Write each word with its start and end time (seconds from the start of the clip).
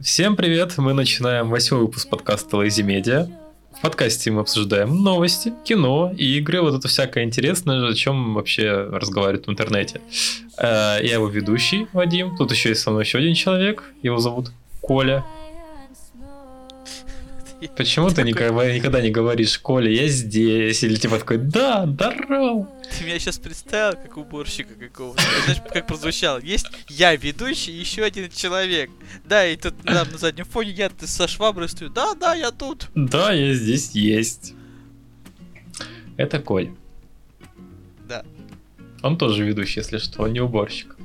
Всем 0.01 0.35
привет! 0.35 0.77
Мы 0.77 0.91
начинаем 0.93 1.49
восьмой 1.49 1.79
выпуск 1.83 2.09
подкаста 2.09 2.57
Lazy 2.57 2.83
Media. 2.85 3.29
В 3.77 3.81
подкасте 3.81 4.29
мы 4.31 4.41
обсуждаем 4.41 4.93
новости, 5.03 5.53
кино 5.63 6.11
и 6.17 6.37
игры, 6.39 6.61
вот 6.61 6.75
это 6.75 6.89
всякое 6.89 7.23
интересное, 7.23 7.87
о 7.87 7.93
чем 7.93 8.33
вообще 8.33 8.71
разговаривают 8.73 9.47
в 9.47 9.51
интернете. 9.51 10.01
Э, 10.57 10.97
Я 11.01 11.13
его 11.13 11.29
ведущий, 11.29 11.87
Вадим. 11.93 12.35
Тут 12.35 12.51
еще 12.51 12.69
есть 12.69 12.81
со 12.81 12.91
мной 12.91 13.05
еще 13.05 13.19
один 13.19 13.35
человек. 13.35 13.85
Его 14.03 14.17
зовут 14.17 14.51
Коля. 14.81 15.23
Почему 17.75 18.09
ты 18.09 18.23
никогда, 18.23 19.01
не 19.01 19.09
говоришь, 19.09 19.59
Коля, 19.59 19.91
я 19.91 20.07
здесь? 20.07 20.83
Или 20.83 20.95
типа 20.95 21.19
такой, 21.19 21.37
да, 21.37 21.85
здорово. 21.85 22.69
Ты 22.97 23.05
меня 23.05 23.19
сейчас 23.19 23.37
представил 23.37 23.97
как 23.97 24.17
уборщика 24.17 24.73
какого-то. 24.75 25.21
Знаешь, 25.45 25.61
как 25.71 25.87
прозвучало. 25.87 26.39
Есть 26.39 26.67
я 26.87 27.15
ведущий 27.15 27.71
еще 27.71 28.03
один 28.03 28.29
человек. 28.29 28.89
Да, 29.25 29.45
и 29.45 29.55
тут 29.57 29.83
на, 29.83 30.05
на 30.05 30.17
заднем 30.17 30.45
фоне 30.45 30.71
я 30.71 30.89
ты 30.89 31.05
со 31.07 31.27
шваброй 31.27 31.69
стою. 31.69 31.91
Да, 31.91 32.13
да, 32.13 32.33
я 32.33 32.51
тут. 32.51 32.89
Да, 32.95 33.33
я 33.33 33.53
здесь 33.53 33.91
есть. 33.91 34.53
Это 36.17 36.39
Коля. 36.39 36.73
Да. 38.07 38.23
Он 39.01 39.17
тоже 39.17 39.43
ведущий, 39.43 39.79
если 39.79 39.97
что, 39.97 40.23
он 40.23 40.33
не 40.33 40.39
уборщик. 40.39 40.95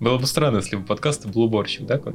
Было 0.00 0.18
бы 0.18 0.26
странно, 0.26 0.58
если 0.58 0.76
бы 0.76 0.84
подкаст 0.84 1.26
был 1.26 1.42
уборщик, 1.42 1.86
да, 1.86 1.98
Коль? 1.98 2.14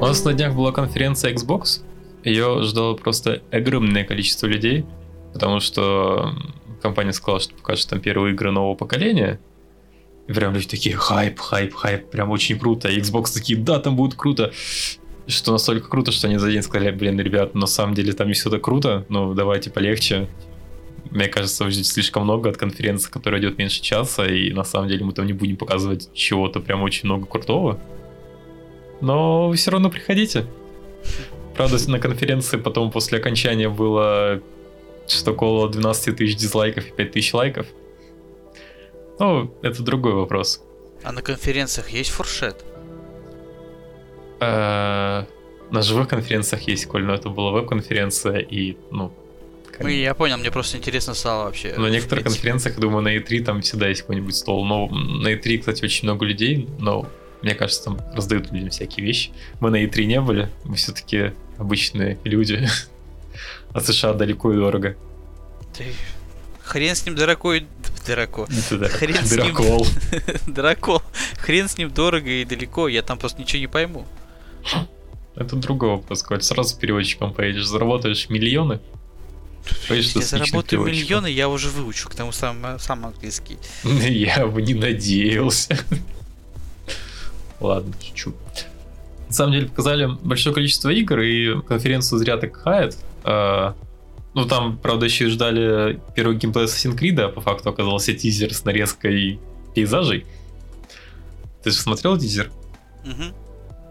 У 0.00 0.06
нас 0.06 0.24
на 0.24 0.34
днях 0.34 0.54
была 0.54 0.72
конференция 0.72 1.32
Xbox. 1.32 1.82
Ее 2.24 2.62
ждало 2.62 2.94
просто 2.94 3.42
огромное 3.50 4.04
количество 4.04 4.46
людей, 4.46 4.84
потому 5.32 5.60
что 5.60 6.34
компания 6.82 7.12
сказала, 7.12 7.40
что 7.40 7.54
покажет 7.54 7.88
там 7.88 8.00
первые 8.00 8.34
игры 8.34 8.50
нового 8.50 8.74
поколения. 8.74 9.40
И 10.26 10.32
прям 10.32 10.52
люди 10.52 10.66
такие, 10.66 10.96
хайп, 10.96 11.38
хайп, 11.38 11.74
хайп, 11.74 12.10
прям 12.10 12.30
очень 12.30 12.58
круто. 12.58 12.88
И 12.88 12.98
Xbox 12.98 13.32
такие, 13.32 13.58
да, 13.58 13.78
там 13.78 13.96
будет 13.96 14.14
круто. 14.14 14.52
Что 15.26 15.52
настолько 15.52 15.88
круто, 15.88 16.12
что 16.12 16.26
они 16.26 16.38
за 16.38 16.50
день 16.50 16.62
сказали, 16.62 16.90
блин, 16.90 17.18
ребят, 17.18 17.54
на 17.54 17.66
самом 17.66 17.94
деле 17.94 18.12
там 18.12 18.28
не 18.28 18.34
все 18.34 18.50
так 18.50 18.62
круто, 18.62 19.06
ну 19.08 19.32
давайте 19.32 19.70
полегче. 19.70 20.28
Мне 21.10 21.28
кажется, 21.28 21.64
вы 21.64 21.70
ждете 21.70 21.88
слишком 21.88 22.24
много 22.24 22.50
от 22.50 22.56
конференции, 22.56 23.10
которая 23.10 23.40
идет 23.40 23.56
меньше 23.56 23.80
часа, 23.80 24.26
и 24.26 24.52
на 24.52 24.64
самом 24.64 24.88
деле 24.88 25.04
мы 25.04 25.12
там 25.12 25.26
не 25.26 25.32
будем 25.32 25.56
показывать 25.56 26.10
чего-то 26.12 26.60
прям 26.60 26.82
очень 26.82 27.06
много 27.06 27.26
крутого. 27.26 27.78
Но 29.04 29.48
вы 29.48 29.56
все 29.56 29.70
равно 29.70 29.90
приходите. 29.90 30.46
Правда, 31.54 31.76
на 31.90 31.98
конференции 31.98 32.56
потом 32.56 32.90
после 32.90 33.18
окончания 33.18 33.68
было 33.68 34.40
что 35.06 35.32
около 35.32 35.68
12 35.68 36.16
тысяч 36.16 36.36
дизлайков 36.36 36.86
и 36.88 36.92
5 36.92 37.12
тысяч 37.12 37.34
лайков. 37.34 37.66
Ну, 39.18 39.54
это 39.62 39.82
другой 39.82 40.14
вопрос. 40.14 40.62
А 41.02 41.12
на 41.12 41.20
конференциях 41.20 41.90
есть 41.90 42.08
фуршет? 42.08 42.64
Э, 44.40 45.24
На 45.70 45.82
живых 45.82 46.08
конференциях 46.08 46.62
есть, 46.62 46.86
Коль, 46.86 47.04
но 47.04 47.12
это 47.12 47.28
была 47.28 47.50
веб-конференция, 47.50 48.38
и, 48.38 48.78
ну... 48.90 49.12
Ну, 49.80 49.88
я 49.88 50.14
понял, 50.14 50.38
мне 50.38 50.50
просто 50.50 50.78
интересно 50.78 51.12
стало 51.14 51.44
вообще. 51.44 51.74
На 51.76 51.88
некоторых 51.90 52.24
конференциях, 52.24 52.78
думаю, 52.78 53.02
на 53.02 53.16
E3 53.16 53.44
там 53.44 53.60
всегда 53.60 53.88
есть 53.88 54.00
какой-нибудь 54.02 54.34
стол. 54.34 54.64
Но 54.64 54.86
на 54.88 55.34
E3, 55.34 55.58
кстати, 55.58 55.84
очень 55.84 56.08
много 56.08 56.24
людей, 56.24 56.68
но 56.78 57.06
мне 57.44 57.54
кажется, 57.54 57.84
там 57.84 58.00
раздают 58.14 58.50
людям 58.50 58.70
всякие 58.70 59.04
вещи. 59.04 59.30
Мы 59.60 59.70
на 59.70 59.84
E3 59.84 60.04
не 60.04 60.20
были, 60.20 60.50
мы 60.64 60.76
все-таки 60.76 61.32
обычные 61.58 62.18
люди. 62.24 62.68
А 63.72 63.80
США 63.80 64.12
далеко 64.12 64.52
и 64.52 64.56
дорого. 64.56 64.96
Ты- 65.76 65.92
Хрен 66.62 66.94
с 66.94 67.04
ним 67.04 67.16
дорого 67.16 67.54
и... 67.54 67.66
Дорого. 68.06 68.46
Это 68.56 68.78
да, 68.78 68.88
Хрен 68.88 69.16
с 69.16 69.32
ним. 69.32 69.52
Дракол. 69.52 69.86
Дорого. 70.46 71.02
Хрен 71.38 71.68
с 71.68 71.76
ним 71.76 71.90
дорого 71.90 72.30
и 72.30 72.44
далеко. 72.44 72.86
Я 72.86 73.02
там 73.02 73.18
просто 73.18 73.40
ничего 73.40 73.58
не 73.58 73.66
пойму. 73.66 74.06
Это 75.34 75.56
другой 75.56 75.88
вопрос, 75.90 76.22
Коль. 76.22 76.40
Сразу 76.40 76.78
переводчиком 76.78 77.34
поедешь, 77.34 77.66
заработаешь 77.66 78.28
миллионы. 78.28 78.78
Поедешь 79.88 80.10
отличным 80.10 80.22
заработаю 80.22 80.64
переводчиком. 80.64 81.04
миллионы, 81.04 81.26
я 81.26 81.48
уже 81.48 81.68
выучу, 81.70 82.08
к 82.08 82.14
тому 82.14 82.30
сам, 82.30 82.78
сам 82.78 83.04
английский. 83.06 83.58
Я 83.82 84.46
бы 84.46 84.62
не 84.62 84.74
надеялся. 84.74 85.76
Ладно, 87.64 87.92
шучу. 88.04 88.34
На 89.28 89.32
самом 89.32 89.52
деле 89.52 89.66
показали 89.68 90.06
большое 90.22 90.54
количество 90.54 90.90
игр, 90.90 91.20
и 91.20 91.62
конференцию 91.62 92.18
зря 92.18 92.36
так 92.36 92.54
хает. 92.56 92.96
А, 93.24 93.74
Ну, 94.34 94.46
там, 94.46 94.76
правда, 94.78 95.04
еще 95.06 95.26
и 95.26 95.28
ждали 95.28 96.00
первый 96.16 96.36
геймплей 96.36 96.64
Assassin's 96.66 96.98
Creed, 96.98 97.20
а 97.20 97.28
по 97.28 97.40
факту 97.40 97.70
оказался 97.70 98.12
тизер 98.12 98.52
с 98.52 98.64
нарезкой 98.64 99.38
пейзажей. 99.74 100.26
Ты 101.62 101.70
же 101.70 101.76
смотрел 101.76 102.18
тизер? 102.18 102.50
Мгм. 103.04 103.32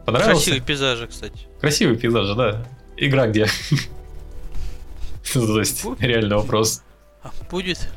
Понравился? 0.06 0.34
Красивые 0.34 0.62
пейзажи, 0.62 1.08
кстати. 1.08 1.48
Красивые 1.62 1.98
пейзажи, 1.98 2.36
да. 2.36 2.68
Игра 2.98 3.28
где? 3.28 3.48
То 5.34 5.60
есть, 5.60 5.84
реальный 6.00 6.36
вопрос. 6.36 6.84
А, 7.24 7.32
будет? 7.50 7.90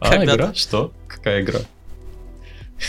А, 0.00 0.24
игра? 0.24 0.54
Что? 0.54 0.92
Какая 1.08 1.42
игра? 1.42 1.60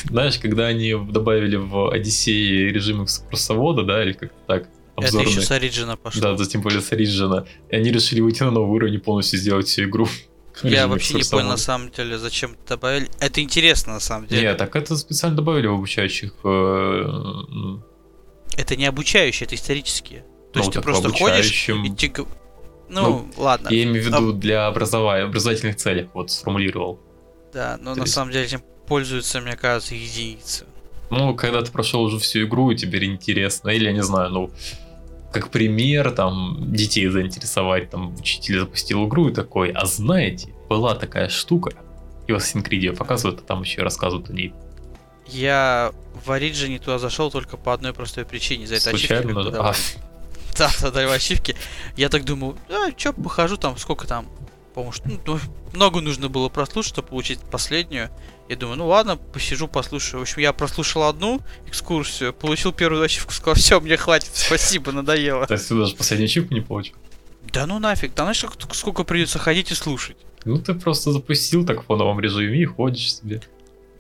Знаешь, 0.06 0.38
когда 0.40 0.66
они 0.68 0.94
добавили 1.10 1.56
в 1.56 1.92
Одиссее 1.92 2.72
режим 2.72 3.04
экскурсовода, 3.04 3.84
да, 3.84 4.04
или 4.04 4.14
как-то 4.14 4.36
так, 4.48 4.62
Это 4.98 5.08
обзорный. 5.08 5.30
еще 5.32 5.42
с 5.42 5.52
Ориджина 5.52 5.98
пошло. 5.98 6.22
Да, 6.22 6.34
да, 6.36 6.46
тем 6.46 6.62
более 6.62 6.82
с 6.82 6.92
Ориджина. 6.92 7.46
И 7.70 7.76
они 7.76 7.92
решили 7.92 8.22
выйти 8.22 8.44
на 8.44 8.52
новый 8.52 8.70
уровень 8.76 8.96
и 8.96 8.98
полностью 9.00 9.40
сделать 9.40 9.68
всю 9.68 9.84
игру. 9.84 10.08
Я 10.62 10.88
вообще 10.88 11.16
не 11.16 11.24
понял 11.24 11.48
на 11.50 11.58
самом 11.58 11.90
деле, 11.92 12.18
зачем 12.18 12.52
это 12.54 12.76
добавили. 12.76 13.10
Это 13.20 13.42
интересно 13.42 13.94
на 13.94 14.00
самом 14.00 14.28
деле. 14.28 14.42
Нет, 14.44 14.58
так 14.58 14.76
это 14.76 14.96
специально 14.98 15.36
добавили 15.36 15.66
в 15.68 15.74
обучающих... 15.74 16.34
э, 16.44 16.48
м, 16.48 17.84
Это 18.56 18.76
не 18.76 18.86
обучающие, 18.86 19.46
это 19.48 19.56
исторические. 19.56 20.22
То 20.54 20.60
Ну, 20.60 20.62
есть 20.62 20.74
ты 20.74 20.82
просто 20.82 21.10
ходишь 21.10 21.68
и 21.70 21.90
тебе... 21.96 22.26
Ну, 22.90 23.28
ладно. 23.38 23.70
Я 23.70 23.84
имею 23.84 24.04
в 24.04 24.06
виду 24.08 24.34
для 24.34 24.68
образовательных 24.68 25.78
целей, 25.78 26.10
вот 26.14 26.30
сформулировал. 26.30 27.00
Да, 27.52 27.80
но 27.82 27.96
на 27.96 28.06
самом 28.06 28.32
деле 28.32 28.48
пользуются, 28.88 29.42
мне 29.42 29.56
кажется, 29.56 29.96
единицы. 29.96 30.66
Ну, 31.10 31.36
когда 31.36 31.62
ты 31.62 31.72
прошел 31.72 32.04
уже 32.04 32.18
всю 32.20 32.46
игру, 32.46 32.72
и 32.72 32.76
теперь 32.76 33.06
интересно, 33.06 33.70
или 33.70 33.86
я 33.86 33.92
не 33.92 34.04
знаю, 34.04 34.30
ну, 34.32 34.52
как 35.32 35.50
пример, 35.50 36.12
там, 36.12 36.58
детей 36.74 37.08
заинтересовать, 37.08 37.90
там, 37.90 38.16
учитель 38.16 38.60
запустил 38.60 39.08
игру 39.08 39.30
и 39.30 39.34
такой, 39.34 39.72
а 39.72 39.86
знаете, 39.86 40.50
была 40.70 40.96
такая 40.96 41.30
штука, 41.30 41.72
и 42.28 42.32
в 42.32 42.36
Assassin's 42.36 42.64
Creed 42.64 42.78
её 42.78 42.96
показывают, 42.96 43.42
а 43.42 43.44
там 43.44 43.62
еще 43.62 43.82
и 43.82 43.84
рассказывают 43.84 44.30
о 44.30 44.34
ней. 44.34 44.54
Я 45.28 45.92
в 46.26 46.32
Ориджине 46.32 46.80
туда 46.80 47.00
зашел 47.00 47.32
только 47.32 47.58
по 47.58 47.74
одной 47.74 47.94
простой 47.94 48.26
причине. 48.26 48.68
За 48.68 48.76
это 48.76 48.90
ачивки 48.92 49.08
Случайно, 49.08 49.34
бы 49.44 49.52
да? 49.52 49.74
Да, 50.58 50.70
да, 50.82 50.92
да, 50.92 51.12
ачивки. 51.12 51.56
Я 51.98 52.10
так 52.10 52.26
думаю, 52.26 52.56
а, 52.70 52.92
чё, 52.92 53.14
похожу 53.14 53.58
там, 53.58 53.78
сколько 53.78 54.06
там, 54.06 54.28
по-моему, 54.74 54.92
что- 54.92 55.10
ну, 55.26 55.40
много 55.74 56.02
нужно 56.02 56.30
было 56.30 56.50
прослушать, 56.50 56.94
чтобы 56.94 57.10
получить 57.10 57.40
последнюю. 57.40 58.10
Я 58.50 58.56
думаю, 58.56 58.78
ну 58.78 58.88
ладно, 58.88 59.18
посижу, 59.18 59.68
послушаю. 59.68 60.20
В 60.20 60.24
общем, 60.24 60.42
я 60.42 60.52
прослушал 60.54 61.04
одну 61.04 61.40
экскурсию, 61.68 62.34
получил 62.34 62.74
первую 62.74 63.04
ачивку, 63.04 63.32
сказал, 63.32 63.56
все, 63.56 63.80
мне 63.80 63.98
хватит, 63.98 64.32
спасибо, 64.34 64.92
надоело. 64.92 65.46
то 65.48 65.54
есть 65.54 65.68
ты 65.68 65.76
даже 65.76 65.96
последнюю 65.96 66.28
чипку 66.28 66.54
не 66.54 66.62
получил? 66.62 66.96
Да 67.52 67.66
ну 67.68 67.80
нафиг, 67.80 68.14
да 68.16 68.24
знаешь, 68.24 68.44
сколько 68.74 69.04
придется 69.04 69.40
ходить 69.40 69.72
и 69.72 69.76
слушать. 69.76 70.18
Ну, 70.46 70.58
ты 70.58 70.74
просто 70.74 71.12
запустил 71.12 71.66
так 71.66 71.84
в 71.84 71.86
фоновом 71.86 72.20
режиме 72.20 72.60
и 72.62 72.66
ходишь 72.66 73.16
себе. 73.16 73.42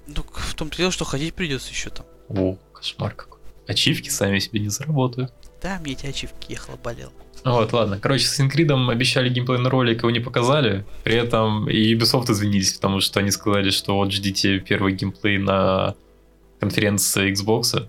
Ну, 0.07 0.25
в 0.33 0.53
том-то 0.55 0.75
дело, 0.77 0.91
что 0.91 1.05
ходить 1.05 1.33
придется 1.33 1.69
еще 1.69 1.89
там. 1.89 2.05
О, 2.29 2.57
кошмар 2.73 3.13
какой. 3.13 3.39
Ачивки 3.67 4.09
сами 4.09 4.39
себе 4.39 4.59
не 4.59 4.69
заработают. 4.69 5.33
Да, 5.63 5.79
мне 5.79 5.93
эти 5.93 6.05
ачивки 6.05 6.51
ехала, 6.51 6.75
болел. 6.75 7.13
Вот, 7.45 7.71
ладно. 7.71 7.97
Короче, 7.97 8.25
с 8.25 8.39
Инкридом 8.39 8.89
обещали 8.89 9.29
геймплейный 9.29 9.69
ролик, 9.69 9.99
его 9.99 10.11
не 10.11 10.19
показали. 10.19 10.85
При 11.05 11.15
этом 11.15 11.69
и 11.69 11.95
Ubisoft 11.95 12.29
извинились, 12.29 12.73
потому 12.73 12.99
что 12.99 13.21
они 13.21 13.31
сказали, 13.31 13.69
что 13.69 13.95
вот 13.95 14.11
ждите 14.11 14.59
первый 14.59 14.93
геймплей 14.93 15.37
на 15.37 15.95
конференции 16.59 17.31
Xbox. 17.31 17.87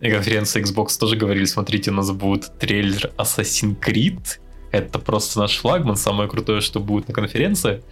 И 0.00 0.10
конференция 0.10 0.62
Xbox 0.62 0.98
тоже 0.98 1.16
говорили, 1.16 1.44
смотрите, 1.46 1.90
у 1.90 1.94
нас 1.94 2.10
будет 2.12 2.56
трейлер 2.58 3.12
Assassin's 3.16 3.76
Creed. 3.80 4.38
Это 4.70 4.98
просто 5.00 5.40
наш 5.40 5.56
флагман, 5.56 5.96
самое 5.96 6.28
крутое, 6.28 6.60
что 6.60 6.78
будет 6.78 7.08
на 7.08 7.14
конференции. 7.14 7.82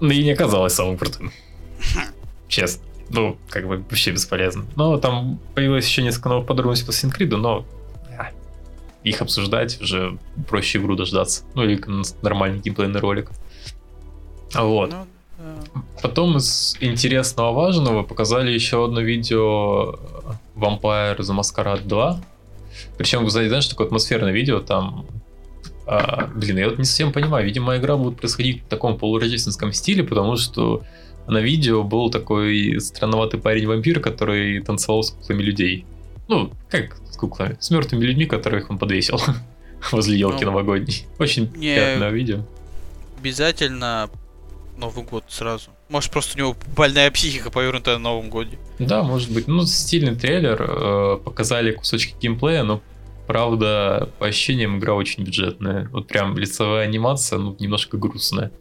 Ну 0.00 0.10
и 0.10 0.22
не 0.22 0.32
оказалось 0.32 0.74
самым 0.74 0.96
крутым. 0.96 1.32
Честно. 2.48 2.87
Ну, 3.10 3.36
как 3.48 3.66
бы 3.66 3.78
вообще 3.78 4.10
бесполезно. 4.10 4.66
Но 4.76 4.98
там 4.98 5.38
появилось 5.54 5.86
еще 5.86 6.02
несколько 6.02 6.28
новых 6.28 6.46
подробностей 6.46 6.86
по 6.86 6.90
Creed, 6.90 7.36
но 7.36 7.64
а, 8.16 8.30
их 9.02 9.22
обсуждать 9.22 9.80
уже 9.80 10.18
проще 10.48 10.78
игру 10.78 10.94
дождаться. 10.94 11.44
Ну 11.54 11.64
или 11.64 11.80
нормальный 12.22 12.60
геймплейный 12.60 13.00
ролик. 13.00 13.30
Вот. 14.54 14.90
Ну, 14.90 14.96
да. 14.96 15.06
Потом 16.02 16.36
из 16.36 16.76
интересного 16.80 17.52
важного 17.52 18.02
показали 18.02 18.50
еще 18.50 18.84
одно 18.84 19.00
видео 19.00 19.94
Vampire 20.56 21.16
the 21.16 21.38
Masquerade 21.38 21.86
2. 21.86 22.20
Причем, 22.96 23.28
знаете, 23.30 23.48
знаешь, 23.50 23.66
такое 23.66 23.86
атмосферное 23.86 24.32
видео, 24.32 24.60
там 24.60 25.06
А, 25.86 26.28
блин, 26.34 26.58
я 26.58 26.68
вот 26.68 26.78
не 26.78 26.84
совсем 26.84 27.12
понимаю. 27.12 27.46
Видимо, 27.46 27.76
игра 27.76 27.96
будет 27.96 28.18
происходить 28.18 28.62
в 28.64 28.66
таком 28.66 28.98
полурождественском 28.98 29.72
стиле, 29.72 30.04
потому 30.04 30.36
что 30.36 30.82
на 31.28 31.38
видео 31.38 31.82
был 31.84 32.10
такой 32.10 32.80
странноватый 32.80 33.40
парень-вампир, 33.40 34.00
который 34.00 34.60
танцевал 34.62 35.02
с 35.02 35.10
куклами 35.10 35.42
людей. 35.42 35.84
Ну, 36.28 36.52
как 36.70 36.96
с 37.10 37.16
куклами? 37.16 37.56
С 37.60 37.70
мертвыми 37.70 38.04
людьми, 38.04 38.26
которых 38.26 38.70
он 38.70 38.78
подвесил 38.78 39.20
возле 39.92 40.18
елки 40.18 40.44
Ну, 40.44 40.50
новогодней. 40.50 41.06
Очень 41.18 41.44
не- 41.56 41.74
приятное 41.74 42.10
видео. 42.10 42.40
Обязательно 43.20 44.08
Новый 44.76 45.04
год 45.04 45.24
сразу. 45.28 45.70
Может, 45.88 46.12
просто 46.12 46.36
у 46.36 46.38
него 46.38 46.56
больная 46.76 47.10
психика 47.10 47.50
повернутая 47.50 47.96
на 47.96 48.04
Новом 48.04 48.30
годе. 48.30 48.58
Да, 48.78 49.02
может 49.02 49.30
быть. 49.32 49.48
Ну, 49.48 49.62
стильный 49.66 50.14
трейлер. 50.14 50.56
э, 50.60 51.18
показали 51.24 51.72
кусочки 51.72 52.14
геймплея, 52.20 52.62
но 52.62 52.80
правда, 53.26 54.08
по 54.20 54.26
ощущениям, 54.26 54.78
игра 54.78 54.94
очень 54.94 55.24
бюджетная. 55.24 55.88
Вот 55.92 56.06
прям 56.06 56.36
лицевая 56.38 56.84
анимация, 56.84 57.38
ну, 57.38 57.56
немножко 57.58 57.96
грустная. 57.96 58.52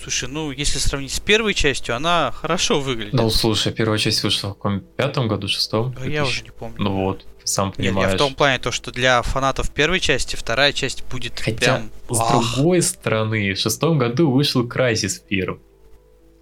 Слушай, 0.00 0.28
ну, 0.28 0.50
если 0.50 0.78
сравнить 0.78 1.12
с 1.12 1.20
первой 1.20 1.54
частью, 1.54 1.94
она 1.96 2.32
хорошо 2.32 2.80
выглядит. 2.80 3.12
Ну, 3.12 3.30
слушай, 3.30 3.72
первая 3.72 3.98
часть 3.98 4.22
вышла 4.22 4.50
в 4.50 4.54
каком 4.54 4.80
пятом 4.80 5.28
году, 5.28 5.48
шестом? 5.48 5.94
А 6.00 6.06
я 6.06 6.24
уже 6.24 6.42
не 6.42 6.50
помню. 6.50 6.76
Ну 6.78 7.04
вот, 7.04 7.26
сам 7.44 7.68
Нет, 7.68 7.78
я 7.78 7.84
понимаешь. 7.92 8.14
в 8.14 8.18
том 8.18 8.34
плане, 8.34 8.58
то, 8.58 8.70
что 8.70 8.90
для 8.90 9.22
фанатов 9.22 9.70
первой 9.70 10.00
части 10.00 10.36
вторая 10.36 10.72
часть 10.72 11.04
будет 11.04 11.38
Хотя, 11.40 11.56
прям... 11.56 11.90
с 12.10 12.20
ах. 12.20 12.30
другой 12.54 12.82
стороны, 12.82 13.54
в 13.54 13.58
шестом 13.58 13.98
году 13.98 14.30
вышел 14.30 14.66
Crysis 14.66 15.22
первым. 15.28 15.60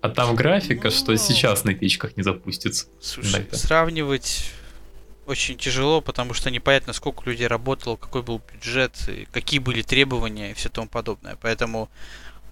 А 0.03 0.09
там 0.09 0.35
графика, 0.35 0.91
что 0.91 1.13
Ну. 1.13 1.19
сейчас 1.19 1.65
на 1.65 1.75
печках 1.75 2.17
не 2.17 2.23
запустится. 2.23 2.87
Слушай, 3.01 3.33
иногда. 3.41 3.57
сравнивать 3.59 4.51
очень 5.27 5.57
тяжело, 5.59 6.01
потому 6.01 6.35
что 6.35 6.51
непонятно, 6.51 6.93
сколько 6.93 7.29
людей 7.29 7.47
работало, 7.47 7.97
какой 7.97 8.23
был 8.23 8.41
бюджет, 8.53 8.93
какие 9.31 9.61
были 9.61 9.83
требования 9.83 10.51
и 10.51 10.55
все 10.55 10.69
тому 10.71 10.89
подобное. 10.89 11.37
Поэтому, 11.41 11.89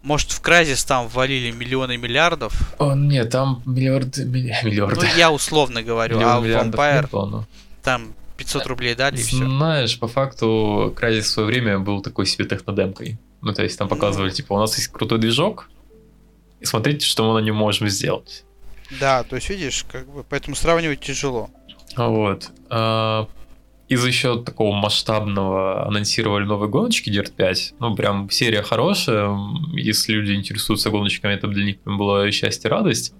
может, 0.03 0.31
в 0.31 0.41
Кразис 0.41 0.85
там 0.85 1.09
ввалили 1.09 1.50
миллионы 1.50 1.97
миллиардов. 1.97 2.53
О, 2.79 2.95
нет, 2.95 3.31
там 3.31 3.62
миллиарды, 3.67 4.25
милли- 4.25 4.55
Ну, 4.62 4.69
миллиарды. 4.71 5.06
я 5.17 5.31
условно 5.31 5.83
говорю, 5.83 6.17
Миллион 6.17 6.33
а 6.33 6.41
в 6.41 6.45
Vampire 6.45 7.11
было, 7.11 7.27
но- 7.27 7.45
там 7.83 8.15
500 8.37 8.67
рублей 8.67 8.95
дали 8.95 9.17
и 9.17 9.23
все. 9.23 9.37
Знаешь, 9.37 9.99
по 9.99 10.06
факту, 10.09 10.95
Crysis 10.97 11.21
в 11.23 11.27
свое 11.27 11.47
время 11.49 11.79
был 11.79 12.03
такой 12.03 12.27
себе 12.27 12.45
технодемкой. 12.45 13.19
Ну, 13.41 13.53
то 13.53 13.62
есть 13.62 13.79
там 13.79 13.89
показывали, 13.89 14.31
типа, 14.31 14.55
у 14.55 14.59
нас 14.59 14.77
есть 14.77 14.89
крутой 14.89 15.19
движок, 15.19 15.69
и 16.61 16.65
смотрите, 16.65 17.06
что 17.06 17.27
мы 17.29 17.41
на 17.41 17.45
нем 17.45 17.56
можем 17.56 17.89
сделать. 17.89 18.45
Да, 19.00 19.23
то 19.23 19.37
есть, 19.37 19.49
видишь, 19.50 19.85
как 19.91 20.09
бы, 20.09 20.25
поэтому 20.25 20.56
сравнивать 20.56 21.00
тяжело. 21.00 21.50
Вот. 21.97 22.50
А, 22.71 23.29
Из 23.88 24.05
еще 24.05 24.43
такого 24.43 24.75
масштабного 24.75 25.87
анонсировали 25.87 26.44
новые 26.44 26.69
гоночки 26.69 27.08
Dirt 27.08 27.32
5. 27.35 27.75
Ну, 27.81 27.96
прям 27.96 28.29
серия 28.29 28.62
хорошая. 28.62 29.35
Если 29.73 30.12
люди 30.12 30.32
интересуются 30.32 30.90
гоночками, 30.90 31.32
это 31.32 31.46
для 31.46 31.64
них 31.64 31.76
было 31.85 32.31
счастье, 32.31 32.70
радость. 32.70 33.14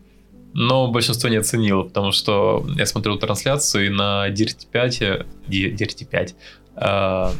Но 0.53 0.91
большинство 0.91 1.29
не 1.31 1.37
оценило, 1.37 1.85
потому 1.85 2.13
что 2.13 2.67
я 2.77 2.85
смотрел 2.85 3.19
трансляцию 3.19 3.87
и 3.87 3.89
на 3.89 4.29
Dirt 4.29 4.67
5, 4.71 5.03
э, 5.03 5.27
Ди- 5.47 5.71
Dirt 5.71 6.07
5 6.07 6.35
а, 6.77 7.33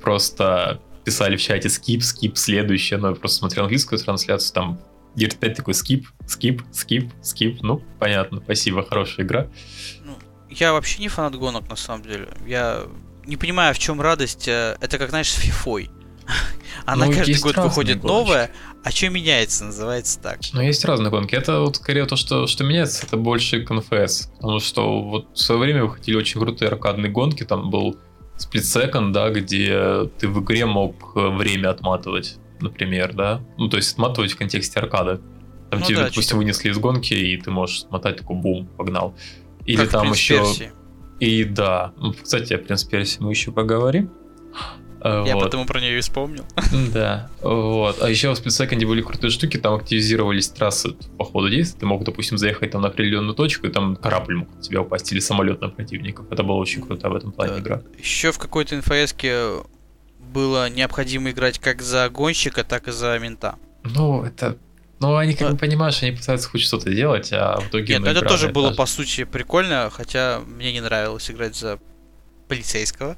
просто 0.00 0.80
писали 1.04 1.36
в 1.36 1.42
чате 1.42 1.68
скип, 1.68 2.02
скип, 2.02 2.36
следующее, 2.36 2.98
но 2.98 3.10
я 3.10 3.14
просто 3.14 3.38
смотрел 3.38 3.64
английскую 3.64 3.98
трансляцию, 3.98 4.54
там 4.54 4.78
Dirt 5.16 5.38
5 5.38 5.54
такой 5.54 5.74
скип, 5.74 6.06
скип, 6.26 6.62
скип, 6.72 7.10
скип, 7.22 7.62
ну, 7.62 7.82
понятно, 7.98 8.40
спасибо, 8.44 8.84
хорошая 8.84 9.26
игра. 9.26 9.48
Я 10.50 10.72
вообще 10.72 11.00
не 11.02 11.08
фанат 11.08 11.34
гонок, 11.36 11.68
на 11.68 11.76
самом 11.76 12.02
деле. 12.02 12.28
Я 12.46 12.84
не 13.26 13.36
понимаю, 13.36 13.74
в 13.74 13.78
чем 13.78 14.00
радость. 14.00 14.48
э, 14.48 14.76
Это 14.80 14.98
как, 14.98 15.10
знаешь, 15.10 15.30
с 15.30 15.34
фифой. 15.36 15.90
Она 16.86 17.06
Ну, 17.06 17.12
каждый 17.12 17.38
год 17.40 17.56
выходит 17.56 18.00
гоночки. 18.00 18.06
новая, 18.28 18.50
а 18.84 18.90
что 18.90 19.08
меняется, 19.08 19.64
называется 19.64 20.20
так. 20.20 20.40
Но 20.52 20.62
есть 20.62 20.84
разные 20.84 21.10
гонки. 21.10 21.34
Это 21.34 21.60
вот 21.60 21.76
скорее 21.76 22.06
то, 22.06 22.16
что, 22.16 22.46
что 22.46 22.64
меняется, 22.64 23.06
это 23.06 23.16
больше 23.16 23.62
конфесс. 23.62 24.30
Потому 24.36 24.60
что 24.60 25.02
вот 25.02 25.28
в 25.34 25.38
свое 25.38 25.60
время 25.60 25.84
выходили 25.84 26.16
очень 26.16 26.40
крутые 26.40 26.68
аркадные 26.70 27.10
гонки. 27.10 27.44
Там 27.44 27.70
был 27.70 27.98
Split 28.38 28.62
Second, 28.92 29.12
да, 29.12 29.30
где 29.30 30.08
ты 30.18 30.28
в 30.28 30.42
игре 30.42 30.64
мог 30.66 31.12
э, 31.16 31.28
время 31.28 31.70
отматывать, 31.70 32.36
например, 32.60 33.12
да. 33.14 33.40
Ну, 33.56 33.68
то 33.68 33.76
есть 33.76 33.92
отматывать 33.92 34.32
в 34.32 34.36
контексте 34.36 34.78
аркады. 34.80 35.20
Там 35.70 35.80
Ну 35.80 35.86
тебе, 35.86 35.98
да, 35.98 36.08
допустим, 36.08 36.38
вынесли 36.38 36.70
из 36.70 36.78
гонки, 36.78 37.12
и 37.14 37.36
ты 37.36 37.50
можешь 37.50 37.84
мотать 37.90 38.16
такой 38.18 38.36
бум, 38.36 38.66
погнал. 38.76 39.14
Или 39.68 39.76
Как 39.76 39.90
там 39.90 40.00
«Принц 40.02 40.16
еще... 40.16 40.38
Персии». 40.38 40.72
И 41.20 41.44
да. 41.44 41.92
Ну, 41.98 42.14
Кстати, 42.14 42.54
о 42.54 42.58
Принц 42.58 42.84
Перси 42.84 43.18
мы 43.20 43.30
еще 43.30 43.52
поговорим. 43.52 44.10
Э, 45.02 45.24
Я 45.26 45.34
вот. 45.34 45.44
потому 45.44 45.66
про 45.66 45.80
нее 45.80 45.98
и 45.98 46.00
вспомнил. 46.00 46.44
Да, 46.92 47.28
вот. 47.42 48.02
А 48.02 48.08
еще 48.08 48.30
в 48.30 48.36
спидсеконде 48.36 48.86
были 48.86 49.02
крутые 49.02 49.30
штуки, 49.30 49.58
там 49.58 49.74
активизировались 49.74 50.48
трассы 50.48 50.94
по 51.18 51.24
ходу 51.24 51.50
действия. 51.50 51.80
Ты 51.80 51.86
мог, 51.86 52.02
допустим, 52.02 52.38
заехать 52.38 52.70
там 52.70 52.82
на 52.82 52.88
определенную 52.88 53.34
точку, 53.34 53.66
и 53.66 53.70
там 53.70 53.94
корабль 53.96 54.36
мог 54.36 54.48
на 54.54 54.62
тебя 54.62 54.80
упасть, 54.80 55.12
или 55.12 55.20
самолет 55.20 55.60
на 55.60 55.68
противников. 55.68 56.26
Это 56.30 56.42
было 56.42 56.56
очень 56.56 56.82
круто 56.82 57.10
в 57.10 57.14
этом 57.14 57.32
плане 57.32 57.52
Да. 57.54 57.58
игра. 57.60 57.82
Еще 57.98 58.32
в 58.32 58.38
какой-то 58.38 58.74
инфоэске 58.74 59.62
было 60.32 60.68
необходимо 60.70 61.30
играть 61.30 61.58
как 61.58 61.82
за 61.82 62.08
гонщика, 62.08 62.64
так 62.64 62.88
и 62.88 62.92
за 62.92 63.18
мента. 63.18 63.56
Ну, 63.84 64.22
это... 64.24 64.56
Ну, 65.00 65.16
они, 65.16 65.34
как 65.34 65.48
Ну, 65.48 65.54
бы 65.54 65.58
понимаешь, 65.58 66.02
они 66.02 66.12
пытаются 66.12 66.48
хоть 66.48 66.60
что-то 66.62 66.92
делать, 66.92 67.32
а 67.32 67.60
в 67.60 67.68
итоге... 67.68 67.94
Нет, 67.94 68.02
ну, 68.02 68.08
это 68.08 68.22
тоже 68.22 68.48
было 68.48 68.72
по 68.72 68.86
сути 68.86 69.24
прикольно, 69.24 69.90
хотя 69.90 70.40
мне 70.46 70.72
не 70.72 70.80
нравилось 70.80 71.30
играть 71.30 71.54
за 71.54 71.78
полицейского, 72.48 73.16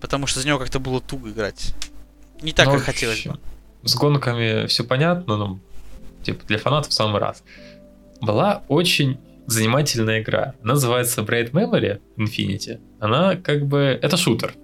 потому 0.00 0.26
что 0.26 0.40
за 0.40 0.46
него 0.48 0.58
как-то 0.58 0.78
было 0.78 1.00
туго 1.00 1.30
играть. 1.30 1.74
Не 2.40 2.52
так, 2.52 2.66
Ну, 2.66 2.74
как 2.74 2.82
хотелось 2.82 3.26
бы. 3.26 3.38
С 3.84 3.94
гонками 3.94 4.66
все 4.66 4.84
понятно, 4.84 5.36
ну, 5.36 5.60
типа 6.22 6.46
для 6.46 6.58
фанатов 6.58 6.92
в 6.92 6.94
самый 6.94 7.20
раз. 7.20 7.42
Была 8.20 8.62
очень 8.68 9.18
занимательная 9.46 10.22
игра. 10.22 10.54
Она 10.62 10.74
называется 10.74 11.22
Bright 11.22 11.50
Memory 11.50 12.00
Infinity. 12.16 12.80
Она 13.00 13.36
как 13.36 13.66
бы... 13.66 13.98
Это 14.00 14.16
шутер. 14.16 14.54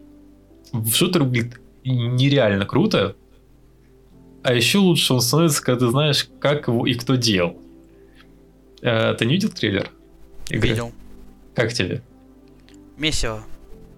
В 0.72 0.92
шутер 0.94 1.24
выглядит 1.24 1.60
нереально 1.84 2.64
круто. 2.64 3.16
А 4.43 4.55
еще 4.55 4.79
лучше 4.79 5.14
он 5.14 5.20
становится, 5.20 5.62
когда 5.62 5.87
ты 5.87 5.90
знаешь, 5.90 6.29
как 6.40 6.69
его 6.69 6.87
и 6.87 6.94
кто 6.94 7.17
делал. 7.17 7.61
Э, 8.82 9.14
Ты 9.19 9.26
не 9.26 9.35
видел 9.35 9.50
трейлер? 9.50 9.90
игры? 10.49 10.69
Видел. 10.69 10.93
Как 11.55 11.73
тебе? 11.73 12.02
Месиво. 12.96 13.43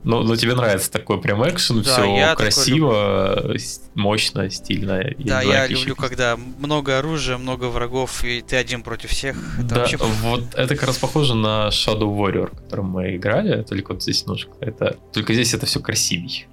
Ну, 0.02 0.22
ну 0.22 0.34
тебе 0.34 0.54
нравится 0.54 0.90
такой 0.90 1.20
прям 1.20 1.46
экшен, 1.46 1.82
Да, 1.82 1.92
все 1.92 2.34
красиво, 2.34 3.52
с- 3.54 3.82
мощно, 3.94 4.48
стильно. 4.48 5.04
Да, 5.18 5.42
я 5.42 5.66
люблю, 5.66 5.94
когда 5.94 6.38
много 6.38 6.98
оружия, 6.98 7.36
много 7.36 7.66
врагов, 7.66 8.24
и 8.24 8.40
ты 8.40 8.56
один 8.56 8.82
против 8.82 9.10
всех. 9.10 9.36
Это 9.58 9.68
Да, 9.68 9.76
вообще... 9.80 9.98
вот 9.98 10.54
это 10.54 10.74
как 10.74 10.86
раз 10.86 10.96
похоже 10.96 11.34
на 11.34 11.68
Shadow 11.68 12.16
Warrior, 12.16 12.46
в 12.50 12.56
котором 12.62 12.86
мы 12.86 13.16
играли, 13.16 13.62
только 13.62 13.92
вот 13.92 14.02
здесь 14.02 14.22
немножко 14.22 14.52
это... 14.60 14.96
Только 15.12 15.34
здесь 15.34 15.52
это 15.52 15.66
все 15.66 15.80
красивей. 15.80 16.46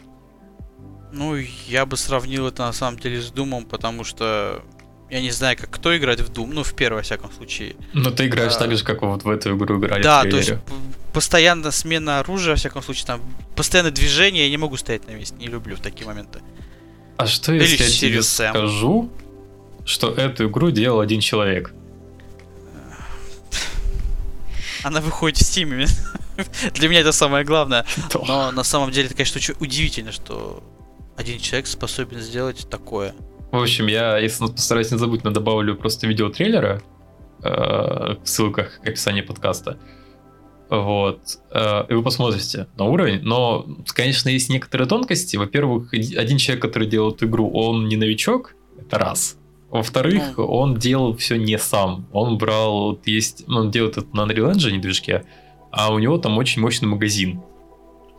Ну, 1.17 1.35
я 1.67 1.85
бы 1.87 1.97
сравнил 1.97 2.47
это 2.47 2.61
на 2.63 2.73
самом 2.73 2.99
деле 2.99 3.19
с 3.21 3.31
Думом, 3.31 3.65
потому 3.65 4.03
что 4.03 4.63
я 5.09 5.19
не 5.19 5.31
знаю, 5.31 5.57
как 5.57 5.71
кто 5.71 5.97
играть 5.97 6.19
в 6.21 6.29
Doom, 6.31 6.51
ну, 6.53 6.63
в 6.63 6.73
первый, 6.75 6.97
во 6.97 7.01
всяком 7.01 7.31
случае. 7.31 7.75
Но 7.93 8.11
ты 8.11 8.27
играешь 8.27 8.53
Да. 8.53 8.59
так 8.59 8.77
же, 8.77 8.83
как 8.83 9.01
вот 9.01 9.23
в 9.23 9.29
эту 9.29 9.55
игру 9.57 9.79
играли 9.79 10.03
да, 10.03 10.21
то 10.23 10.37
есть 10.37 10.53
постоянно 11.13 11.71
смена 11.71 12.19
оружия, 12.19 12.51
во 12.51 12.55
всяком 12.57 12.83
случае, 12.83 13.07
там, 13.07 13.21
постоянное 13.55 13.91
движение, 13.91 14.43
я 14.45 14.49
не 14.51 14.57
могу 14.57 14.77
стоять 14.77 15.07
на 15.07 15.11
месте, 15.13 15.35
не 15.39 15.47
люблю 15.47 15.75
в 15.75 15.79
такие 15.79 16.05
моменты. 16.05 16.39
А 17.17 17.25
что 17.25 17.51
если 17.51 17.75
Или 17.75 17.83
я 17.83 17.89
тебе 17.89 18.19
Sam. 18.19 18.49
скажу, 18.51 19.09
что 19.85 20.13
эту 20.13 20.47
игру 20.49 20.69
делал 20.69 20.99
один 20.99 21.19
человек? 21.19 21.73
Она 24.83 25.01
выходит 25.01 25.37
в 25.39 25.41
Steam. 25.41 25.89
Для 26.73 26.89
меня 26.89 26.99
это 26.99 27.11
самое 27.11 27.43
главное. 27.43 27.85
Но 28.27 28.51
на 28.51 28.63
самом 28.63 28.91
деле 28.91 29.07
это, 29.07 29.15
конечно, 29.15 29.39
очень 29.39 29.55
удивительно, 29.59 30.11
что 30.11 30.61
один 31.17 31.39
человек 31.39 31.67
способен 31.67 32.19
сделать 32.19 32.67
такое. 32.69 33.13
В 33.51 33.57
общем, 33.57 33.87
я, 33.87 34.17
если 34.17 34.45
постараюсь 34.45 34.91
не 34.91 34.97
забыть, 34.97 35.23
но 35.23 35.31
добавлю 35.31 35.75
просто 35.75 36.05
видео 36.07 36.29
трейлера 36.29 36.81
э, 37.43 37.49
в 37.49 38.19
ссылках 38.23 38.79
к 38.81 38.87
описанию 38.87 39.25
подкаста. 39.25 39.77
Вот. 40.69 41.19
Э, 41.51 41.85
и 41.89 41.93
вы 41.93 42.03
посмотрите 42.03 42.67
на 42.77 42.85
уровень. 42.85 43.21
Но, 43.21 43.65
конечно, 43.87 44.29
есть 44.29 44.49
некоторые 44.49 44.87
тонкости. 44.87 45.37
Во-первых, 45.37 45.93
оди- 45.93 46.15
один 46.15 46.37
человек, 46.37 46.61
который 46.61 46.87
делал 46.87 47.11
эту 47.11 47.25
игру, 47.25 47.49
он 47.51 47.87
не 47.87 47.95
новичок. 47.95 48.53
Это 48.79 48.99
раз. 48.99 49.37
Во-вторых, 49.69 50.37
он 50.37 50.75
делал 50.75 51.15
все 51.17 51.37
не 51.37 51.57
сам. 51.57 52.07
Он 52.13 52.37
брал, 52.37 52.91
вот 52.91 53.07
есть, 53.07 53.43
он 53.47 53.71
делает 53.71 53.97
это 53.97 54.15
на 54.15 54.21
Unreal 54.21 54.53
Engine 54.53 54.79
движке, 54.79 55.25
а 55.71 55.91
у 55.93 55.99
него 55.99 56.17
там 56.17 56.37
очень 56.37 56.61
мощный 56.61 56.87
магазин 56.87 57.41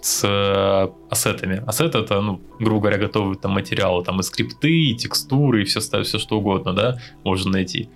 с 0.00 0.24
э, 0.24 0.88
ассетами. 1.10 1.62
Ассеты 1.66 1.98
это, 1.98 2.20
ну, 2.20 2.40
грубо 2.58 2.82
говоря, 2.82 2.98
готовые 2.98 3.38
там 3.38 3.52
материалы, 3.52 4.04
там 4.04 4.20
и 4.20 4.22
скрипты, 4.22 4.70
и 4.70 4.94
текстуры, 4.94 5.62
и 5.62 5.64
все, 5.64 5.80
все 5.80 6.18
что 6.18 6.38
угодно, 6.38 6.72
да, 6.72 6.98
можно 7.24 7.52
найти. 7.52 7.88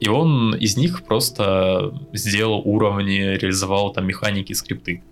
И 0.00 0.08
он 0.08 0.54
из 0.54 0.76
них 0.76 1.04
просто 1.04 1.94
сделал 2.12 2.60
уровни, 2.64 3.36
реализовал 3.36 3.92
там 3.92 4.06
механики 4.06 4.52
скрипты. 4.52 5.02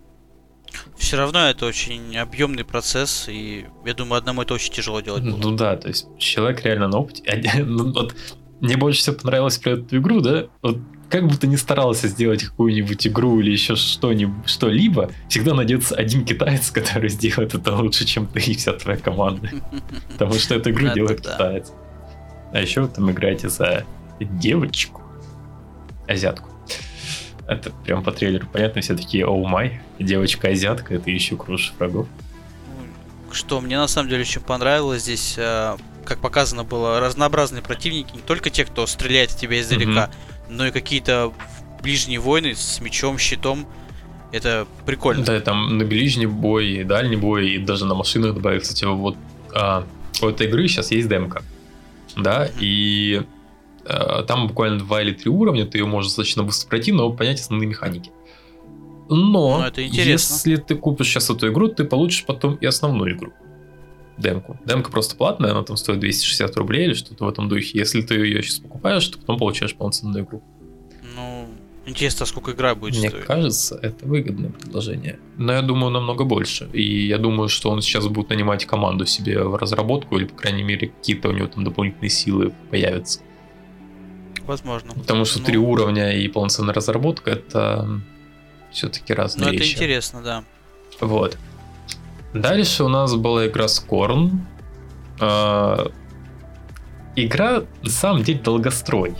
все 0.96 1.16
равно 1.16 1.48
это 1.48 1.66
очень 1.66 2.16
объемный 2.16 2.64
процесс, 2.64 3.28
и 3.28 3.66
я 3.84 3.94
думаю, 3.94 4.18
одному 4.18 4.42
это 4.42 4.54
очень 4.54 4.72
тяжело 4.72 5.00
делать. 5.00 5.22
Было. 5.22 5.36
Ну 5.36 5.56
да, 5.56 5.76
то 5.76 5.88
есть 5.88 6.08
человек 6.18 6.64
реально 6.64 6.88
на 6.88 6.98
опыте. 6.98 7.22
Ну, 7.64 7.92
вот, 7.92 8.16
мне 8.60 8.76
больше 8.76 9.00
всего 9.00 9.16
понравилось 9.16 9.58
про 9.58 9.72
эту 9.72 9.98
игру, 9.98 10.20
да, 10.20 10.46
вот 10.62 10.78
как 11.10 11.26
бы 11.26 11.36
ты 11.36 11.48
ни 11.48 11.56
старался 11.56 12.06
сделать 12.06 12.44
какую-нибудь 12.44 13.06
игру 13.08 13.40
или 13.40 13.50
еще 13.50 13.74
что-нибудь, 13.74 14.48
что-либо, 14.48 15.10
всегда 15.28 15.54
найдется 15.54 15.96
один 15.96 16.24
китаец, 16.24 16.70
который 16.70 17.10
сделает 17.10 17.52
это 17.52 17.74
лучше, 17.74 18.04
чем 18.06 18.26
ты 18.26 18.40
и 18.40 18.54
вся 18.54 18.72
твоя 18.74 18.96
команда. 18.96 19.50
Потому 20.12 20.34
что 20.34 20.54
эту 20.54 20.70
игру 20.70 20.88
делает 20.94 21.20
китаец. 21.20 21.72
А 22.52 22.60
еще 22.60 22.82
вы 22.82 22.88
там 22.88 23.10
играете 23.10 23.48
за 23.48 23.84
девочку, 24.20 25.02
азиатку. 26.08 26.48
Это 27.48 27.70
прям 27.84 28.04
по 28.04 28.12
трейлеру 28.12 28.46
понятно, 28.46 28.80
все 28.80 28.96
такие, 28.96 29.26
оу 29.26 29.44
май, 29.44 29.82
девочка-азиатка, 29.98 30.94
это 30.94 31.10
еще 31.10 31.36
крушишь 31.36 31.74
врагов. 31.76 32.06
Что 33.32 33.60
мне 33.60 33.76
на 33.76 33.88
самом 33.88 34.08
деле 34.08 34.22
очень 34.22 34.40
понравилось 34.40 35.02
здесь, 35.02 35.34
э, 35.36 35.76
как 36.04 36.20
показано 36.20 36.62
было, 36.62 37.00
разнообразные 37.00 37.62
противники, 37.62 38.14
не 38.14 38.20
только 38.20 38.50
те, 38.50 38.64
кто 38.64 38.86
стреляет 38.86 39.32
в 39.32 39.40
тебя 39.40 39.60
издалека, 39.60 40.10
mm-hmm 40.12 40.29
но 40.50 40.66
и 40.66 40.70
какие-то 40.70 41.32
ближние 41.82 42.18
войны 42.18 42.54
с 42.54 42.80
мечом, 42.80 43.18
щитом. 43.18 43.66
Это 44.32 44.66
прикольно. 44.86 45.24
Да, 45.24 45.40
там 45.40 45.78
на 45.78 45.84
ближний 45.84 46.26
бой, 46.26 46.68
и 46.68 46.84
дальний 46.84 47.16
бой, 47.16 47.50
и 47.50 47.58
даже 47.58 47.84
на 47.84 47.94
машинах 47.94 48.34
добавили. 48.34 48.60
Кстати, 48.60 48.84
вот 48.84 49.16
а, 49.54 49.84
у 50.22 50.26
этой 50.26 50.46
игры 50.46 50.68
сейчас 50.68 50.90
есть 50.90 51.08
демка. 51.08 51.42
Да, 52.16 52.46
mm-hmm. 52.46 52.52
и 52.60 53.22
а, 53.86 54.22
там 54.22 54.48
буквально 54.48 54.78
два 54.78 55.02
или 55.02 55.12
три 55.12 55.30
уровня, 55.30 55.66
ты 55.66 55.78
ее 55.78 55.86
можешь 55.86 56.10
достаточно 56.10 56.42
быстро 56.42 56.68
пройти, 56.68 56.92
но 56.92 57.10
понять 57.12 57.40
основные 57.40 57.68
механики. 57.68 58.10
Но 59.08 59.58
ну, 59.58 59.62
это 59.64 59.80
если 59.80 60.54
ты 60.56 60.76
купишь 60.76 61.08
сейчас 61.08 61.30
эту 61.30 61.48
игру, 61.48 61.66
ты 61.68 61.82
получишь 61.82 62.24
потом 62.24 62.54
и 62.54 62.66
основную 62.66 63.16
игру. 63.16 63.32
Демку. 64.20 64.58
Демка 64.64 64.90
просто 64.90 65.16
платная, 65.16 65.52
она 65.52 65.62
там 65.62 65.76
стоит 65.76 66.00
260 66.00 66.56
рублей 66.56 66.86
или 66.86 66.94
что-то 66.94 67.24
в 67.24 67.28
этом 67.28 67.48
духе. 67.48 67.78
Если 67.78 68.02
ты 68.02 68.14
ее 68.14 68.42
сейчас 68.42 68.58
покупаешь, 68.58 69.06
то 69.08 69.18
потом 69.18 69.38
получаешь 69.38 69.74
полноценную 69.74 70.24
игру. 70.24 70.42
Ну, 71.16 71.48
интересно, 71.86 72.26
сколько 72.26 72.52
игра 72.52 72.74
будет 72.74 72.98
Мне 72.98 73.08
стоить? 73.08 73.24
кажется, 73.24 73.78
это 73.82 74.06
выгодное 74.06 74.50
предложение. 74.50 75.18
Но 75.36 75.52
я 75.52 75.62
думаю, 75.62 75.90
намного 75.90 76.24
больше. 76.24 76.68
И 76.72 77.06
я 77.06 77.18
думаю, 77.18 77.48
что 77.48 77.70
он 77.70 77.80
сейчас 77.82 78.06
будет 78.08 78.30
нанимать 78.30 78.66
команду 78.66 79.06
себе 79.06 79.42
в 79.42 79.56
разработку, 79.56 80.16
или, 80.16 80.26
по 80.26 80.36
крайней 80.36 80.62
мере, 80.62 80.88
какие-то 80.88 81.28
у 81.28 81.32
него 81.32 81.46
там 81.46 81.64
дополнительные 81.64 82.10
силы 82.10 82.52
появятся. 82.70 83.20
Возможно. 84.42 84.92
Потому 84.94 85.24
что 85.24 85.38
ну... 85.38 85.44
три 85.44 85.58
уровня 85.58 86.12
и 86.16 86.28
полноценная 86.28 86.74
разработка 86.74 87.30
это 87.30 88.00
все-таки 88.70 89.14
разные 89.14 89.46
ну, 89.46 89.52
вещи. 89.52 89.74
это 89.74 89.84
интересно, 89.84 90.22
да. 90.22 90.44
Вот. 91.00 91.36
Дальше 92.34 92.84
у 92.84 92.88
нас 92.88 93.14
была 93.16 93.46
игра 93.46 93.68
Скорн. 93.68 94.46
Э, 95.20 95.86
игра, 97.16 97.62
на 97.82 97.90
самом 97.90 98.22
деле, 98.22 98.38
долгострой. 98.38 99.14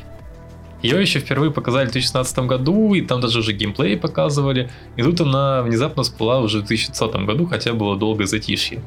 Ее 0.82 1.00
еще 1.00 1.18
впервые 1.18 1.50
показали 1.50 1.88
в 1.88 1.92
2016 1.92 2.38
году, 2.40 2.94
и 2.94 3.02
там 3.02 3.20
даже 3.20 3.40
уже 3.40 3.52
геймплей 3.52 3.96
показывали. 3.98 4.70
И 4.96 5.02
тут 5.02 5.20
она 5.20 5.62
внезапно 5.62 6.02
всплыла 6.02 6.40
уже 6.40 6.58
в 6.58 6.66
2020 6.66 7.26
году, 7.26 7.46
хотя 7.46 7.74
было 7.74 7.96
долгое 7.96 8.26
затишье. 8.26 8.82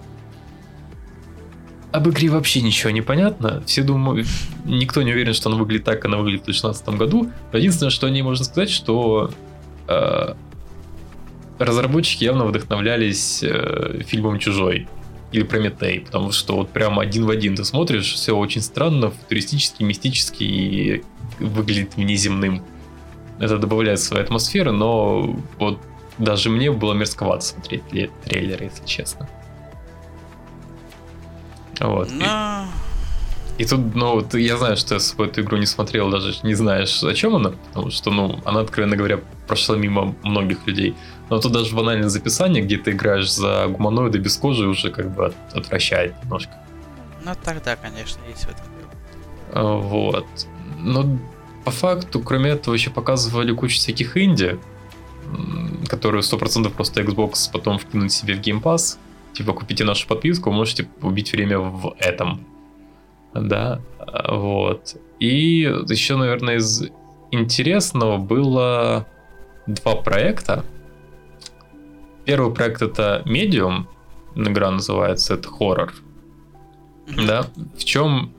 Об 1.92 2.10
игре 2.10 2.30
вообще 2.30 2.62
ничего 2.62 2.90
не 2.90 3.02
понятно. 3.02 3.62
Все 3.68 3.84
думают, 3.84 4.28
никто 4.66 5.04
не 5.04 5.12
уверен, 5.12 5.36
что 5.36 5.50
она 5.50 5.60
выглядит 5.60 5.86
так, 5.86 5.98
как 5.98 6.06
она 6.06 6.18
выглядит 6.18 6.42
в 6.42 6.46
2016 6.46 6.90
году. 6.98 7.30
Единственное, 7.52 7.92
что 7.92 8.08
о 8.08 8.10
ней 8.10 8.24
можно 8.24 8.44
сказать, 8.44 8.72
что 8.72 9.30
э, 9.88 10.34
разработчики 11.66 12.24
явно 12.24 12.46
вдохновлялись 12.46 13.44
э, 13.44 14.02
фильмом 14.06 14.40
«Чужой» 14.40 14.88
или 15.32 15.44
«Прометей», 15.44 16.02
потому 16.02 16.32
что 16.32 16.56
вот 16.56 16.70
прям 16.70 17.00
один 17.00 17.26
в 17.26 17.30
один 17.30 17.56
ты 17.56 17.64
смотришь, 17.64 18.14
все 18.14 18.36
очень 18.36 18.62
странно, 18.62 19.12
футуристически, 19.12 19.84
мистически 19.84 20.44
и 20.44 21.04
выглядит 21.40 21.96
внеземным. 21.96 22.64
Это 23.40 23.58
добавляет 23.58 24.00
своей 24.00 24.24
атмосферы, 24.24 24.72
но 24.72 25.40
вот 25.58 25.80
даже 26.18 26.50
мне 26.50 26.72
было 26.72 26.94
мерзковато 26.94 27.44
смотреть 27.44 27.84
трейлеры, 28.24 28.66
если 28.66 28.86
честно. 28.86 29.28
Вот. 31.80 32.10
Но... 32.12 32.68
И, 33.58 33.64
и 33.64 33.66
тут, 33.66 33.96
ну, 33.96 34.16
вот 34.16 34.34
я 34.36 34.58
знаю, 34.58 34.78
что 34.78 34.96
я 34.96 35.00
свою 35.00 35.30
эту 35.30 35.42
игру 35.42 35.58
не 35.58 35.66
смотрел, 35.66 36.10
даже 36.10 36.34
не 36.44 36.54
знаешь, 36.54 37.04
о 37.04 37.14
чем 37.14 37.36
она, 37.36 37.54
потому 37.68 37.92
что, 37.92 38.12
ну, 38.12 38.40
она, 38.46 38.62
откровенно 38.62 38.96
говоря, 38.96 39.20
прошла 39.48 39.76
мимо 39.76 40.16
многих 40.24 40.66
людей. 40.68 40.96
Но 41.34 41.40
тут 41.40 41.52
даже 41.52 41.76
банальное 41.76 42.10
записание, 42.10 42.64
где 42.64 42.78
ты 42.78 42.92
играешь 42.92 43.34
за 43.34 43.66
гуманоида 43.68 44.20
без 44.20 44.38
кожи, 44.38 44.68
уже 44.68 44.92
как 44.92 45.10
бы 45.16 45.26
от, 45.26 45.36
отвращает 45.52 46.14
немножко. 46.24 46.54
Ну 47.26 47.32
тогда, 47.44 47.76
конечно, 47.76 48.22
есть 48.30 48.44
в 48.46 48.50
этом 48.50 48.66
дело. 48.78 48.92
А, 49.52 49.78
вот. 49.78 50.28
Но 50.78 51.18
по 51.66 51.72
факту, 51.72 52.20
кроме 52.20 52.52
этого, 52.52 52.76
еще 52.76 52.92
показывали 52.92 53.52
кучу 53.52 53.78
всяких 53.78 54.16
инди, 54.16 54.60
которые 55.88 56.22
100% 56.22 56.70
просто 56.70 57.02
Xbox 57.02 57.50
потом 57.52 57.80
вкинуть 57.80 58.12
себе 58.12 58.36
в 58.36 58.40
Game 58.40 58.62
Pass. 58.62 59.00
Типа, 59.34 59.54
купите 59.54 59.84
нашу 59.86 60.08
подписку, 60.08 60.52
можете 60.52 60.88
убить 61.02 61.32
время 61.32 61.58
в 61.58 61.96
этом. 61.98 62.46
Да, 63.34 63.82
а, 63.98 64.36
вот. 64.36 64.98
И 65.20 65.62
еще, 65.90 66.16
наверное, 66.16 66.58
из 66.58 66.84
интересного 67.32 68.18
было 68.20 69.08
два 69.66 69.96
проекта. 69.96 70.64
Первый 72.26 72.54
проект 72.54 72.82
это 72.82 73.24
Medium, 73.26 73.86
игра 74.36 74.72
называется, 74.72 75.34
это 75.36 75.50
хоррор. 75.50 75.94
Да, 77.28 77.48
в 77.78 77.84
чем 77.84 78.34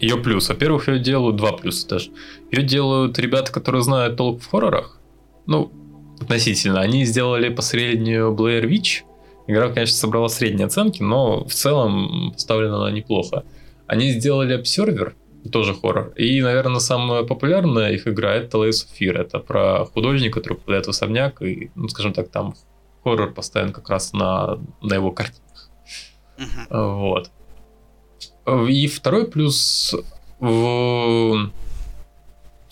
ее 0.00 0.16
плюс? 0.16 0.48
Во-первых, 0.48 0.88
ее 0.88 0.98
делают 0.98 1.36
два 1.36 1.52
плюса 1.52 1.88
даже. 1.88 2.10
Ее 2.50 2.62
делают 2.62 3.18
ребята, 3.18 3.52
которые 3.52 3.82
знают 3.82 4.16
толк 4.16 4.42
в 4.42 4.50
хоррорах. 4.50 4.98
Ну, 5.46 5.72
относительно. 6.20 6.80
Они 6.80 7.04
сделали 7.04 7.48
по 7.48 7.62
среднюю 7.62 8.34
Blair 8.34 8.64
Witch. 8.68 9.02
Игра, 9.46 9.68
конечно, 9.68 9.96
собрала 9.96 10.28
средние 10.28 10.66
оценки, 10.66 11.02
но 11.02 11.44
в 11.44 11.52
целом 11.52 12.32
поставлена 12.32 12.76
она 12.76 12.90
неплохо. 12.90 13.44
Они 13.86 14.10
сделали 14.10 14.58
Observer, 14.58 15.12
тоже 15.52 15.74
хоррор. 15.74 16.12
И, 16.16 16.40
наверное, 16.40 16.80
самая 16.80 17.24
популярная 17.24 17.92
их 17.92 18.06
игра 18.08 18.34
это 18.34 18.58
Layers 18.58 18.86
of 18.86 18.88
Fear. 18.98 19.18
Это 19.18 19.38
про 19.40 19.84
художника, 19.84 20.40
который 20.40 20.58
попадает 20.58 20.86
в 20.86 20.90
особняк 20.90 21.42
и, 21.42 21.70
ну, 21.74 21.88
скажем 21.88 22.12
так, 22.14 22.30
там 22.30 22.54
хоррор 23.04 23.32
поставлен 23.32 23.72
как 23.72 23.88
раз 23.90 24.12
на, 24.12 24.58
на 24.82 24.94
его 24.94 25.12
картинах. 25.12 25.70
Uh-huh. 26.38 26.96
Вот. 26.96 27.30
И 28.68 28.86
второй 28.88 29.26
плюс 29.26 29.94
в... 30.40 31.50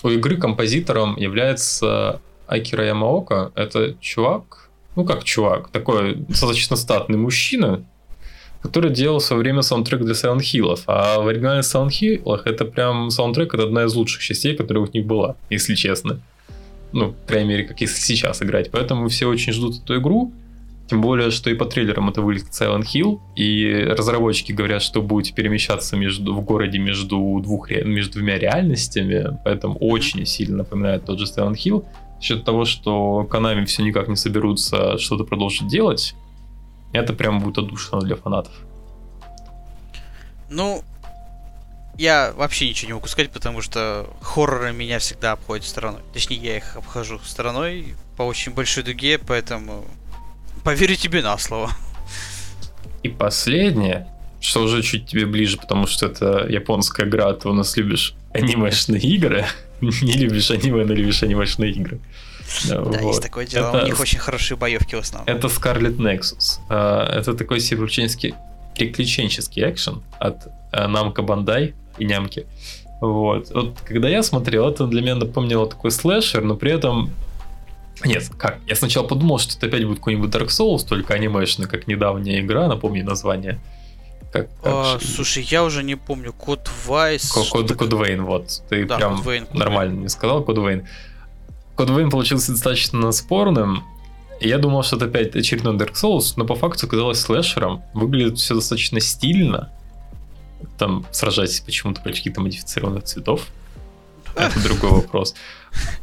у 0.02 0.08
игры 0.08 0.36
композитором 0.36 1.16
является 1.16 2.20
Акира 2.46 2.84
Ямаока. 2.84 3.52
Это 3.54 3.94
чувак, 4.00 4.70
ну 4.96 5.04
как 5.04 5.24
чувак, 5.24 5.70
такой 5.70 6.14
достаточно 6.14 6.76
статный 6.76 7.18
мужчина, 7.18 7.84
который 8.62 8.90
делал 8.90 9.18
в 9.18 9.24
свое 9.24 9.40
время 9.40 9.62
саундтрек 9.62 10.02
для 10.02 10.14
Silent 10.14 10.40
Hill. 10.40 10.78
А 10.86 11.20
в 11.20 11.28
оригинальных 11.28 11.64
Silent 11.64 11.88
Hill 11.88 12.42
это 12.44 12.64
прям 12.64 13.10
саундтрек, 13.10 13.54
это 13.54 13.64
одна 13.64 13.84
из 13.84 13.94
лучших 13.94 14.22
частей, 14.22 14.56
которая 14.56 14.84
у 14.84 14.90
них 14.92 15.06
была, 15.06 15.36
если 15.50 15.74
честно. 15.74 16.20
Ну, 16.92 17.12
по 17.12 17.28
крайней 17.28 17.48
мере, 17.48 17.64
как 17.64 17.80
если 17.80 18.00
сейчас 18.00 18.42
играть. 18.42 18.70
Поэтому 18.70 19.08
все 19.08 19.26
очень 19.26 19.52
ждут 19.52 19.82
эту 19.82 19.98
игру. 19.98 20.32
Тем 20.88 21.00
более, 21.00 21.30
что 21.30 21.48
и 21.48 21.54
по 21.54 21.64
трейлерам 21.64 22.10
это 22.10 22.20
выглядит 22.20 22.50
Silent 22.50 22.84
Hill, 22.92 23.20
и 23.34 23.86
разработчики 23.96 24.52
говорят, 24.52 24.82
что 24.82 25.00
будете 25.00 25.32
перемещаться 25.32 25.96
между, 25.96 26.34
в 26.34 26.44
городе 26.44 26.78
между, 26.78 27.40
двух, 27.42 27.70
между 27.70 28.14
двумя 28.14 28.38
реальностями, 28.38 29.38
поэтому 29.42 29.78
очень 29.78 30.26
сильно 30.26 30.58
напоминает 30.58 31.06
тот 31.06 31.18
же 31.18 31.24
Silent 31.24 31.54
Hill. 31.54 31.86
За 32.18 32.22
счет 32.22 32.44
того, 32.44 32.66
что 32.66 33.26
Konami 33.30 33.64
все 33.64 33.82
никак 33.82 34.08
не 34.08 34.16
соберутся 34.16 34.98
что-то 34.98 35.24
продолжить 35.24 35.66
делать, 35.68 36.14
это 36.92 37.14
прям 37.14 37.40
будет 37.40 37.58
отдушно 37.58 38.00
для 38.00 38.16
фанатов. 38.16 38.52
Ну, 40.50 40.82
я 42.02 42.32
вообще 42.36 42.68
ничего 42.68 42.88
не 42.88 42.94
могу 42.94 43.06
сказать, 43.06 43.30
потому 43.30 43.62
что 43.62 44.10
хорроры 44.20 44.72
меня 44.72 44.98
всегда 44.98 45.32
обходят 45.32 45.64
стороной. 45.64 46.00
Точнее, 46.12 46.36
я 46.36 46.56
их 46.56 46.76
обхожу 46.76 47.20
стороной 47.20 47.94
по 48.16 48.22
очень 48.22 48.52
большой 48.52 48.82
дуге, 48.82 49.18
поэтому 49.18 49.84
поверю 50.64 50.96
тебе 50.96 51.22
на 51.22 51.38
слово. 51.38 51.70
И 53.04 53.08
последнее, 53.08 54.08
что 54.40 54.62
уже 54.62 54.82
чуть 54.82 55.06
тебе 55.06 55.26
ближе, 55.26 55.58
потому 55.58 55.86
что 55.86 56.06
это 56.06 56.44
японская 56.48 57.06
игра, 57.06 57.28
а 57.28 57.34
ты 57.34 57.48
у 57.48 57.52
нас 57.52 57.76
любишь 57.76 58.16
анимешные 58.34 59.00
игры. 59.00 59.46
Не 59.80 60.14
любишь 60.14 60.50
аниме, 60.50 60.84
но 60.84 60.94
любишь 60.94 61.22
анимешные 61.22 61.70
игры. 61.70 62.00
Да, 62.68 62.80
вот. 62.80 63.00
есть 63.00 63.22
такое 63.22 63.46
дело. 63.46 63.68
Это, 63.68 63.84
У 63.84 63.86
них 63.86 64.00
очень 64.00 64.18
хорошие 64.18 64.58
боевки 64.58 64.96
в 64.96 64.98
основном. 64.98 65.28
Это 65.28 65.46
Scarlet 65.46 65.98
Nexus. 65.98 66.58
А, 66.68 67.16
это 67.16 67.34
такой 67.34 67.60
себе 67.60 67.78
приключенческий, 67.78 69.62
экшен 69.70 70.02
от 70.18 70.48
Намка 70.72 71.22
Бандай 71.22 71.74
и 71.98 72.04
Нямки. 72.04 72.46
Вот. 73.00 73.50
вот. 73.50 73.80
Когда 73.84 74.08
я 74.08 74.22
смотрел, 74.22 74.68
это 74.68 74.86
для 74.86 75.02
меня 75.02 75.16
напомнило 75.16 75.66
такой 75.66 75.90
слэшер, 75.90 76.42
но 76.44 76.54
при 76.54 76.70
этом 76.70 77.10
Нет, 78.04 78.30
как? 78.38 78.58
Я 78.66 78.76
сначала 78.76 79.06
подумал, 79.06 79.38
что 79.38 79.56
это 79.56 79.66
опять 79.66 79.84
будет 79.84 79.98
какой-нибудь 79.98 80.30
Dark 80.30 80.48
Souls, 80.48 80.86
только 80.86 81.14
анимешный, 81.14 81.66
как 81.66 81.88
недавняя 81.88 82.40
игра, 82.40 82.68
напомни 82.68 83.02
название. 83.02 83.60
Как, 84.32 84.48
как 84.62 84.72
а. 84.72 84.98
Слушай, 85.00 85.42
я 85.50 85.62
уже 85.64 85.82
не 85.82 85.96
помню. 85.96 86.32
Код 86.32 86.70
Вайс. 86.86 87.30
Код, 87.30 87.92
Вейн, 87.92 88.24
вот. 88.24 88.62
Ты 88.68 88.86
да, 88.86 88.96
прям 88.96 89.20
Вейн, 89.20 89.46
нормально 89.52 90.00
не 90.02 90.08
сказал, 90.08 90.42
Код 90.42 90.58
Вейн. 90.58 90.86
Код 91.76 91.90
Вейн 91.90 92.08
получился 92.08 92.52
достаточно 92.52 93.12
спорным. 93.12 93.84
Я 94.40 94.58
думал, 94.58 94.82
что 94.82 94.96
это 94.96 95.04
опять 95.06 95.36
очередной 95.36 95.76
Dark 95.76 95.94
Souls, 95.94 96.34
но 96.36 96.44
по 96.44 96.54
факту 96.54 96.86
оказалось 96.86 97.20
слэшером. 97.20 97.82
Выглядит 97.94 98.38
все 98.38 98.54
достаточно 98.54 99.00
стильно. 99.00 99.70
Там 100.78 101.06
сражайтесь 101.12 101.60
почему-то 101.60 102.00
против 102.00 102.18
каких-то 102.18 102.40
модифицированных 102.40 103.04
цветов. 103.04 103.46
Это 104.34 104.62
другой 104.62 104.90
вопрос. 104.90 105.34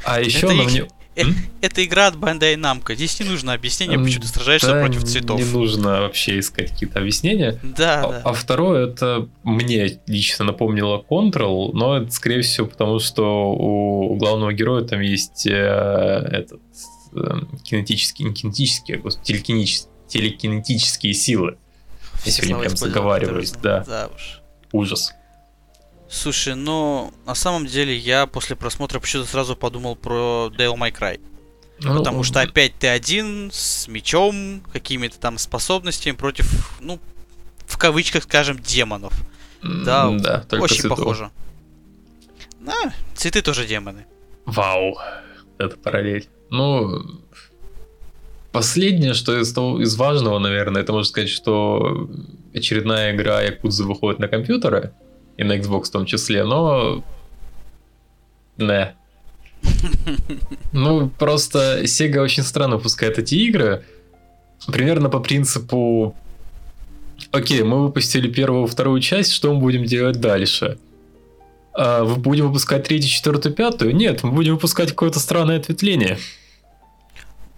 А 0.04 0.22
еще 0.22 0.48
на 0.48 0.63
мне... 0.63 0.88
Э, 1.16 1.24
это 1.62 1.84
игра 1.84 2.08
от 2.08 2.16
Bandai 2.16 2.56
Namco. 2.56 2.96
Здесь 2.96 3.20
не 3.20 3.25
нужно 3.25 3.54
объяснение, 3.54 4.00
почему 4.00 4.22
ты 4.22 4.28
сражаешься 4.28 4.74
да, 4.74 4.80
против 4.86 5.04
цветов. 5.04 5.39
Не 5.39 5.46
нужно 5.46 6.01
вообще 6.01 6.39
искать 6.39 6.72
какие-то 6.72 7.00
объяснения. 7.00 7.60
Да, 7.63 8.04
а, 8.04 8.10
да. 8.10 8.22
А 8.25 8.34
второе, 8.34 8.88
это 8.88 9.28
мне 9.44 10.00
лично 10.08 10.46
напомнило 10.46 11.04
Control, 11.10 11.72
но 11.74 11.98
это, 11.98 12.12
скорее 12.12 12.42
всего, 12.42 12.68
потому 12.68 13.00
что 13.00 13.51
у 13.51 14.16
главного 14.16 14.54
героя 14.54 14.84
там 14.84 15.01
есть 15.01 15.46
э, 15.46 15.51
этот 15.51 16.62
э, 17.13 17.39
кинетический, 17.63 18.25
не 18.25 18.34
кинетический, 18.34 18.96
а 18.96 19.10
телекинетические, 20.08 21.13
силы. 21.13 21.58
Я 22.25 22.32
сегодня 22.32 22.60
прям 22.60 22.78
заговариваюсь, 22.78 23.51
да. 23.51 23.84
да 23.86 24.10
уж. 24.13 24.38
Ужас. 24.71 25.13
Слушай, 26.09 26.55
ну, 26.55 27.13
на 27.25 27.35
самом 27.35 27.67
деле 27.67 27.95
я 27.95 28.25
после 28.25 28.55
просмотра 28.55 28.99
почему-то 28.99 29.29
сразу 29.29 29.55
подумал 29.55 29.95
про 29.95 30.51
Devil 30.57 30.75
May 30.75 30.91
Cry. 30.91 31.19
Ну, 31.81 31.97
Потому 31.97 32.23
что 32.23 32.41
опять 32.41 32.73
ты 32.75 32.88
один 32.88 33.51
с 33.53 33.88
мечом, 33.88 34.61
какими-то 34.73 35.19
там 35.19 35.38
способностями 35.38 36.15
против, 36.15 36.79
ну, 36.81 36.99
в 37.65 37.77
кавычках, 37.77 38.23
скажем, 38.23 38.59
демонов. 38.59 39.13
Да, 39.61 40.09
да 40.11 40.41
только 40.41 40.63
очень 40.63 40.81
цветов. 40.81 40.97
похоже. 40.97 41.31
Да, 42.59 42.93
цветы 43.15 43.41
тоже 43.41 43.65
демоны. 43.65 44.05
Вау, 44.45 44.97
это 45.57 45.77
параллель. 45.77 46.27
Ну, 46.49 47.18
последнее, 48.51 49.13
что 49.13 49.39
из, 49.39 49.53
того, 49.53 49.82
из 49.82 49.96
важного, 49.96 50.39
наверное, 50.39 50.82
это 50.82 50.91
можно 50.91 51.10
сказать, 51.10 51.29
что 51.29 52.10
очередная 52.53 53.15
игра 53.15 53.41
Якудза 53.41 53.84
выходит 53.84 54.20
на 54.20 54.27
компьютеры 54.27 54.94
и 55.38 55.44
на 55.44 55.58
Xbox 55.58 55.86
в 55.86 55.91
том 55.91 56.06
числе, 56.06 56.44
но... 56.44 57.03
Не. 58.58 58.96
Ну, 60.72 61.10
просто 61.10 61.82
Sega 61.84 62.20
очень 62.20 62.44
странно 62.44 62.77
выпускает 62.77 63.18
эти 63.20 63.36
игры. 63.36 63.86
Примерно 64.68 65.10
по 65.10 65.20
принципу... 65.20 66.15
Окей, 67.32 67.63
мы 67.63 67.84
выпустили 67.84 68.29
первую, 68.29 68.68
вторую 68.68 69.01
часть, 69.01 69.32
что 69.32 69.53
мы 69.53 69.60
будем 69.60 69.84
делать 69.84 70.20
дальше? 70.20 70.77
А, 71.74 72.03
будем 72.06 72.48
выпускать 72.48 72.86
третью, 72.88 73.10
четвертую, 73.10 73.53
пятую? 73.53 73.96
Нет, 73.96 74.24
мы 74.24 74.32
будем 74.32 74.53
выпускать 74.53 74.89
какое-то 74.89 75.20
странное 75.20 75.58
ответвление. 75.58 76.18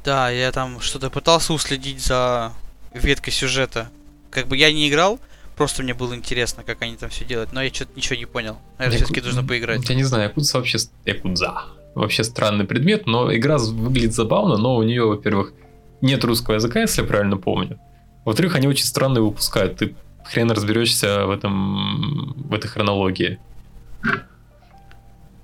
Да, 0.04 0.30
я 0.30 0.52
там 0.52 0.80
что-то 0.80 1.10
пытался 1.10 1.54
уследить 1.54 2.02
за 2.02 2.54
веткой 2.94 3.34
сюжета. 3.34 3.90
Как 4.30 4.48
бы 4.48 4.58
я 4.58 4.72
не 4.72 4.90
играл, 4.90 5.20
Просто 5.62 5.84
мне 5.84 5.94
было 5.94 6.16
интересно, 6.16 6.64
как 6.64 6.82
они 6.82 6.96
там 6.96 7.12
все 7.12 7.24
делают, 7.24 7.54
но 7.54 7.62
я 7.62 7.72
что-то 7.72 7.92
ничего 7.96 8.16
не 8.16 8.26
понял. 8.26 8.58
Наверное, 8.80 8.98
Яку... 8.98 9.14
все-таки 9.14 9.28
нужно 9.28 9.48
поиграть. 9.48 9.88
Я 9.88 9.96
не 9.96 10.04
знаю, 10.04 10.30
Якудза 10.30 10.58
вообще... 10.58 10.80
Якудза. 11.06 11.66
Вообще 11.94 12.24
странный 12.24 12.66
предмет, 12.66 13.06
но 13.06 13.32
игра 13.32 13.60
выглядит 13.60 14.16
забавно, 14.16 14.58
но 14.58 14.76
у 14.76 14.82
нее, 14.82 15.06
во-первых, 15.06 15.54
нет 16.02 16.24
русского 16.24 16.56
языка, 16.56 16.80
если 16.80 17.02
я 17.02 17.08
правильно 17.08 17.38
помню. 17.38 17.80
Во-вторых, 18.26 18.56
они 18.56 18.68
очень 18.68 18.86
странные 18.86 19.22
выпускают. 19.22 19.78
Ты 19.78 19.96
хрен 20.24 20.50
разберешься 20.50 21.28
в 21.28 21.30
этом 21.30 22.34
в 22.50 22.54
этой 22.56 22.68
хронологии. 22.68 23.40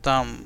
Там 0.02 0.40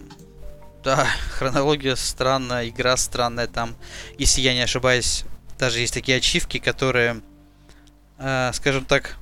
да, 0.83 1.07
хронология 1.37 1.95
странная, 1.95 2.69
игра 2.69 2.97
странная. 2.97 3.47
Там, 3.47 3.75
если 4.17 4.41
я 4.41 4.53
не 4.53 4.61
ошибаюсь, 4.61 5.25
даже 5.59 5.79
есть 5.79 5.93
такие 5.93 6.17
ачивки, 6.17 6.59
которые, 6.59 7.21
э, 8.17 8.51
скажем 8.53 8.85
так, 8.85 9.17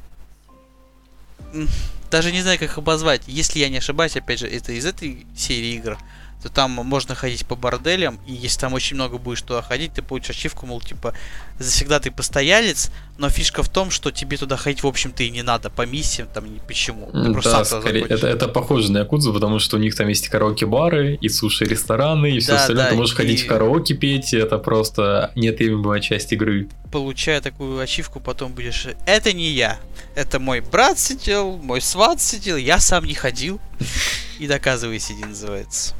даже 2.11 2.31
не 2.31 2.41
знаю, 2.41 2.59
как 2.59 2.69
их 2.69 2.77
обозвать. 2.77 3.23
Если 3.27 3.59
я 3.59 3.69
не 3.69 3.77
ошибаюсь, 3.77 4.15
опять 4.15 4.39
же, 4.39 4.47
это 4.47 4.71
из 4.71 4.85
этой 4.85 5.25
серии 5.35 5.75
игр 5.75 5.97
то 6.41 6.49
там 6.49 6.71
можно 6.71 7.15
ходить 7.15 7.45
по 7.45 7.55
борделям, 7.55 8.19
и 8.25 8.33
если 8.33 8.61
там 8.61 8.73
очень 8.73 8.95
много 8.95 9.17
будешь 9.17 9.41
туда 9.41 9.61
ходить, 9.61 9.93
ты 9.93 10.01
получишь 10.01 10.37
ачивку, 10.37 10.65
мол, 10.65 10.79
типа, 10.79 11.13
завсегда 11.59 11.99
ты 11.99 12.11
постоялец, 12.11 12.91
но 13.17 13.29
фишка 13.29 13.61
в 13.61 13.69
том, 13.69 13.91
что 13.91 14.11
тебе 14.11 14.37
туда 14.37 14.55
ходить, 14.55 14.81
в 14.83 14.87
общем-то, 14.87 15.23
и 15.23 15.29
не 15.29 15.43
надо 15.43 15.69
по 15.69 15.85
миссиям, 15.85 16.29
там, 16.33 16.53
ни 16.53 16.59
почему. 16.59 17.11
Ты 17.11 17.41
да, 17.41 17.65
скорее, 17.65 18.05
это, 18.05 18.27
это 18.27 18.47
похоже 18.47 18.91
на 18.91 18.99
Якудзу, 18.99 19.33
потому 19.33 19.59
что 19.59 19.75
у 19.75 19.79
них 19.79 19.95
там 19.95 20.07
есть 20.07 20.29
караоке-бары, 20.29 21.17
и 21.19 21.27
суши-рестораны, 21.27 22.31
и 22.31 22.39
все 22.39 22.53
да, 22.53 22.61
остальное. 22.61 22.85
Да, 22.85 22.89
ты 22.91 22.95
можешь 22.95 23.13
и... 23.13 23.17
ходить 23.17 23.43
в 23.43 23.47
караоке 23.47 23.93
петь, 23.95 24.33
и 24.33 24.37
это 24.37 24.57
просто 24.59 25.31
неотъемлемая 25.35 25.99
часть 25.99 26.31
игры. 26.31 26.69
Получая 26.89 27.41
такую 27.41 27.79
ачивку, 27.79 28.21
потом 28.21 28.53
будешь, 28.53 28.87
это 29.05 29.33
не 29.33 29.51
я, 29.51 29.77
это 30.15 30.39
мой 30.39 30.61
брат 30.61 30.97
сидел, 30.97 31.57
мой 31.57 31.81
сват 31.81 32.21
сидел, 32.21 32.55
я 32.55 32.79
сам 32.79 33.03
не 33.03 33.13
ходил. 33.13 33.59
И 34.39 34.47
доказывай 34.47 34.99
сиди, 34.99 35.25
называется. 35.25 35.93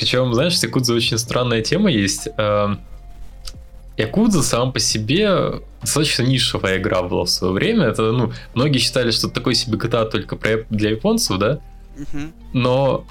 Причем, 0.00 0.32
знаешь, 0.32 0.58
с 0.58 0.62
Якудза 0.62 0.94
очень 0.94 1.18
странная 1.18 1.60
тема 1.60 1.90
есть. 1.90 2.26
Эм, 2.38 2.80
Якудза 3.98 4.42
сам 4.42 4.72
по 4.72 4.78
себе 4.78 5.60
достаточно 5.82 6.22
нишевая 6.22 6.78
игра 6.78 7.02
была 7.02 7.26
в 7.26 7.28
свое 7.28 7.52
время. 7.52 7.84
Это, 7.84 8.10
ну, 8.10 8.32
многие 8.54 8.78
считали, 8.78 9.10
что 9.10 9.28
такой 9.28 9.54
себе 9.54 9.76
GTA 9.76 10.10
только 10.10 10.38
для 10.70 10.90
японцев, 10.90 11.36
да? 11.38 11.60
Но 12.54 13.04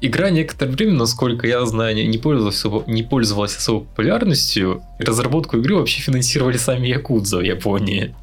игра 0.00 0.30
некоторое 0.30 0.70
время, 0.70 0.92
насколько 0.92 1.48
я 1.48 1.66
знаю, 1.66 2.08
не 2.08 2.18
пользовалась, 2.18 2.86
не 2.86 3.02
пользовалась 3.02 3.56
особой 3.56 3.88
популярностью. 3.88 4.82
И 5.00 5.02
разработку 5.02 5.56
игры 5.56 5.74
вообще 5.74 6.00
финансировали 6.02 6.56
сами 6.56 6.86
Якудза 6.86 7.38
в 7.38 7.42
Японии. 7.42 8.14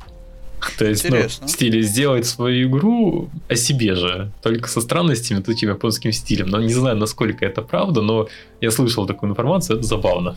То 0.77 0.85
есть, 0.85 1.09
ну, 1.09 1.17
в 1.17 1.49
стиле 1.49 1.81
сделать 1.81 2.25
свою 2.25 2.69
игру 2.69 3.29
о 3.49 3.55
себе 3.55 3.95
же, 3.95 4.31
только 4.41 4.67
со 4.69 4.81
странностями, 4.81 5.41
тут 5.41 5.57
японским 5.59 6.11
стилем. 6.11 6.47
Но 6.47 6.61
не 6.61 6.73
знаю, 6.73 6.97
насколько 6.97 7.45
это 7.45 7.61
правда, 7.61 8.01
но 8.01 8.27
я 8.61 8.71
слышал 8.71 9.05
такую 9.05 9.31
информацию, 9.31 9.77
это 9.77 9.85
забавно. 9.85 10.35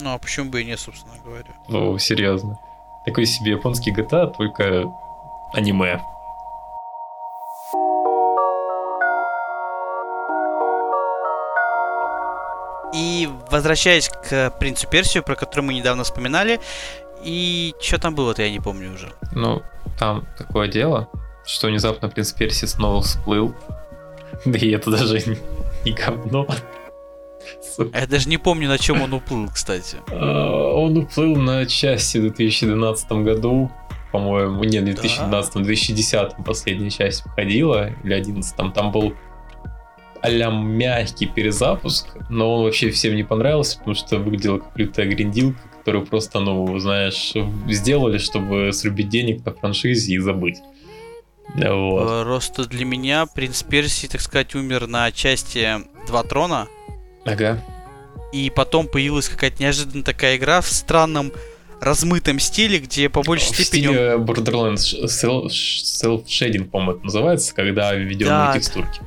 Ну, 0.00 0.10
а 0.10 0.18
почему 0.18 0.50
бы 0.50 0.62
и 0.62 0.64
не, 0.64 0.76
собственно 0.76 1.14
говоря. 1.24 1.54
Ну, 1.68 1.98
серьезно. 1.98 2.58
Такой 3.04 3.26
себе 3.26 3.52
японский 3.52 3.92
GTA, 3.92 4.32
только 4.36 4.84
аниме. 5.52 6.00
И 12.92 13.28
возвращаясь 13.50 14.08
к 14.08 14.50
принцу 14.58 14.86
Персию, 14.86 15.22
про 15.22 15.34
который 15.34 15.62
мы 15.62 15.74
недавно 15.74 16.04
вспоминали, 16.04 16.60
и 17.24 17.74
что 17.80 17.98
там 17.98 18.14
было-то, 18.14 18.42
я 18.42 18.50
не 18.50 18.60
помню 18.60 18.92
уже. 18.92 19.12
Ну, 19.32 19.62
там 19.98 20.26
такое 20.36 20.68
дело, 20.68 21.08
что 21.44 21.68
внезапно 21.68 22.08
принц 22.08 22.32
Перси 22.32 22.66
снова 22.66 23.02
всплыл. 23.02 23.54
Да 24.46 24.58
и 24.58 24.70
это 24.70 24.90
даже 24.90 25.20
не 25.84 25.92
говно. 25.92 26.48
Сука. 27.76 27.98
Я 27.98 28.06
даже 28.06 28.28
не 28.28 28.38
помню, 28.38 28.68
на 28.68 28.78
чем 28.78 29.02
он 29.02 29.12
уплыл, 29.12 29.48
кстати. 29.52 29.98
А, 30.10 30.72
он 30.74 30.96
уплыл 30.96 31.36
на 31.36 31.66
части 31.66 32.18
в 32.18 32.22
2012 32.22 33.12
году, 33.12 33.70
по-моему, 34.10 34.64
нет, 34.64 34.82
в 34.82 34.86
2012, 34.86 35.54
в 35.54 35.62
2010 35.62 36.44
последняя 36.44 36.90
часть 36.90 37.24
выходила, 37.26 37.90
или 38.04 38.14
11 38.14 38.56
там 38.72 38.90
был 38.90 39.14
а 40.22 40.50
мягкий 40.50 41.26
перезапуск, 41.26 42.06
но 42.30 42.54
он 42.54 42.64
вообще 42.64 42.90
всем 42.90 43.16
не 43.16 43.24
понравился, 43.24 43.78
потому 43.78 43.94
что 43.96 44.18
выглядел 44.18 44.60
как 44.60 44.78
лютая 44.78 45.06
гриндилка, 45.06 45.60
которую 45.82 46.06
просто, 46.06 46.38
ну, 46.38 46.78
знаешь, 46.78 47.32
сделали, 47.68 48.18
чтобы 48.18 48.72
срубить 48.72 49.08
денег 49.08 49.44
на 49.44 49.52
франшизе 49.52 50.14
и 50.14 50.18
забыть. 50.18 50.58
Вот. 51.56 52.08
Э, 52.08 52.22
просто 52.22 52.66
для 52.66 52.84
меня 52.84 53.26
принц 53.26 53.64
Персии, 53.64 54.06
так 54.06 54.20
сказать, 54.20 54.54
умер 54.54 54.86
на 54.86 55.10
части 55.10 55.80
Два 56.06 56.22
Трона. 56.22 56.68
Ага. 57.24 57.60
И 58.32 58.52
потом 58.54 58.86
появилась 58.86 59.28
какая-то 59.28 59.60
неожиданная 59.60 60.04
такая 60.04 60.36
игра 60.36 60.60
в 60.60 60.68
странном 60.68 61.32
размытом 61.80 62.38
стиле, 62.38 62.78
где 62.78 63.08
по 63.08 63.22
большей 63.22 63.52
в 63.52 63.56
степени... 63.56 63.88
стиле 63.88 64.14
Borderlands 64.18 65.04
Self-Shading, 65.06 66.66
по-моему, 66.66 66.92
это 66.92 67.04
называется, 67.06 67.52
когда 67.56 67.92
введенные 67.92 68.28
да, 68.28 68.52
текстурки. 68.54 69.00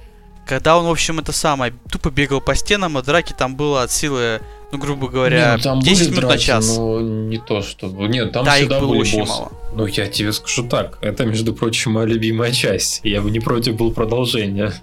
Когда 0.45 0.77
он, 0.77 0.85
в 0.85 0.91
общем, 0.91 1.19
это 1.19 1.31
самое, 1.31 1.73
тупо 1.89 2.11
бегал 2.11 2.41
по 2.41 2.53
стенам, 2.53 2.99
и 2.99 3.01
драки 3.01 3.31
там 3.31 3.55
было 3.55 3.83
от 3.83 3.91
силы 3.91 4.41
Ну, 4.71 4.77
грубо 4.77 5.07
говоря, 5.07 5.51
Не, 5.51 5.57
ну, 5.57 5.63
там 5.63 5.79
10 5.79 5.97
были 5.99 6.09
минут 6.09 6.21
на 6.23 6.27
драки, 6.29 6.43
час. 6.43 6.77
но 6.77 7.01
не 7.01 7.37
то, 7.37 7.61
что... 7.61 7.87
Нет, 7.87 8.31
там 8.31 8.43
да, 8.45 8.53
их 8.57 8.61
всегда 8.61 8.79
было 8.79 8.89
были 8.89 8.99
очень 9.01 9.19
боссы. 9.19 9.31
мало. 9.33 9.51
Ну, 9.75 9.85
я 9.85 10.07
тебе 10.07 10.33
скажу 10.33 10.67
так, 10.67 10.97
это, 11.01 11.25
между 11.25 11.53
прочим, 11.53 11.91
моя 11.91 12.07
любимая 12.07 12.51
часть. 12.51 13.01
Я 13.03 13.21
бы 13.21 13.31
не 13.31 13.39
против 13.39 13.75
был 13.75 13.91
продолжения. 13.93 14.73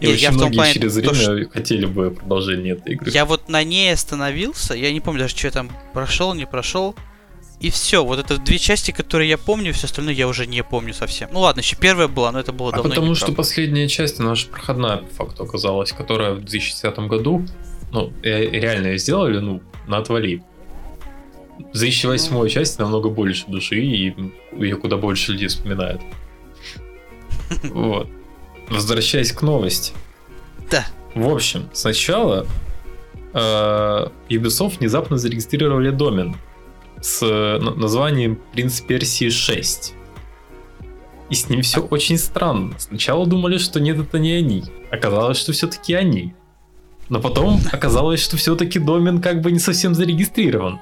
И 0.00 0.06
Нет, 0.06 0.14
очень 0.14 0.22
я 0.22 0.28
в 0.30 0.32
том 0.34 0.40
многие 0.42 0.56
плане, 0.56 0.72
через 0.74 0.94
то, 0.94 1.00
время 1.00 1.14
что- 1.14 1.50
хотели 1.50 1.84
бы 1.86 2.10
продолжение 2.12 2.74
этой 2.74 2.92
игры. 2.94 3.10
Я 3.10 3.24
вот 3.24 3.48
на 3.48 3.62
ней 3.64 3.92
остановился, 3.92 4.74
я 4.74 4.92
не 4.92 5.00
помню 5.00 5.20
даже, 5.22 5.36
что 5.36 5.48
я 5.48 5.50
там 5.50 5.70
прошел, 5.92 6.32
не 6.34 6.46
прошел. 6.46 6.94
И 7.60 7.70
все, 7.70 8.04
вот 8.04 8.18
это 8.18 8.36
две 8.36 8.58
части, 8.58 8.90
которые 8.90 9.30
я 9.30 9.38
помню, 9.38 9.72
все 9.72 9.86
остальное 9.86 10.12
я 10.14 10.28
уже 10.28 10.46
не 10.46 10.62
помню 10.62 10.92
совсем. 10.92 11.30
Ну 11.32 11.40
ладно, 11.40 11.60
еще 11.60 11.76
первая 11.76 12.08
была, 12.08 12.30
но 12.30 12.38
это 12.40 12.52
было 12.52 12.68
А 12.70 12.72
давно. 12.76 12.90
потому 12.90 13.14
что 13.14 13.26
правда. 13.26 13.36
последняя 13.38 13.88
часть, 13.88 14.20
она 14.20 14.34
же 14.34 14.46
проходная 14.46 14.98
по 14.98 15.14
факту 15.14 15.44
оказалась, 15.44 15.92
которая 15.92 16.34
в 16.34 16.40
2010 16.44 16.98
году, 17.08 17.46
ну, 17.94 18.12
э, 18.24 18.50
реально 18.50 18.88
ее 18.88 18.98
сделали, 18.98 19.38
ну, 19.38 19.62
на 19.86 19.98
отвали. 19.98 20.42
В 21.72 21.78
2008 21.78 22.48
часть 22.48 22.78
намного 22.80 23.08
больше 23.08 23.46
души, 23.46 23.78
и 23.80 24.14
ее 24.52 24.76
куда 24.76 24.96
больше 24.96 25.32
людей 25.32 25.46
вспоминают. 25.46 26.02
Вот. 27.70 28.08
Возвращаясь 28.68 29.30
к 29.30 29.42
новости. 29.42 29.92
Да. 30.70 30.84
В 31.14 31.28
общем, 31.28 31.68
сначала 31.72 32.46
э, 33.32 34.08
Ubisoft 34.28 34.78
внезапно 34.80 35.16
зарегистрировали 35.16 35.90
домен 35.90 36.36
с 37.00 37.20
на- 37.20 37.74
названием 37.74 38.40
Принц 38.52 38.80
Персии 38.80 39.30
6. 39.30 39.94
И 41.30 41.34
с 41.34 41.48
ним 41.48 41.62
все 41.62 41.80
очень 41.80 42.18
странно. 42.18 42.74
Сначала 42.78 43.24
думали, 43.26 43.58
что 43.58 43.78
нет, 43.78 43.98
это 44.00 44.18
не 44.18 44.32
они. 44.32 44.64
Оказалось, 44.90 45.38
что 45.38 45.52
все-таки 45.52 45.94
они. 45.94 46.34
Но 47.08 47.20
потом 47.20 47.60
оказалось, 47.70 48.22
что 48.22 48.36
все-таки 48.36 48.78
домен 48.78 49.20
как 49.20 49.40
бы 49.40 49.52
не 49.52 49.58
совсем 49.58 49.94
зарегистрирован. 49.94 50.80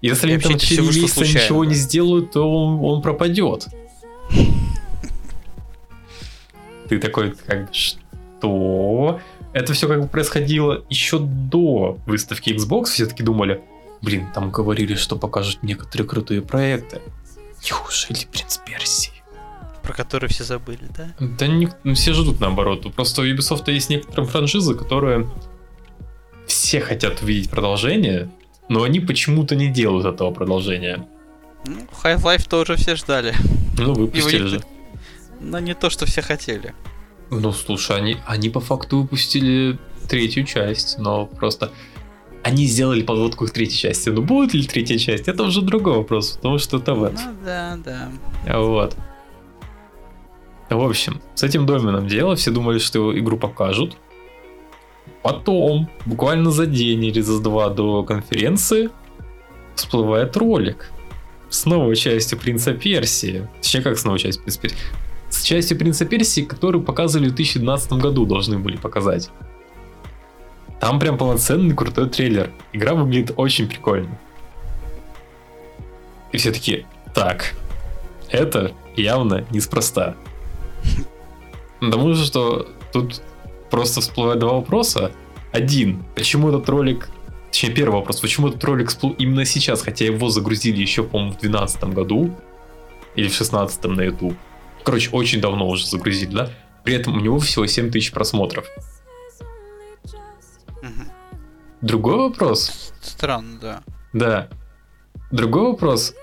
Если 0.00 0.32
они 0.32 0.38
там 0.38 0.54
в 0.54 0.58
течение 0.58 0.86
месяца 0.86 1.14
случайно, 1.14 1.44
ничего 1.44 1.64
не 1.64 1.74
сделают, 1.74 2.32
то 2.32 2.50
он, 2.50 2.84
он 2.84 3.02
пропадет. 3.02 3.68
Ты 6.88 6.98
такой, 6.98 7.34
как 7.46 7.68
бы, 7.68 7.72
что? 7.72 9.20
Это 9.52 9.74
все 9.74 9.86
как 9.86 10.02
бы 10.02 10.08
происходило 10.08 10.84
еще 10.90 11.20
до 11.20 11.98
выставки 12.06 12.50
Xbox. 12.50 12.86
Все-таки 12.86 13.22
думали, 13.22 13.62
блин, 14.00 14.26
там 14.34 14.50
говорили, 14.50 14.96
что 14.96 15.16
покажут 15.16 15.62
некоторые 15.62 16.08
крутые 16.08 16.42
проекты. 16.42 17.00
Неужели 17.64 18.26
Принц 18.30 18.58
Персии? 18.58 19.11
Про 19.82 19.92
которые 19.94 20.30
все 20.30 20.44
забыли, 20.44 20.86
да? 20.96 21.14
Да 21.18 21.46
не, 21.46 21.68
ну, 21.84 21.94
все 21.94 22.12
ждут 22.12 22.40
наоборот. 22.40 22.92
Просто 22.94 23.22
у 23.22 23.24
Ubisoft 23.24 23.70
есть 23.70 23.90
некоторые 23.90 24.28
франшизы, 24.28 24.74
которые 24.74 25.28
все 26.46 26.80
хотят 26.80 27.22
увидеть 27.22 27.50
продолжение, 27.50 28.30
но 28.68 28.82
они 28.84 29.00
почему-то 29.00 29.56
не 29.56 29.68
делают 29.68 30.06
этого 30.06 30.30
продолжения. 30.30 31.06
Ну, 31.66 31.86
Half-Life 32.02 32.48
тоже 32.48 32.76
все 32.76 32.96
ждали. 32.96 33.34
Ну, 33.78 33.94
выпустили 33.94 34.46
же. 34.46 34.62
Но 35.40 35.58
не 35.58 35.74
то, 35.74 35.90
что 35.90 36.06
все 36.06 36.22
хотели. 36.22 36.74
Ну, 37.30 37.52
слушай, 37.52 37.96
они, 37.96 38.18
они 38.26 38.50
по 38.50 38.60
факту 38.60 39.00
выпустили 39.00 39.78
третью 40.08 40.44
часть, 40.44 40.98
но 40.98 41.26
просто 41.26 41.72
они 42.42 42.66
сделали 42.66 43.02
подводку 43.02 43.46
к 43.46 43.50
третьей 43.50 43.78
части. 43.78 44.10
Но 44.10 44.20
будет 44.22 44.54
ли 44.54 44.64
третья 44.66 44.98
часть, 44.98 45.28
это 45.28 45.44
уже 45.44 45.62
другой 45.62 45.96
вопрос, 45.96 46.32
потому 46.32 46.58
что 46.58 46.78
это 46.78 46.94
вот. 46.94 47.12
Ну 47.14 47.32
да, 47.44 47.78
да. 47.84 48.10
Вот. 48.58 48.96
В 50.74 50.82
общем, 50.82 51.20
с 51.34 51.42
этим 51.42 51.66
доменом 51.66 52.08
дело, 52.08 52.34
все 52.34 52.50
думали, 52.50 52.78
что 52.78 53.16
игру 53.18 53.36
покажут. 53.36 53.96
Потом, 55.22 55.88
буквально 56.06 56.50
за 56.50 56.66
день 56.66 57.04
или 57.04 57.20
за 57.20 57.40
два 57.40 57.68
до 57.68 58.02
конференции, 58.02 58.90
всплывает 59.74 60.36
ролик 60.36 60.90
с 61.50 61.66
новой 61.66 61.96
частью 61.96 62.38
Принца 62.38 62.72
Персии. 62.72 63.48
Точнее, 63.60 63.82
как 63.82 63.98
с 63.98 64.04
новой 64.04 64.18
частью 64.18 64.42
Принца 64.42 64.60
Персии? 64.60 64.78
С 65.28 65.42
частью 65.42 65.78
Принца 65.78 66.04
Персии, 66.04 66.42
которую 66.42 66.82
показывали 66.82 67.28
в 67.28 67.34
2012 67.34 67.92
году, 67.94 68.26
должны 68.26 68.58
были 68.58 68.76
показать. 68.76 69.30
Там 70.80 70.98
прям 70.98 71.16
полноценный 71.16 71.74
крутой 71.76 72.08
трейлер. 72.08 72.50
Игра 72.72 72.94
выглядит 72.94 73.34
очень 73.36 73.68
прикольно. 73.68 74.18
И 76.32 76.38
все 76.38 76.50
таки 76.50 76.86
так, 77.14 77.54
это 78.30 78.72
явно 78.96 79.46
неспроста. 79.50 80.16
Потому 81.80 82.14
что 82.14 82.68
тут 82.92 83.22
просто 83.70 84.00
всплывают 84.00 84.40
два 84.40 84.54
вопроса. 84.54 85.12
Один, 85.52 86.04
почему 86.14 86.48
этот 86.48 86.68
ролик... 86.68 87.08
Точнее, 87.50 87.70
первый 87.70 87.96
вопрос, 87.96 88.20
почему 88.20 88.48
этот 88.48 88.64
ролик 88.64 88.88
всплыл 88.88 89.12
именно 89.18 89.44
сейчас, 89.44 89.82
хотя 89.82 90.06
его 90.06 90.30
загрузили 90.30 90.80
еще, 90.80 91.02
по-моему, 91.02 91.32
в 91.32 91.40
2012 91.40 91.84
году 91.84 92.34
или 93.14 93.28
в 93.28 93.34
16 93.34 93.84
на 93.84 94.00
YouTube. 94.02 94.34
Короче, 94.84 95.10
очень 95.10 95.40
давно 95.40 95.68
уже 95.68 95.86
загрузили, 95.86 96.34
да? 96.34 96.50
При 96.82 96.94
этом 96.94 97.16
у 97.16 97.20
него 97.20 97.38
всего 97.38 97.66
7 97.66 97.90
тысяч 97.90 98.12
просмотров. 98.12 98.66
Другой 101.82 102.16
вопрос, 102.16 102.92
Странно, 103.00 103.58
да. 103.60 103.82
да. 104.12 104.48
Другой 105.32 105.72
вопрос. 105.72 106.14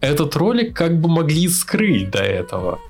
Этот 0.00 0.34
ролик 0.36 0.74
как 0.74 0.98
бы 0.98 1.08
могли 1.08 1.48
скрыть 1.48 2.10
до 2.10 2.22
этого. 2.22 2.80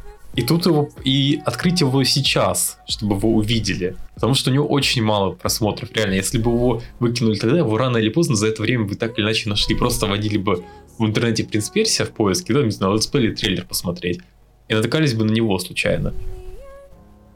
И 0.40 0.42
тут 0.42 0.64
его 0.64 0.88
и 1.04 1.38
открыть 1.44 1.82
его 1.82 2.02
сейчас, 2.02 2.78
чтобы 2.88 3.16
его 3.16 3.28
увидели. 3.34 3.94
Потому 4.14 4.32
что 4.32 4.50
у 4.50 4.54
него 4.54 4.66
очень 4.66 5.02
мало 5.02 5.32
просмотров, 5.32 5.92
реально. 5.92 6.14
Если 6.14 6.38
бы 6.38 6.50
его 6.50 6.80
выкинули 6.98 7.38
тогда, 7.38 7.58
его 7.58 7.76
рано 7.76 7.98
или 7.98 8.08
поздно 8.08 8.36
за 8.36 8.46
это 8.46 8.62
время 8.62 8.86
бы 8.86 8.94
так 8.94 9.18
или 9.18 9.26
иначе 9.26 9.50
нашли. 9.50 9.74
Просто 9.76 10.06
водили 10.06 10.38
бы 10.38 10.64
в 10.96 11.04
интернете 11.04 11.44
Принц 11.44 11.68
Персия 11.68 12.06
в 12.06 12.12
поиске, 12.12 12.54
да, 12.54 12.62
не 12.62 12.70
знаю, 12.70 12.94
летсплей 12.94 13.26
или 13.26 13.34
трейлер 13.34 13.66
посмотреть. 13.66 14.20
И 14.68 14.74
натыкались 14.74 15.12
бы 15.12 15.24
на 15.24 15.30
него 15.30 15.58
случайно. 15.58 16.14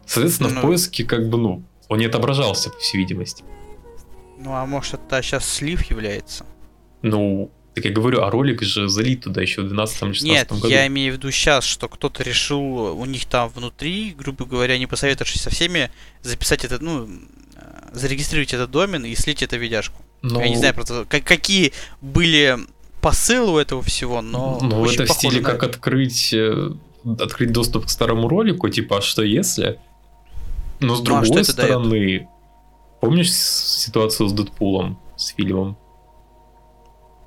Соответственно, 0.07 0.49
в 0.49 0.55
Ну. 0.55 0.63
поиске 0.63 1.05
как 1.05 1.29
бы, 1.29 1.37
ну, 1.37 1.63
он 1.91 1.99
не 1.99 2.07
отображался, 2.07 2.71
по 2.71 2.79
всей 2.79 2.97
видимости. 2.97 3.45
Ну 4.39 4.55
а 4.55 4.65
может 4.65 4.95
это 4.95 5.21
сейчас 5.21 5.47
слив 5.47 5.83
является? 5.91 6.47
Ну, 7.03 7.51
так 7.75 7.85
я 7.85 7.91
говорю, 7.91 8.23
а 8.23 8.31
ролик 8.31 8.63
же 8.63 8.89
залит 8.89 9.23
туда 9.25 9.43
еще 9.43 9.63
в 9.63 9.73
12-16 9.73 10.23
Нет, 10.25 10.49
году. 10.51 10.69
я 10.69 10.87
имею 10.87 11.13
в 11.13 11.17
виду 11.17 11.31
сейчас, 11.31 11.65
что 11.65 11.89
кто-то 11.89 12.23
решил 12.23 12.61
у 12.99 13.05
них 13.05 13.25
там 13.27 13.49
внутри, 13.49 14.15
грубо 14.17 14.45
говоря, 14.45 14.79
не 14.79 14.87
посоветовавшись 14.87 15.43
со 15.43 15.51
всеми, 15.51 15.91
записать 16.23 16.65
этот, 16.65 16.83
ну, 16.83 17.09
э, 17.57 17.61
зарегистрировать 17.93 18.53
этот 18.55 18.71
домен 18.71 19.05
и 19.05 19.15
слить 19.17 19.43
эту 19.43 19.57
видяшку. 19.59 20.03
Но- 20.23 20.41
Я 20.41 20.49
не 20.49 20.57
знаю, 20.57 20.75
просто 20.75 21.05
как- 21.09 21.25
какие 21.25 21.73
были 22.01 22.59
посылы 23.01 23.53
у 23.53 23.59
этого 23.59 23.83
всего, 23.83 24.23
но 24.23 24.59
Ну, 24.63 24.87
это 24.87 25.05
в 25.05 25.11
стиле 25.11 25.41
как 25.43 25.57
это. 25.57 25.67
открыть, 25.67 26.33
э, 26.33 26.71
открыть 27.19 27.53
доступ 27.53 27.87
к 27.87 27.91
старому 27.91 28.29
ролику, 28.29 28.69
типа, 28.71 28.99
а 28.99 29.03
что 29.03 29.23
если? 29.23 29.79
Но 30.81 30.95
с 30.97 30.99
Ну, 31.01 31.03
а 31.03 31.05
другой 31.21 31.31
даёт? 31.31 31.47
стороны, 31.47 32.29
помнишь 33.01 33.33
ситуацию 33.33 34.29
с 34.29 34.33
Дэдпулом, 34.33 34.99
с 35.17 35.35
фильмом? 35.35 35.77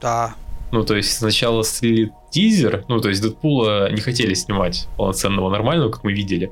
Да, 0.01 0.35
Ну, 0.71 0.83
то 0.83 0.95
есть 0.95 1.17
сначала 1.17 1.63
слили 1.63 2.11
тизер, 2.31 2.85
ну, 2.87 2.99
то 2.99 3.09
есть 3.09 3.21
Дэдпула 3.21 3.91
не 3.91 4.01
хотели 4.01 4.33
снимать 4.33 4.87
полноценного, 4.97 5.49
нормального, 5.49 5.89
как 5.91 6.03
мы 6.03 6.13
видели 6.13 6.51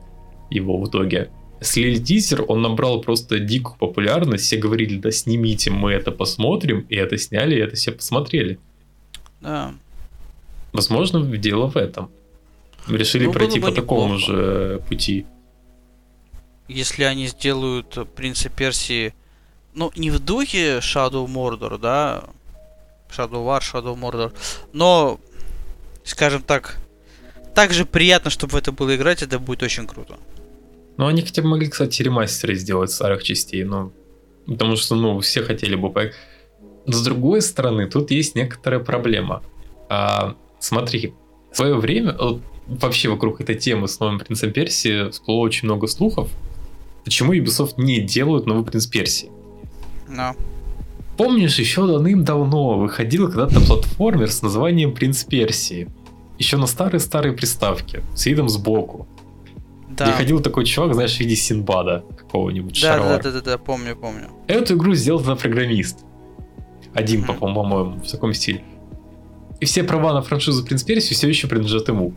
его 0.50 0.78
в 0.80 0.88
итоге. 0.90 1.30
Слили 1.62 2.00
тизер, 2.00 2.44
он 2.48 2.62
набрал 2.62 3.02
просто 3.02 3.40
дикую 3.40 3.78
популярность, 3.78 4.46
все 4.46 4.58
говорили, 4.58 4.98
да 4.98 5.12
снимите, 5.12 5.72
мы 5.72 5.92
это 5.92 6.12
посмотрим, 6.12 6.86
и 6.90 6.96
это 6.96 7.18
сняли, 7.18 7.56
и 7.56 7.60
это 7.60 7.76
все 7.76 7.92
посмотрели. 7.92 8.58
да. 9.42 9.74
Возможно, 10.74 11.22
дело 11.38 11.70
в 11.70 11.78
этом. 11.78 12.10
Решили 12.88 13.28
Ну, 13.28 13.32
пройти 13.32 13.60
бы 13.60 13.70
по 13.70 13.74
такому 13.74 14.16
неплохо. 14.18 14.26
же 14.34 14.82
пути. 14.90 15.26
Если 16.68 17.04
они 17.04 17.28
сделают 17.28 17.98
Принца 18.16 18.50
Персии, 18.50 19.14
ну, 19.74 19.92
не 19.96 20.12
в 20.12 20.20
духе 20.20 20.80
Shadow 20.80 21.26
Mordor, 21.28 21.78
да, 21.78 22.26
Shadow 23.16 23.46
War, 23.46 23.62
Shadow 23.62 23.98
Mordor, 24.00 24.34
но, 24.74 25.20
скажем 26.04 26.42
так, 26.42 26.78
так 27.54 27.74
же 27.74 27.86
приятно, 27.86 28.30
чтобы 28.30 28.54
в 28.54 28.56
это 28.56 28.72
было 28.72 28.96
играть, 28.96 29.24
это 29.24 29.40
будет 29.40 29.64
очень 29.64 29.88
круто. 29.88 30.18
Но 30.98 31.08
они 31.08 31.22
хотя 31.22 31.42
бы 31.42 31.50
могли, 31.50 31.68
кстати, 31.68 32.02
ремастеры 32.02 32.56
сделать 32.56 32.92
старых 32.92 33.24
частей, 33.24 33.64
ну, 33.64 33.92
потому 34.46 34.76
что, 34.76 34.96
ну, 34.96 35.20
все 35.20 35.44
хотели 35.44 35.76
бы 35.76 35.92
Но 36.86 36.94
с 36.94 37.02
другой 37.04 37.42
стороны, 37.42 37.88
тут 37.88 38.12
есть 38.12 38.36
некоторая 38.36 38.80
проблема. 38.80 39.42
А, 39.90 40.36
смотри, 40.60 41.14
в 41.52 41.58
свое 41.58 41.76
время, 41.76 42.16
вот, 42.18 42.42
вообще 42.68 43.10
вокруг 43.10 43.42
этой 43.42 43.56
темы 43.56 43.88
с 43.88 44.00
новым 44.00 44.20
Принцем 44.20 44.52
Персии 44.52 45.10
всплыло 45.12 45.40
очень 45.40 45.68
много 45.68 45.88
слухов, 45.88 46.30
почему 47.04 47.34
Ubisoft 47.34 47.76
не 47.78 48.02
делают 48.02 48.46
новый 48.46 48.66
Принц 48.66 48.86
Персии. 48.86 49.32
Но, 50.08 50.36
Помнишь, 51.18 51.60
еще 51.60 51.88
давным-давно 51.88 52.78
выходил 52.78 53.28
когда-то 53.30 53.62
платформер 53.62 54.30
с 54.30 54.42
названием 54.42 54.94
Принц 54.94 55.24
Персии. 55.24 55.88
Еще 56.38 56.58
на 56.58 56.68
старой-старой 56.68 57.32
приставке, 57.34 58.02
с 58.14 58.26
видом 58.26 58.50
сбоку. 58.50 59.08
да. 59.90 60.06
Где 60.06 60.14
ходил 60.14 60.42
такой 60.42 60.66
чувак, 60.66 60.94
знаешь, 60.94 61.16
в 61.16 61.20
виде 61.22 61.36
Синбада 61.38 62.04
какого-нибудь 62.18 62.82
Да, 62.82 62.90
да, 62.90 62.98
шаровар. 62.98 63.24
да, 63.24 63.32
да, 63.32 63.42
да, 63.42 63.58
помню, 63.58 63.96
помню. 63.96 64.28
Эту 64.48 64.76
игру 64.76 64.94
сделал 64.94 65.20
тогда 65.20 65.36
программист. 65.38 66.00
Один, 66.94 67.22
Мгм. 67.22 67.36
по-моему, 67.38 68.00
в 68.02 68.12
таком 68.12 68.34
стиле. 68.34 68.62
И 69.62 69.66
все 69.66 69.84
права 69.86 70.12
на 70.14 70.22
франшизу 70.22 70.66
Принц 70.66 70.84
Перси 70.84 71.14
все 71.14 71.30
еще 71.30 71.48
принадлежат 71.48 71.88
ему. 71.88 72.14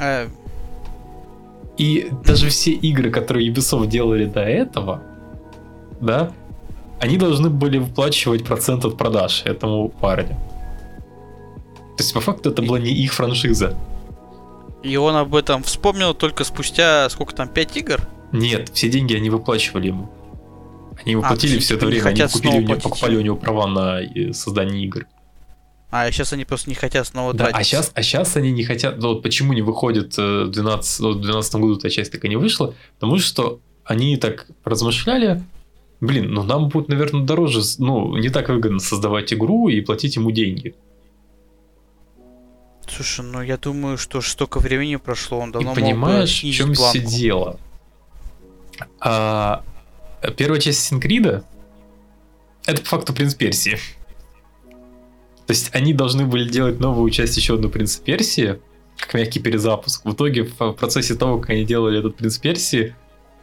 Э, 0.00 0.28
И 1.76 2.08
даже 2.24 2.48
все 2.48 2.72
игры, 2.72 3.10
которые 3.10 3.48
Ubisoft 3.52 3.86
делали 3.88 4.24
до 4.24 4.40
этого, 4.40 5.02
да, 6.00 6.32
они 7.00 7.16
должны 7.16 7.48
были 7.50 7.78
выплачивать 7.78 8.44
процент 8.44 8.84
от 8.84 8.96
продаж 8.96 9.42
этому 9.44 9.88
парню. 9.88 10.36
То 11.96 12.02
есть, 12.04 12.12
по 12.14 12.20
факту, 12.20 12.50
это 12.50 12.62
была 12.62 12.78
не 12.78 12.92
их 12.92 13.12
франшиза. 13.14 13.76
и 14.82 14.96
он 14.96 15.16
об 15.16 15.34
этом 15.34 15.62
вспомнил 15.62 16.14
только 16.14 16.44
спустя, 16.44 17.08
сколько 17.10 17.34
там, 17.34 17.48
5 17.48 17.76
игр? 17.76 18.00
Нет, 18.32 18.70
все 18.72 18.88
деньги 18.88 19.14
они 19.14 19.30
выплачивали 19.30 19.88
ему. 19.88 20.08
Они 21.02 21.12
ему 21.12 21.22
А, 21.24 21.28
платили 21.28 21.58
все 21.58 21.76
это 21.76 21.86
время, 21.86 22.08
они 22.08 22.22
купили 22.22 22.58
у 22.58 22.62
него, 22.62 22.80
покупали 22.80 23.16
у 23.16 23.20
него 23.20 23.36
права 23.36 23.66
на 23.66 24.00
э, 24.02 24.32
создание 24.32 24.84
игр. 24.84 25.06
А 25.90 26.10
сейчас 26.12 26.32
они 26.32 26.44
просто 26.44 26.68
не 26.68 26.74
хотят 26.76 27.06
снова 27.06 27.32
Да, 27.32 27.44
тратить. 27.46 27.60
а 27.60 27.64
сейчас, 27.64 27.92
а 27.94 28.02
сейчас 28.02 28.36
они 28.36 28.52
не 28.52 28.62
хотят. 28.64 28.98
ну, 28.98 29.08
вот 29.14 29.22
почему 29.22 29.52
не 29.54 29.62
выходит 29.62 30.18
э, 30.18 30.44
в 30.44 30.50
12, 30.50 31.00
ну, 31.00 31.12
в 31.12 31.20
12 31.20 31.54
году 31.54 31.76
та 31.76 31.88
часть 31.88 32.12
так 32.12 32.24
и 32.24 32.28
не 32.28 32.36
вышла? 32.36 32.74
Потому 32.98 33.18
что 33.18 33.60
они 33.84 34.16
так 34.18 34.46
размышляли. 34.64 35.42
Блин, 36.00 36.32
ну 36.32 36.42
нам 36.42 36.68
будет, 36.68 36.88
наверное, 36.88 37.24
дороже, 37.24 37.60
ну, 37.78 38.16
не 38.16 38.28
так 38.28 38.48
выгодно 38.48 38.78
создавать 38.78 39.32
игру 39.32 39.68
и 39.68 39.80
платить 39.80 40.16
ему 40.16 40.30
деньги. 40.30 40.74
Слушай, 42.86 43.24
ну 43.24 43.42
я 43.42 43.56
думаю, 43.56 43.98
что 43.98 44.20
столько 44.20 44.60
времени 44.60 44.96
прошло, 44.96 45.38
он 45.38 45.52
давно 45.52 45.72
и 45.72 45.74
мог 45.74 45.76
понимаешь, 45.76 46.30
в 46.30 46.38
снизить 46.38 46.56
чем 46.56 46.74
все 46.74 46.92
планку. 46.92 47.10
дело? 47.10 47.60
А, 49.00 49.64
первая 50.36 50.60
часть 50.60 50.80
Синкрида 50.80 51.44
это 52.68 52.82
по 52.82 52.88
факту 52.88 53.12
Принц 53.12 53.34
Персии. 53.34 53.78
То 55.46 55.52
есть 55.52 55.74
они 55.74 55.94
должны 55.94 56.26
были 56.26 56.46
делать 56.46 56.78
новую 56.78 57.10
часть 57.10 57.36
еще 57.36 57.54
одну 57.54 57.70
Принца 57.70 58.02
Персии, 58.02 58.58
как 58.98 59.14
мягкий 59.14 59.40
перезапуск. 59.40 60.04
В 60.04 60.12
итоге 60.12 60.44
в 60.44 60.58
в 60.58 60.72
процессе 60.72 61.14
того, 61.14 61.38
как 61.38 61.50
они 61.50 61.64
делали 61.64 61.98
этот 61.98 62.16
Принц 62.16 62.36
Персии, 62.36 62.94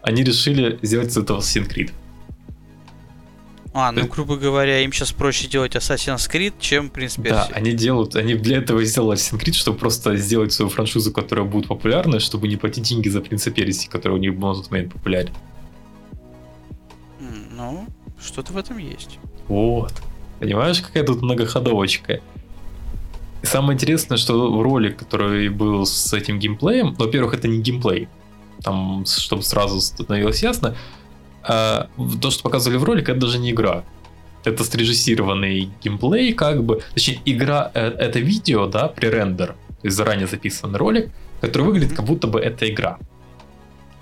они 0.04 0.24
решили 0.24 0.78
сделать 0.84 1.08
из 1.08 1.18
этого 1.18 1.42
Синкрид. 1.42 1.92
А, 3.78 3.92
ну 3.92 4.06
Э. 4.06 4.08
грубо 4.08 4.38
говоря, 4.38 4.80
им 4.80 4.94
сейчас 4.94 5.12
проще 5.12 5.50
делать 5.50 5.76
Assassin's 5.76 6.32
Creed, 6.32 6.54
чем 6.60 6.90
Принц 6.90 7.18
Перси. 7.18 7.30
Да, 7.30 7.50
они 7.54 7.74
делают, 7.74 8.16
они 8.16 8.36
для 8.36 8.60
этого 8.60 8.80
и 8.80 8.86
сделали 8.86 9.18
Assassin's 9.18 9.38
Creed, 9.38 9.52
чтобы 9.52 9.78
просто 9.78 10.16
сделать 10.16 10.54
свою 10.54 10.70
франшизу, 10.70 11.12
которая 11.12 11.46
будет 11.46 11.68
популярной, 11.68 12.22
чтобы 12.22 12.48
не 12.48 12.56
платить 12.56 12.86
деньги 12.86 13.10
за 13.10 13.20
Принца 13.20 13.52
Персии, 13.52 13.90
который 13.90 14.14
у 14.14 14.18
них 14.18 14.34
был 14.38 14.48
на 14.48 14.56
тот 14.56 14.72
момент 14.72 14.94
популярен. 14.94 15.34
Ну, 17.20 17.86
что-то 18.18 18.54
в 18.54 18.58
этом 18.58 18.78
есть. 18.78 19.20
Вот. 19.50 19.92
Понимаешь, 20.40 20.80
какая 20.82 21.04
тут 21.04 21.22
многоходовочка? 21.22 22.22
И 23.42 23.46
самое 23.46 23.76
интересное, 23.76 24.18
что 24.18 24.64
ролик, 24.64 24.96
который 24.98 25.50
был 25.50 25.86
с 25.86 26.14
этим 26.14 26.40
геймплеем, 26.40 26.94
во-первых, 26.94 27.34
это 27.34 27.50
не 27.50 27.60
геймплей, 27.60 28.08
там, 28.64 29.06
чтобы 29.06 29.44
сразу 29.44 29.82
становилось 29.82 30.42
ясно, 30.42 30.78
а, 31.48 31.90
то, 32.22 32.32
что 32.32 32.44
показывали 32.44 32.78
в 32.78 32.84
ролике, 32.84 33.12
это 33.12 33.22
даже 33.22 33.38
не 33.40 33.52
игра. 33.52 33.84
Это 34.44 34.64
срежиссированный 34.64 35.70
геймплей, 35.82 36.34
как 36.34 36.64
бы. 36.64 36.82
Точнее, 36.94 37.20
игра 37.26 37.72
э, 37.74 37.88
это 37.88 38.20
видео, 38.20 38.68
да, 38.68 38.88
пререндер, 38.88 39.48
то 39.48 39.88
есть 39.88 39.98
заранее 39.98 40.28
записанный 40.28 40.78
ролик, 40.78 41.12
который 41.42 41.64
выглядит, 41.64 41.96
как 41.96 42.06
будто 42.06 42.28
бы 42.28 42.40
это 42.40 42.70
игра. 42.70 43.00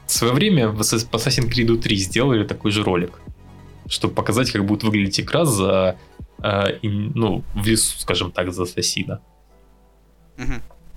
В 0.06 0.12
свое 0.12 0.34
время 0.34 0.69
в 0.69 0.79
Assassin's 0.82 1.10
по 1.10 1.17
Assassin's 1.17 1.49
Creed 1.49 1.77
3 1.77 1.95
сделали 1.95 2.43
такой 2.43 2.71
же 2.71 2.84
ролик, 2.84 3.19
чтобы 3.88 4.13
показать, 4.13 4.51
как 4.51 4.65
будет 4.65 4.84
выглядеть 4.84 5.19
игра 5.19 5.45
за, 5.45 5.95
э, 6.43 6.79
ну, 6.82 7.43
в 7.53 7.65
лесу, 7.65 7.97
скажем 7.99 8.32
так, 8.32 8.53
за 8.53 8.63
ассасина. 8.63 9.21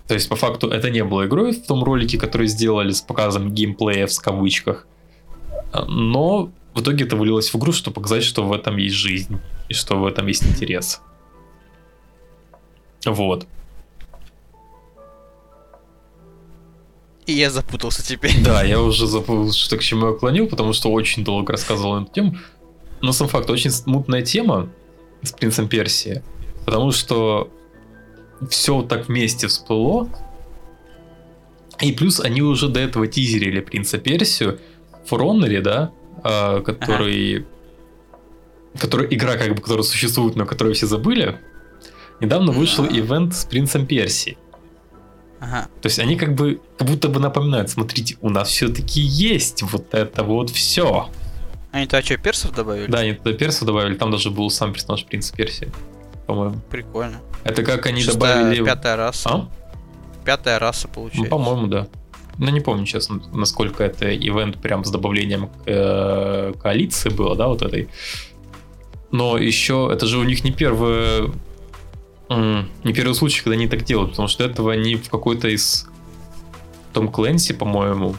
То 0.09 0.15
есть, 0.15 0.29
по 0.29 0.37
факту, 0.37 0.69
это 0.69 0.91
не 0.91 1.05
было 1.05 1.27
игрой 1.27 1.53
в 1.53 1.67
том 1.67 1.83
ролике, 1.83 2.19
который 2.19 2.47
сделали 2.47 2.93
с 2.93 3.01
показом 3.01 3.53
геймплея 3.53 4.07
в 4.07 4.21
кавычках. 4.21 4.87
Но 5.87 6.51
в 6.75 6.81
итоге 6.81 7.05
это 7.05 7.17
вылилось 7.17 7.53
в 7.53 7.59
игру, 7.59 7.73
чтобы 7.73 7.95
показать, 7.95 8.23
что 8.23 8.47
в 8.47 8.53
этом 8.53 8.77
есть 8.77 8.95
жизнь 8.95 9.41
и 9.69 9.75
что 9.75 9.97
в 9.97 10.07
этом 10.07 10.27
есть 10.27 10.45
интерес. 10.45 11.01
Вот. 13.05 13.47
И 17.27 17.33
я 17.33 17.51
запутался 17.51 18.05
теперь. 18.05 18.43
Да, 18.45 18.63
я 18.63 18.81
уже 18.81 19.07
забыл, 19.07 19.53
что 19.53 19.77
к 19.77 19.83
чему 19.83 20.09
я 20.09 20.13
клонил, 20.13 20.49
потому 20.49 20.73
что 20.73 20.91
очень 20.93 21.25
долго 21.25 21.53
рассказывал 21.53 22.03
эту 22.03 22.13
тему. 22.13 22.37
Но 23.03 23.13
сам 23.13 23.29
факт, 23.29 23.51
очень 23.51 23.71
мутная 23.87 24.23
тема 24.23 24.71
с 25.23 25.33
принцем 25.33 25.69
Персии, 25.69 26.23
потому 26.65 26.93
что 26.93 27.51
все 28.49 28.83
так 28.83 29.09
вместе 29.09 29.49
всплыло. 29.49 30.09
И 31.81 31.93
плюс 31.93 32.21
они 32.21 32.43
уже 32.43 32.69
до 32.69 32.81
этого 32.81 33.07
тизерили 33.07 33.61
принца 33.61 33.99
Персию 33.99 34.61
в 35.09 35.13
Роннере, 35.13 35.61
да, 35.61 35.91
а, 36.23 36.61
который, 36.63 37.47
который 38.79 39.15
игра, 39.15 39.37
как 39.37 39.55
бы, 39.55 39.63
которая 39.63 39.83
существует, 39.85 40.37
но 40.37 40.47
которую 40.47 40.75
все 40.75 40.87
забыли. 40.87 41.39
Недавно 42.21 42.53
вышел 42.53 42.85
Да. 42.85 42.97
ивент 42.97 43.35
с 43.35 43.45
принцем 43.45 43.87
Персии. 43.87 44.39
Ага. 45.39 45.69
То 45.83 45.87
есть 45.87 45.99
они 45.99 46.17
как 46.17 46.35
бы 46.35 46.61
как 46.79 46.89
будто 46.89 47.09
бы 47.09 47.21
напоминают, 47.21 47.69
смотрите, 47.69 48.17
у 48.23 48.31
нас 48.31 48.49
все-таки 48.49 49.01
есть 49.01 49.63
вот 49.63 49.93
это 49.93 50.25
вот 50.25 50.49
все. 50.51 51.09
Они 51.73 51.87
то 51.87 51.99
а 51.99 52.03
что, 52.03 52.17
персов 52.17 52.55
добавили? 52.55 52.91
Да, 52.91 53.01
они 53.01 53.13
туда 53.13 53.35
перса 53.35 53.67
добавили, 53.67 53.95
там 53.97 54.11
даже 54.11 54.31
был 54.31 54.49
сам 54.49 54.73
персонаж 54.73 55.05
принца 55.05 55.35
Персии, 55.35 55.71
по-моему. 56.27 56.57
Прикольно. 56.71 57.21
Это 57.45 57.63
как 57.63 57.85
они 57.85 58.01
Шестая, 58.01 58.37
добавили... 58.45 58.65
Пятая 58.65 58.97
раса. 58.97 59.29
А? 59.31 59.49
Пятая 60.25 60.59
раса 60.59 60.89
Ну, 60.89 60.95
получается. 60.95 61.31
по-моему, 61.31 61.67
да. 61.67 61.87
Ну, 62.39 62.51
не 62.51 62.61
помню, 62.61 62.85
честно, 62.85 63.23
насколько 63.33 63.83
это 63.83 64.15
ивент 64.15 64.59
прям 64.59 64.85
с 64.85 64.91
добавлением 64.91 65.51
э, 65.65 66.53
коалиции 66.61 67.09
было, 67.09 67.35
да, 67.35 67.49
вот 67.49 67.63
этой. 67.63 67.89
Но 69.11 69.39
еще, 69.39 69.89
это 69.93 70.07
же 70.07 70.19
у 70.19 70.25
них 70.25 70.45
не 70.45 70.51
первый, 70.51 71.31
не 72.29 72.93
первый 72.93 73.15
случай, 73.15 73.43
когда 73.43 73.55
они 73.55 73.69
так 73.69 73.85
делают, 73.85 74.11
потому 74.11 74.29
что 74.29 74.45
до 74.45 74.51
этого 74.51 74.73
они 74.73 74.97
в 74.97 75.09
какой-то 75.09 75.49
из 75.49 75.89
Том 76.93 77.09
Клэнси, 77.09 77.55
по-моему, 77.55 78.17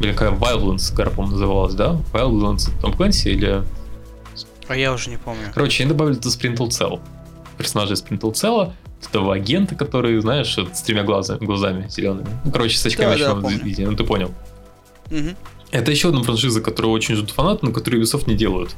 или 0.00 0.12
какая 0.12 0.30
Wildlands, 0.30 0.94
по-моему, 0.94 1.32
называлась, 1.32 1.74
да? 1.74 2.00
Wildlands 2.12 2.70
Том 2.80 2.92
Клэнси 2.92 3.28
или... 3.28 3.64
А 4.68 4.76
я 4.76 4.92
уже 4.92 5.10
не 5.10 5.16
помню. 5.16 5.42
Короче, 5.54 5.82
они 5.82 5.92
добавили 5.92 6.14
туда 6.14 6.28
Sprintle 6.28 6.68
Cell. 6.68 7.00
Персонажа 7.56 7.94
из 7.94 8.02
Sprintle 8.02 8.32
Cell, 8.32 8.72
этого 9.06 9.34
агента, 9.34 9.74
который, 9.74 10.20
знаешь, 10.20 10.56
с 10.56 10.82
тремя 10.82 11.04
глазами, 11.04 11.44
глазами 11.44 11.88
зелеными. 11.88 12.28
Ну, 12.44 12.50
короче, 12.50 12.76
с 12.76 12.86
очками 12.86 13.10
Да, 13.10 13.14
еще 13.14 13.24
да, 13.26 13.34
помню. 13.34 13.90
ну 13.90 13.96
ты 13.96 14.04
понял. 14.04 14.34
Мгм. 15.10 15.36
Это 15.70 15.90
еще 15.90 16.08
одна 16.08 16.22
франшиза, 16.22 16.60
которую 16.60 16.92
очень 16.92 17.14
ждут 17.14 17.30
фанаты, 17.30 17.66
но 17.66 17.72
которую 17.72 18.02
Ubisoft 18.02 18.24
не 18.26 18.34
делают. 18.34 18.74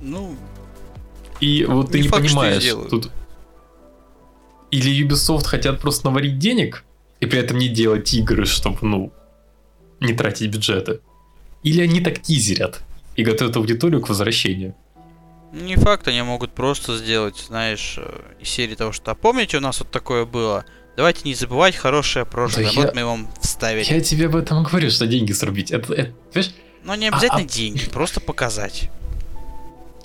Ну, 0.00 0.36
И 1.40 1.64
вот 1.68 1.90
ты 1.92 2.00
Не 2.00 2.08
факт, 2.08 2.24
понимаешь, 2.24 2.64
тут... 2.90 3.10
Или 4.70 5.06
Ubisoft 5.06 5.44
хотят 5.44 5.80
просто 5.80 6.06
наварить 6.06 6.38
денег, 6.38 6.84
и 7.20 7.26
при 7.26 7.38
этом 7.40 7.58
не 7.58 7.68
делать 7.68 8.12
игры, 8.14 8.44
чтобы, 8.44 8.78
ну, 8.82 9.12
не 10.00 10.12
тратить 10.12 10.50
бюджеты. 10.52 11.00
Или 11.62 11.82
они 11.82 12.00
так 12.00 12.20
тизерят 12.22 12.82
и 13.16 13.22
готовят 13.22 13.56
аудиторию 13.56 14.00
к 14.00 14.08
возвращению. 14.08 14.74
Не 15.52 15.76
факт, 15.76 16.06
они 16.08 16.22
могут 16.22 16.52
просто 16.52 16.96
сделать, 16.98 17.36
знаешь, 17.48 17.94
э, 17.98 18.20
из 18.40 18.48
серии 18.48 18.74
того, 18.74 18.92
что... 18.92 19.10
А 19.10 19.14
помните, 19.14 19.56
у 19.56 19.60
нас 19.60 19.78
вот 19.80 19.90
такое 19.90 20.24
было? 20.24 20.64
Давайте 20.96 21.22
не 21.24 21.34
забывать 21.34 21.76
хорошее 21.76 22.26
прошлое. 22.26 22.64
Да 22.66 22.72
вот 22.74 22.86
я- 22.86 22.92
мы 22.94 23.04
вам 23.04 23.28
вставили. 23.40 23.84
Я 23.92 24.00
тебе 24.00 24.26
об 24.26 24.36
этом 24.36 24.62
говорю, 24.64 24.90
что 24.90 25.06
деньги 25.06 25.32
срубить. 25.32 25.70
Это, 25.70 25.92
это, 25.94 26.12
понимаешь, 26.32 26.54
Но 26.84 26.94
не 26.96 27.08
обязательно 27.08 27.40
А- 27.42 27.44
а- 27.44 27.48
деньги, 27.48 27.84
просто 27.92 28.20
показать. 28.20 28.90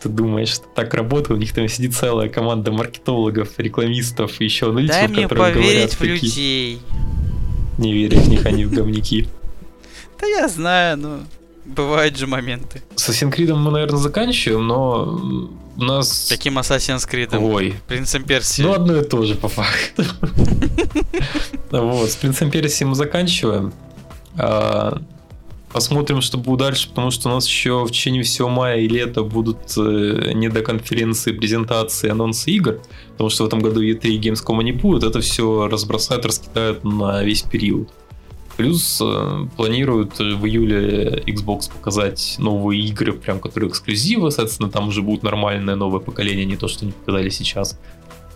Ты 0.01 0.09
думаешь, 0.09 0.49
что 0.49 0.65
так 0.75 0.93
работает? 0.93 1.31
У 1.31 1.35
них 1.37 1.53
там 1.53 1.67
сидит 1.67 1.95
целая 1.95 2.29
команда 2.29 2.71
маркетологов, 2.71 3.57
рекламистов 3.57 4.39
и 4.41 4.45
еще 4.45 4.69
аналитиков, 4.69 4.99
Дай 4.99 5.07
мне 5.07 5.23
которые 5.23 5.53
поверить 5.53 5.71
говорят, 5.71 5.93
в 5.93 5.97
какие... 5.97 6.15
людей. 6.15 6.81
Не 7.77 7.93
верю 7.93 8.19
в 8.19 8.27
них, 8.29 8.45
они 8.45 8.65
в 8.65 8.71
говнюки. 8.73 9.27
Да 10.19 10.27
я 10.27 10.47
знаю, 10.47 10.97
ну, 10.97 11.19
бывают 11.65 12.17
же 12.17 12.27
моменты. 12.27 12.81
С 12.95 13.09
Assassin's 13.09 13.33
Creed 13.33 13.53
мы, 13.53 13.71
наверное, 13.71 13.99
заканчиваем, 13.99 14.67
но 14.67 15.49
у 15.77 15.83
нас... 15.83 16.27
Каким 16.29 16.57
Assassin's 16.59 17.09
Creed? 17.09 17.37
Ой, 17.37 17.75
Принцем 17.87 18.23
Персии. 18.23 18.61
ну 18.63 18.73
одно 18.73 18.97
и 18.97 19.03
то 19.03 19.23
же 19.23 19.35
по 19.35 19.47
факту. 19.47 20.03
Вот, 21.71 22.11
с 22.11 22.15
Принцем 22.15 22.51
Персии 22.51 22.83
мы 22.83 22.93
заканчиваем. 22.93 23.73
А, 24.37 25.01
Посмотрим, 25.73 26.21
что 26.21 26.37
будет 26.37 26.59
дальше, 26.59 26.87
потому 26.87 27.09
что 27.09 27.29
у 27.29 27.33
нас 27.33 27.47
еще 27.47 27.83
в 27.83 27.89
течение 27.89 28.21
всего 28.21 28.47
мая 28.47 28.81
и 28.81 28.87
лета 28.87 29.23
будут 29.23 29.75
э, 29.75 30.31
не 30.35 30.47
до 30.47 30.61
конференции, 30.61 31.31
презентации, 31.31 32.11
анонсы 32.11 32.51
игр, 32.51 32.79
потому 33.13 33.31
что 33.31 33.43
в 33.43 33.47
этом 33.47 33.59
году 33.59 33.81
E3 33.81 34.07
и 34.07 34.19
Gamescom 34.19 34.63
не 34.63 34.71
будет, 34.71 35.03
это 35.03 35.19
все 35.19 35.67
разбросают, 35.67 36.27
раскидают 36.27 36.83
на 36.83 37.23
весь 37.23 37.41
период. 37.41 37.89
Плюс 38.57 39.01
э, 39.01 39.47
планируют 39.57 40.19
в 40.19 40.45
июле 40.45 41.23
Xbox 41.25 41.71
показать 41.71 42.35
новые 42.37 42.83
игры, 42.83 43.13
прям 43.13 43.39
которые 43.39 43.69
эксклюзивы, 43.69 44.29
соответственно, 44.29 44.69
там 44.69 44.89
уже 44.89 45.01
будут 45.01 45.23
нормальное 45.23 45.75
новое 45.75 45.99
поколение, 45.99 46.45
не 46.45 46.55
то, 46.55 46.67
что 46.67 46.85
они 46.85 46.91
показали 46.91 47.29
сейчас. 47.29 47.79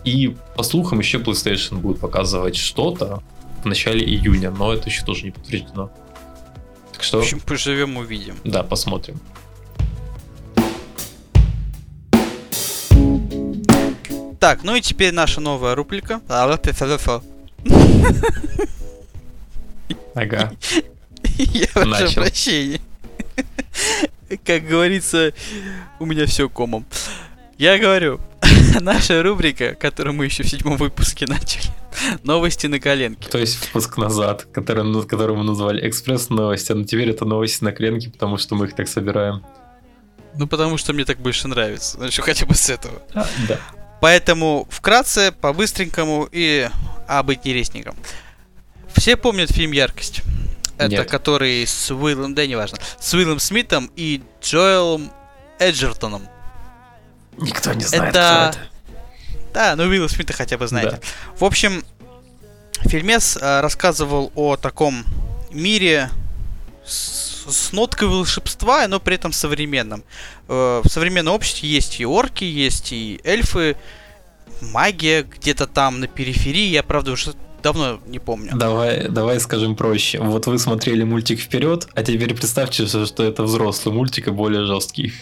И 0.04 0.36
по 0.56 0.64
слухам 0.64 0.98
еще 0.98 1.18
PlayStation 1.18 1.78
будет 1.78 2.00
показывать 2.00 2.56
что-то 2.56 3.22
в 3.62 3.66
начале 3.66 4.04
июня, 4.04 4.50
но 4.50 4.72
это 4.72 4.88
еще 4.88 5.04
тоже 5.04 5.24
не 5.24 5.30
подтверждено. 5.30 5.90
Так 6.92 7.04
что... 7.04 7.18
В 7.18 7.22
общем, 7.22 7.40
поживем, 7.40 7.96
увидим. 7.96 8.36
Да, 8.44 8.64
посмотрим. 8.64 9.20
Так, 14.40 14.62
ну 14.64 14.74
и 14.74 14.80
теперь 14.80 15.12
наша 15.12 15.40
новая 15.40 15.74
рубрика. 15.76 16.20
Ага. 20.18 20.52
Я 21.38 21.66
прошу 21.72 22.14
прощения. 22.14 22.80
Как 24.44 24.66
говорится, 24.66 25.32
у 26.00 26.06
меня 26.06 26.26
все 26.26 26.48
комом. 26.48 26.84
Я 27.56 27.78
говорю, 27.78 28.20
наша 28.80 29.22
рубрика, 29.22 29.74
которую 29.74 30.14
мы 30.14 30.26
еще 30.26 30.42
в 30.42 30.48
седьмом 30.48 30.76
выпуске 30.76 31.26
начали. 31.26 31.70
Новости 32.24 32.66
на 32.66 32.80
коленке. 32.80 33.28
То 33.28 33.38
есть 33.38 33.64
выпуск 33.66 33.96
назад, 33.96 34.46
который, 34.52 34.84
ну, 34.84 35.02
который 35.02 35.36
мы 35.36 35.44
назвали 35.44 35.88
экспресс 35.88 36.30
новости, 36.30 36.72
но 36.72 36.84
теперь 36.84 37.10
это 37.10 37.24
новости 37.24 37.64
на 37.64 37.72
коленке, 37.72 38.10
потому 38.10 38.36
что 38.38 38.54
мы 38.54 38.66
их 38.66 38.74
так 38.74 38.88
собираем. 38.88 39.44
Ну, 40.34 40.46
потому 40.46 40.78
что 40.78 40.92
мне 40.92 41.04
так 41.04 41.18
больше 41.18 41.48
нравится. 41.48 41.98
Начну 41.98 42.24
хотя 42.24 42.46
бы 42.46 42.54
с 42.54 42.68
этого. 42.68 43.02
А, 43.14 43.26
да. 43.48 43.58
Поэтому 44.00 44.68
вкратце, 44.70 45.32
по-быстренькому 45.32 46.28
и 46.30 46.68
об 47.08 47.32
интересненьком. 47.32 47.96
Все 48.96 49.16
помнят 49.16 49.50
фильм 49.50 49.72
«Яркость». 49.72 50.22
Это 50.76 50.88
Нет. 50.88 51.10
который 51.10 51.66
с 51.66 51.90
Уиллом, 51.90 52.34
да 52.34 52.46
неважно, 52.46 52.78
с 53.00 53.12
Уиллом 53.12 53.40
Смитом 53.40 53.90
и 53.96 54.22
Джоэлом 54.40 55.10
Эджертоном. 55.58 56.28
Никто 57.36 57.72
не 57.72 57.82
знает, 57.84 58.14
Это- 58.14 58.52
кто 58.52 58.60
это. 58.60 58.68
Да, 59.52 59.76
ну 59.76 59.84
Уилла 59.84 60.06
Смита 60.08 60.32
хотя 60.32 60.56
бы 60.56 60.68
знаете. 60.68 61.00
В 61.36 61.44
общем, 61.44 61.84
фильмец 62.82 63.36
э, 63.40 63.60
рассказывал 63.60 64.30
о 64.36 64.56
таком 64.56 65.04
мире 65.50 66.10
с, 66.86 67.44
с 67.48 67.72
ноткой 67.72 68.06
волшебства, 68.08 68.86
но 68.86 69.00
при 69.00 69.16
этом 69.16 69.32
современном. 69.32 70.04
Э, 70.48 70.80
в 70.84 70.88
современном 70.88 71.34
обществе 71.34 71.68
есть 71.68 71.98
и 71.98 72.06
орки, 72.06 72.44
есть 72.44 72.92
и 72.92 73.20
эльфы, 73.24 73.76
магия 74.60 75.22
где-то 75.22 75.66
там 75.66 75.98
на 76.00 76.06
периферии. 76.06 76.68
Я, 76.68 76.82
правда, 76.84 77.12
уже 77.12 77.34
давно 77.62 78.00
не 78.06 78.18
помню. 78.18 78.52
Давай, 78.54 79.08
давай 79.08 79.40
скажем 79.40 79.76
проще. 79.76 80.20
Вот 80.20 80.46
вы 80.46 80.58
смотрели 80.58 81.04
мультик 81.04 81.40
вперед, 81.40 81.88
а 81.94 82.02
теперь 82.02 82.34
представьте, 82.34 82.86
что 82.86 83.22
это 83.22 83.42
взрослый 83.42 83.94
мультик 83.94 84.28
и 84.28 84.30
более 84.30 84.66
жесткий. 84.66 85.12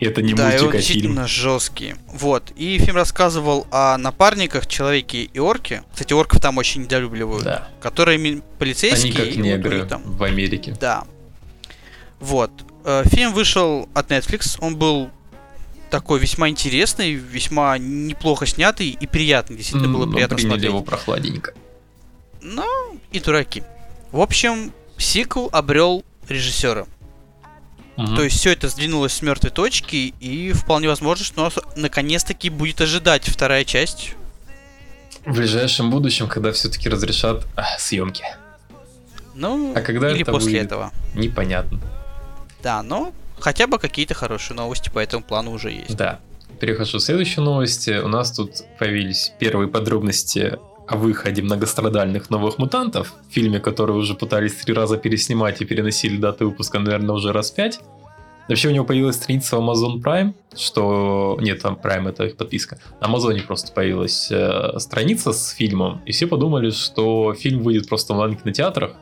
И 0.00 0.06
это 0.06 0.22
не 0.22 0.34
да, 0.34 0.50
и 0.50 0.60
мультик, 0.60 0.74
он 0.74 0.80
а 0.80 0.82
фильм. 0.82 1.26
жесткий. 1.26 1.94
Вот. 2.08 2.50
И 2.56 2.78
фильм 2.78 2.96
рассказывал 2.96 3.66
о 3.70 3.96
напарниках, 3.96 4.66
человеке 4.66 5.22
и 5.22 5.38
орке. 5.38 5.84
Кстати, 5.92 6.12
орков 6.12 6.40
там 6.40 6.58
очень 6.58 6.82
недолюбливают. 6.82 7.44
Да. 7.44 7.68
Которые 7.80 8.42
полицейские. 8.58 9.12
Они 9.12 9.24
как 9.24 9.26
и 9.28 9.38
вот 9.38 9.46
негры 9.46 9.78
них 9.78 9.88
там 9.88 10.02
в 10.04 10.22
Америке. 10.24 10.76
Да. 10.80 11.04
Вот. 12.18 12.50
Э, 12.84 13.04
Фильм 13.06 13.32
вышел 13.32 13.88
от 13.94 14.10
Netflix. 14.10 14.58
Он 14.60 14.76
был 14.76 15.10
такой 15.90 16.18
весьма 16.18 16.48
интересный, 16.48 17.14
весьма 17.14 17.78
неплохо 17.78 18.46
снятый 18.46 18.88
и 18.88 19.06
приятный. 19.06 19.56
Действительно 19.56 19.96
было 19.96 20.10
приятно 20.10 20.36
приняли 20.36 20.50
смотреть. 20.50 20.70
его 20.70 20.82
прохладненько. 20.82 21.54
Ну, 22.44 23.00
и 23.10 23.20
дураки. 23.20 23.62
В 24.12 24.20
общем, 24.20 24.72
сиквел 24.98 25.48
обрел 25.50 26.04
режиссера. 26.28 26.86
Мгм. 27.96 28.16
То 28.16 28.22
есть 28.24 28.38
все 28.38 28.52
это 28.52 28.68
сдвинулось 28.68 29.14
с 29.14 29.22
мертвой 29.22 29.50
точки, 29.50 30.14
и 30.20 30.52
вполне 30.52 30.88
возможно, 30.88 31.24
что 31.24 31.42
нас 31.42 31.54
наконец-таки 31.74 32.50
будет 32.50 32.80
ожидать 32.80 33.28
вторая 33.28 33.64
часть. 33.64 34.14
В 35.24 35.34
ближайшем 35.34 35.90
будущем, 35.90 36.28
когда 36.28 36.52
все-таки 36.52 36.88
разрешат 36.88 37.46
а, 37.56 37.78
съемки. 37.78 38.24
Ну, 39.34 39.72
А 39.74 39.80
когда 39.80 40.10
или 40.10 40.20
это 40.22 40.32
после 40.32 40.52
будет? 40.52 40.66
этого. 40.66 40.92
Непонятно. 41.14 41.80
Да, 42.62 42.82
но 42.82 43.12
хотя 43.38 43.66
бы 43.66 43.78
какие-то 43.78 44.14
хорошие 44.14 44.56
новости 44.56 44.90
по 44.90 44.98
этому 44.98 45.24
плану 45.24 45.52
уже 45.52 45.70
есть. 45.70 45.96
Да. 45.96 46.20
Перехожу 46.60 46.98
к 46.98 47.02
следующей 47.02 47.40
новости. 47.40 47.98
У 48.00 48.08
нас 48.08 48.32
тут 48.32 48.62
появились 48.78 49.32
первые 49.38 49.68
подробности 49.68 50.58
о 50.86 50.96
выходе 50.96 51.42
многострадальных 51.42 52.30
новых 52.30 52.58
мутантов. 52.58 53.14
В 53.28 53.32
фильме, 53.32 53.58
который 53.60 53.96
уже 53.96 54.14
пытались 54.14 54.54
три 54.54 54.74
раза 54.74 54.96
переснимать 54.96 55.60
и 55.60 55.64
переносили 55.64 56.16
даты 56.16 56.44
выпуска, 56.44 56.78
наверное, 56.78 57.14
уже 57.14 57.32
раз 57.32 57.50
пять. 57.50 57.80
Вообще 58.48 58.68
у 58.68 58.72
него 58.72 58.84
появилась 58.84 59.16
страница 59.16 59.56
в 59.56 59.60
Amazon 59.60 60.02
Prime, 60.02 60.34
что... 60.54 61.38
Нет, 61.40 61.62
там 61.62 61.78
Prime 61.82 62.10
это 62.10 62.24
их 62.24 62.36
подписка. 62.36 62.78
На 63.00 63.06
Амазоне 63.06 63.40
просто 63.40 63.72
появилась 63.72 64.30
э, 64.30 64.78
страница 64.78 65.32
с 65.32 65.50
фильмом, 65.50 66.02
и 66.04 66.12
все 66.12 66.26
подумали, 66.26 66.70
что 66.70 67.32
фильм 67.32 67.62
выйдет 67.62 67.88
просто 67.88 68.12
в 68.12 68.16
онлайн-кинотеатрах. 68.16 68.96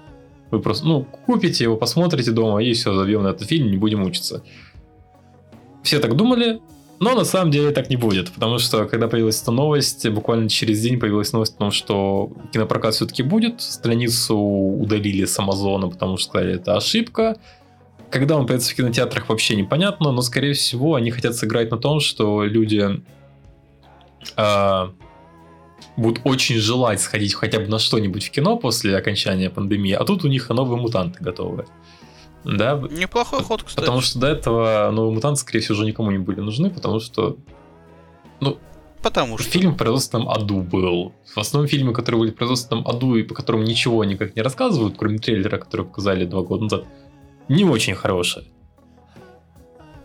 Вы 0.53 0.61
просто, 0.61 0.87
ну, 0.87 1.05
купите 1.27 1.65
его, 1.65 1.77
посмотрите 1.77 2.31
дома, 2.31 2.63
и 2.63 2.73
все, 2.73 2.95
забьем 2.95 3.25
на 3.25 3.29
этот 3.29 3.49
фильм, 3.49 3.71
не 3.71 3.77
будем 3.77 4.05
учиться. 4.05 4.45
Все 5.83 5.99
так 5.99 6.15
думали, 6.15 6.61
но 7.03 7.17
на 7.17 7.25
самом 7.25 7.51
деле 7.51 7.73
так 7.73 7.91
не 7.91 7.97
будет, 7.97 8.31
потому 8.31 8.61
что 8.61 8.87
когда 8.87 9.09
появилась 9.09 9.43
эта 9.43 9.51
новость, 9.51 10.09
буквально 10.09 10.49
через 10.49 10.81
день 10.81 11.01
появилась 11.01 11.33
новость 11.33 11.57
о 11.57 11.59
том, 11.59 11.73
что 11.73 12.31
кинопрокат 12.53 12.95
все-таки 12.95 13.25
будет, 13.25 13.61
страницу 13.61 14.37
удалили 14.37 15.25
с 15.25 15.37
Амазона, 15.37 15.89
потому 15.89 16.17
что 16.17 16.29
сказали, 16.29 16.55
это 16.55 16.77
ошибка. 16.77 17.37
Когда 18.09 18.37
он 18.37 18.47
появится 18.47 18.71
в 18.71 18.77
кинотеатрах, 18.77 19.29
вообще 19.29 19.57
непонятно, 19.57 20.13
но, 20.13 20.23
скорее 20.23 20.53
всего, 20.53 20.95
они 20.95 21.11
хотят 21.11 21.35
сыграть 21.35 21.73
на 21.73 21.77
том, 21.77 21.99
что 21.99 22.45
люди 22.45 23.03
а, 24.37 24.93
будут 25.97 26.21
очень 26.23 26.59
желать 26.59 27.01
сходить 27.01 27.35
хотя 27.35 27.59
бы 27.59 27.67
на 27.67 27.81
что-нибудь 27.81 28.27
в 28.27 28.31
кино 28.31 28.57
после 28.57 28.97
окончания 28.97 29.51
пандемии, 29.51 29.93
а 29.93 30.05
тут 30.05 30.25
у 30.25 30.29
них 30.29 30.49
новые 30.51 30.81
мутанты 30.81 31.19
готовы. 31.25 31.67
Да, 32.45 32.83
Неплохой 32.91 33.43
ход, 33.43 33.63
кстати. 33.63 33.85
Потому 33.85 34.01
что 34.01 34.19
до 34.19 34.27
этого 34.27 34.91
новые 34.91 35.15
мутанты, 35.15 35.41
скорее 35.41 35.61
всего, 35.61 35.75
уже 35.77 35.87
никому 35.87 36.11
не 36.11 36.19
были 36.19 36.41
нужны, 36.41 36.71
потому 36.71 37.01
что 37.01 37.37
Потому 39.03 39.37
что. 39.37 39.51
фильм 39.51 39.73
в 39.73 39.77
производственном 39.77 40.29
аду 40.29 40.63
был. 40.63 41.13
В 41.35 41.39
основном 41.39 41.69
фильме, 41.69 41.93
которые 41.93 42.21
были 42.21 42.31
в 42.31 42.37
производственном 42.37 42.87
аду 42.87 43.17
и 43.17 43.25
по 43.25 43.35
которым 43.35 43.65
ничего 43.65 44.05
никак 44.05 44.37
не 44.37 44.43
рассказывают, 44.43 44.95
кроме 44.97 45.19
трейлера, 45.19 45.59
который 45.59 45.85
показали 45.85 46.25
два 46.25 46.43
года 46.43 46.63
назад, 46.65 46.85
не 47.49 47.65
очень 47.65 47.95
хорошие. 47.95 48.47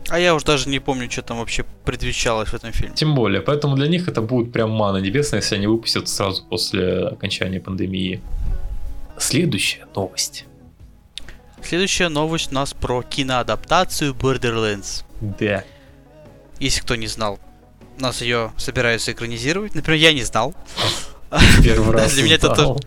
А 0.09 0.19
я 0.19 0.33
уж 0.33 0.43
даже 0.43 0.69
не 0.69 0.79
помню, 0.79 1.11
что 1.11 1.21
там 1.21 1.37
вообще 1.37 1.65
предвещалось 1.85 2.49
в 2.49 2.53
этом 2.53 2.71
фильме. 2.71 2.95
Тем 2.95 3.13
более, 3.13 3.41
поэтому 3.41 3.75
для 3.75 3.87
них 3.87 4.07
это 4.07 4.21
будет 4.21 4.51
прям 4.51 4.71
мана 4.71 4.97
небесная, 4.97 5.41
если 5.41 5.55
они 5.55 5.67
выпустят 5.67 6.07
сразу 6.07 6.43
после 6.49 7.07
окончания 7.07 7.59
пандемии. 7.59 8.21
Следующая 9.19 9.85
новость. 9.95 10.45
Следующая 11.67 12.07
новость 12.07 12.51
у 12.51 12.55
нас 12.55 12.73
про 12.73 13.01
киноадаптацию 13.03 14.13
Borderlands. 14.13 15.03
Да. 15.19 15.65
Если 16.59 16.79
кто 16.79 16.95
не 16.95 17.07
знал, 17.07 17.39
нас 17.97 18.21
ее 18.21 18.53
собираются 18.55 19.11
экранизировать. 19.11 19.75
Например, 19.75 19.99
я 19.99 20.13
не 20.13 20.23
знал. 20.23 20.55
Первый 21.61 21.91
раз 21.97 22.13
Для 22.13 22.23
меня 22.23 22.35
это 22.35 22.55
тоже- 22.55 22.79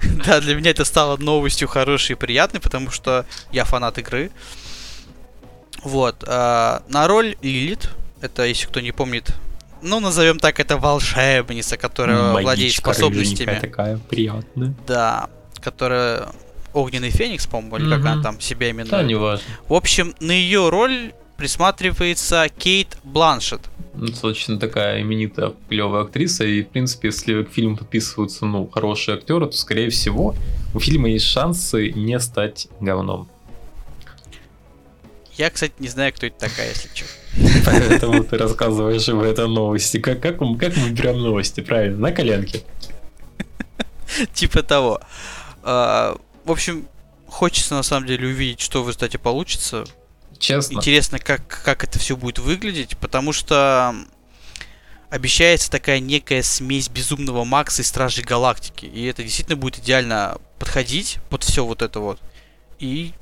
Да, 0.24 0.40
для 0.40 0.54
меня 0.54 0.70
это 0.70 0.84
стало 0.84 1.16
новостью 1.16 1.66
хорошей 1.66 2.12
и 2.12 2.14
приятной, 2.14 2.60
потому 2.60 2.90
что 2.92 3.26
я 3.50 3.64
фанат 3.64 3.98
игры. 3.98 4.30
Вот. 5.82 6.22
а, 6.24 6.84
на 6.88 7.08
роль 7.08 7.36
Лилит, 7.42 7.90
это, 8.20 8.44
если 8.44 8.66
кто 8.66 8.78
не 8.78 8.92
помнит, 8.92 9.32
ну, 9.82 9.98
назовем 9.98 10.38
так, 10.38 10.60
это 10.60 10.76
волшебница, 10.76 11.76
которая 11.76 12.30
владеет 12.30 12.46
Магичка 12.46 12.92
способностями. 12.92 13.46
рыженькая 13.50 13.60
такая, 13.60 13.98
приятная. 13.98 14.74
Да, 14.86 15.28
которая 15.60 16.28
огненный 16.72 17.10
феникс, 17.10 17.46
по-моему, 17.46 17.76
или 17.76 17.88
как 17.90 17.98
Мгм. 18.00 18.08
она 18.08 18.22
там 18.22 18.40
себя 18.40 18.70
именует. 18.70 18.90
Да, 18.90 19.02
неважно. 19.02 19.44
В 19.68 19.74
общем, 19.74 20.14
на 20.20 20.32
ее 20.32 20.68
роль 20.68 21.12
присматривается 21.36 22.46
Кейт 22.58 22.98
Бланшет. 23.04 23.60
Ну, 23.94 24.06
Достаточно 24.06 24.58
такая 24.58 25.00
именитая, 25.02 25.54
клевая 25.68 26.02
актриса, 26.04 26.44
и, 26.44 26.62
в 26.62 26.68
принципе, 26.68 27.08
если 27.08 27.42
к 27.42 27.50
фильму 27.52 27.76
подписываются, 27.76 28.44
ну, 28.46 28.66
хорошие 28.68 29.16
актеры, 29.16 29.46
то, 29.46 29.52
скорее 29.52 29.90
всего, 29.90 30.34
у 30.74 30.78
фильма 30.80 31.08
есть 31.10 31.26
шансы 31.26 31.90
не 31.90 32.18
стать 32.20 32.68
говном. 32.80 33.28
Я, 35.36 35.50
кстати, 35.50 35.72
не 35.78 35.88
знаю, 35.88 36.12
кто 36.12 36.26
это 36.26 36.38
такая, 36.48 36.68
если 36.70 36.88
что. 36.94 37.04
Поэтому 37.64 38.24
ты 38.24 38.36
рассказываешь 38.36 39.08
об 39.08 39.20
этой 39.20 39.46
новости. 39.48 39.98
Как, 40.00 40.20
как, 40.20 40.40
мы- 40.40 40.58
как 40.58 40.76
мы 40.76 40.90
берем 40.90 41.18
новости, 41.20 41.60
правильно? 41.60 41.96
На 41.98 42.12
коленке. 42.12 42.62
Типа 44.34 44.62
того. 44.64 45.00
А, 46.48 46.50
В 46.50 46.52
общем, 46.52 46.88
хочется 47.26 47.74
на 47.74 47.82
самом 47.82 48.06
деле 48.06 48.26
увидеть, 48.28 48.60
что 48.60 48.82
в 48.82 48.88
результате 48.88 49.18
получится. 49.18 49.84
Честно. 50.38 50.76
Интересно, 50.76 51.18
как, 51.18 51.46
как 51.46 51.84
это 51.84 51.98
все 51.98 52.16
будет 52.16 52.38
выглядеть, 52.38 52.96
потому 52.96 53.32
что 53.32 53.94
обещается 55.10 55.70
такая 55.70 56.00
некая 56.00 56.42
смесь 56.42 56.88
безумного 56.88 57.44
Макса 57.44 57.82
и 57.82 57.84
Стражей 57.84 58.24
Галактики. 58.24 58.86
И 58.86 59.04
это 59.06 59.22
действительно 59.22 59.56
будет 59.56 59.78
идеально 59.78 60.38
подходить 60.58 61.18
под 61.28 61.42
все 61.44 61.64
вот 61.64 61.82
это 61.82 62.00
вот. 62.00 62.20
И 62.78 63.12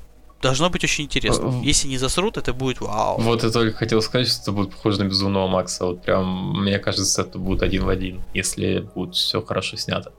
должно 0.41 0.69
быть 0.69 0.83
очень 0.83 1.05
интересно. 1.05 1.47
Э, 1.47 1.65
Если 1.65 1.87
не 1.87 1.97
засрут, 1.97 2.37
это 2.37 2.53
будет 2.53 2.79
вау. 2.81 3.19
Вот 3.19 3.43
я 3.43 3.49
только 3.49 3.77
хотел 3.77 4.01
сказать, 4.01 4.27
что 4.27 4.41
это 4.43 4.51
будет 4.51 4.71
похоже 4.71 5.03
на 5.03 5.07
Безумного 5.07 5.47
Макса. 5.47 5.85
Вот 5.85 6.03
прям, 6.03 6.61
мне 6.61 6.77
кажется, 6.79 7.23
это 7.23 7.39
будет 7.39 7.63
один 7.63 7.85
в 7.85 7.89
один, 7.89 8.21
если 8.33 8.79
будет 8.79 9.15
все 9.15 9.41
хорошо 9.41 9.77
снято. 9.77 10.13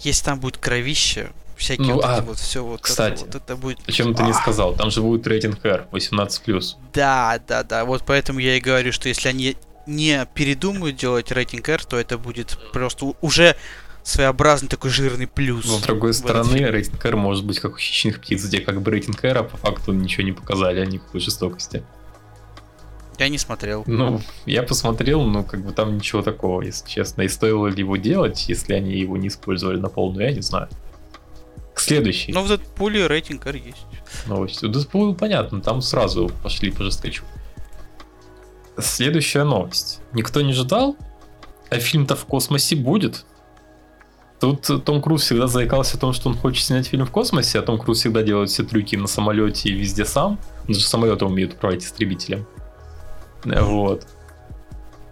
Если 0.00 0.24
там 0.24 0.40
будет 0.40 0.56
кровище, 0.58 1.30
всякие 1.56 1.88
Ну, 1.88 1.94
вот 1.94 2.04
а, 2.04 2.14
это 2.14 2.22
вот 2.22 2.38
все 2.38 2.64
вот, 2.64 2.80
кстати, 2.80 3.24
это, 3.24 3.24
вот, 3.24 3.34
это 3.34 3.56
будет. 3.56 3.78
Почему 3.84 4.14
ты 4.14 4.22
не 4.22 4.32
сказал? 4.32 4.74
Там 4.74 4.90
же 4.90 5.00
будет 5.02 5.26
рейтинг 5.26 5.64
R, 5.64 5.86
18+. 5.92 6.76
Да, 6.94 7.40
да, 7.46 7.62
да. 7.62 7.84
Вот 7.84 8.04
поэтому 8.06 8.38
я 8.38 8.56
и 8.56 8.60
говорю, 8.60 8.92
что 8.92 9.08
если 9.08 9.28
они 9.28 9.56
не 9.86 10.26
передумают 10.34 10.96
делать 10.96 11.30
рейтинг 11.32 11.68
R, 11.68 11.84
то 11.84 11.98
это 11.98 12.18
будет 12.18 12.58
просто 12.72 13.14
уже 13.20 13.56
своеобразный 14.02 14.68
такой 14.68 14.90
жирный 14.90 15.26
плюс. 15.26 15.66
Но 15.66 15.78
с 15.78 15.82
другой 15.82 16.14
стороны, 16.14 16.58
рейтинг 16.58 17.04
R 17.04 17.16
может 17.16 17.44
быть 17.44 17.60
как 17.60 17.74
у 17.74 17.78
хищных 17.78 18.20
птиц, 18.20 18.44
где 18.44 18.60
как 18.60 18.82
бы 18.82 18.90
рейтинг 18.90 19.24
R, 19.24 19.38
а 19.38 19.42
по 19.44 19.56
факту 19.56 19.92
ничего 19.92 20.24
не 20.24 20.32
показали 20.32 20.80
о 20.80 20.86
никакой 20.86 21.20
жестокости. 21.20 21.84
Я 23.18 23.28
не 23.28 23.38
смотрел. 23.38 23.84
Ну, 23.86 24.20
я 24.46 24.62
посмотрел, 24.62 25.22
но 25.22 25.44
как 25.44 25.64
бы 25.64 25.72
там 25.72 25.96
ничего 25.96 26.22
такого, 26.22 26.62
если 26.62 26.88
честно. 26.88 27.22
И 27.22 27.28
стоило 27.28 27.68
ли 27.68 27.78
его 27.78 27.96
делать, 27.96 28.48
если 28.48 28.74
они 28.74 28.98
его 28.98 29.16
не 29.16 29.28
использовали 29.28 29.78
на 29.78 29.88
полную, 29.88 30.28
я 30.28 30.34
не 30.34 30.40
знаю. 30.40 30.68
К 31.74 31.80
следующей 31.80 32.32
Но 32.32 32.42
в 32.42 32.48
Дэдпуле 32.48 33.06
рейтинг 33.06 33.46
R 33.46 33.56
есть. 33.56 33.86
новости. 34.26 34.66
Дэдпул, 34.66 35.14
понятно, 35.14 35.60
там 35.60 35.80
сразу 35.82 36.30
пошли 36.42 36.70
по 36.70 36.82
жесткачу. 36.84 37.24
Следующая 38.78 39.44
новость. 39.44 40.00
Никто 40.12 40.40
не 40.40 40.52
ждал, 40.52 40.96
а 41.70 41.76
фильм-то 41.78 42.16
в 42.16 42.24
космосе 42.24 42.76
будет. 42.76 43.24
Тут 44.40 44.84
Том 44.84 45.00
Круз 45.00 45.22
всегда 45.22 45.46
заикался 45.46 45.96
о 45.96 46.00
том, 46.00 46.12
что 46.12 46.28
он 46.28 46.36
хочет 46.36 46.64
снять 46.64 46.86
фильм 46.88 47.06
в 47.06 47.10
космосе, 47.10 47.58
а 47.60 47.62
Том 47.62 47.78
Круз 47.78 47.98
всегда 48.00 48.22
делает 48.22 48.50
все 48.50 48.64
трюки 48.64 48.96
на 48.96 49.06
самолете 49.06 49.68
и 49.68 49.72
везде 49.72 50.04
сам. 50.04 50.38
Он 50.66 50.74
же 50.74 50.80
самолетом 50.80 51.30
умеет 51.30 51.54
управлять 51.54 51.84
истребителем. 51.84 52.46
Э, 53.44 53.62
Вот. 53.62 54.06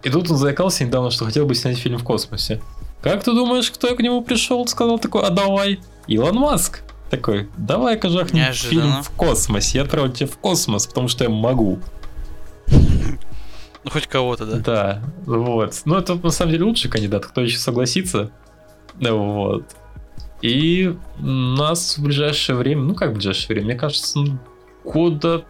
И 0.03 0.09
тут 0.09 0.29
он 0.31 0.37
заикался 0.37 0.83
недавно, 0.83 1.11
что 1.11 1.25
хотел 1.25 1.45
бы 1.45 1.55
снять 1.55 1.77
фильм 1.77 1.97
в 1.97 2.03
космосе. 2.03 2.61
Как 3.01 3.23
ты 3.23 3.31
думаешь, 3.33 3.71
кто 3.71 3.95
к 3.95 3.99
нему 4.01 4.21
пришел? 4.23 4.67
Сказал 4.67 4.99
такой, 4.99 5.21
а 5.23 5.29
давай. 5.29 5.79
Илон 6.11 6.35
Маск. 6.35 6.83
Такой, 7.09 7.49
давай-ка 7.57 8.09
жахнем 8.09 8.43
Неожиданно. 8.43 8.81
фильм 8.81 9.03
в 9.03 9.09
космосе. 9.11 9.79
Я 9.79 9.83
отправлю 9.83 10.11
тебя 10.11 10.27
в 10.27 10.37
космос, 10.37 10.87
потому 10.87 11.07
что 11.07 11.23
я 11.23 11.29
могу. 11.29 11.79
Ну 13.83 13.89
хоть 13.89 14.07
кого-то, 14.07 14.45
да. 14.45 14.57
Да, 14.57 15.03
вот. 15.25 15.81
Ну, 15.85 15.95
это 15.95 16.15
на 16.15 16.29
самом 16.29 16.51
деле 16.51 16.65
лучший 16.65 16.89
кандидат, 16.89 17.25
кто 17.25 17.41
еще 17.41 17.57
согласится. 17.57 18.31
Вот. 18.99 19.65
И 20.41 20.95
нас 21.19 21.97
в 21.97 22.03
ближайшее 22.03 22.55
время, 22.55 22.83
ну 22.83 22.95
как 22.95 23.11
в 23.11 23.13
ближайшее 23.13 23.55
время, 23.55 23.65
мне 23.65 23.75
кажется, 23.75 24.19
ну, 24.19 24.37
года 24.83 25.45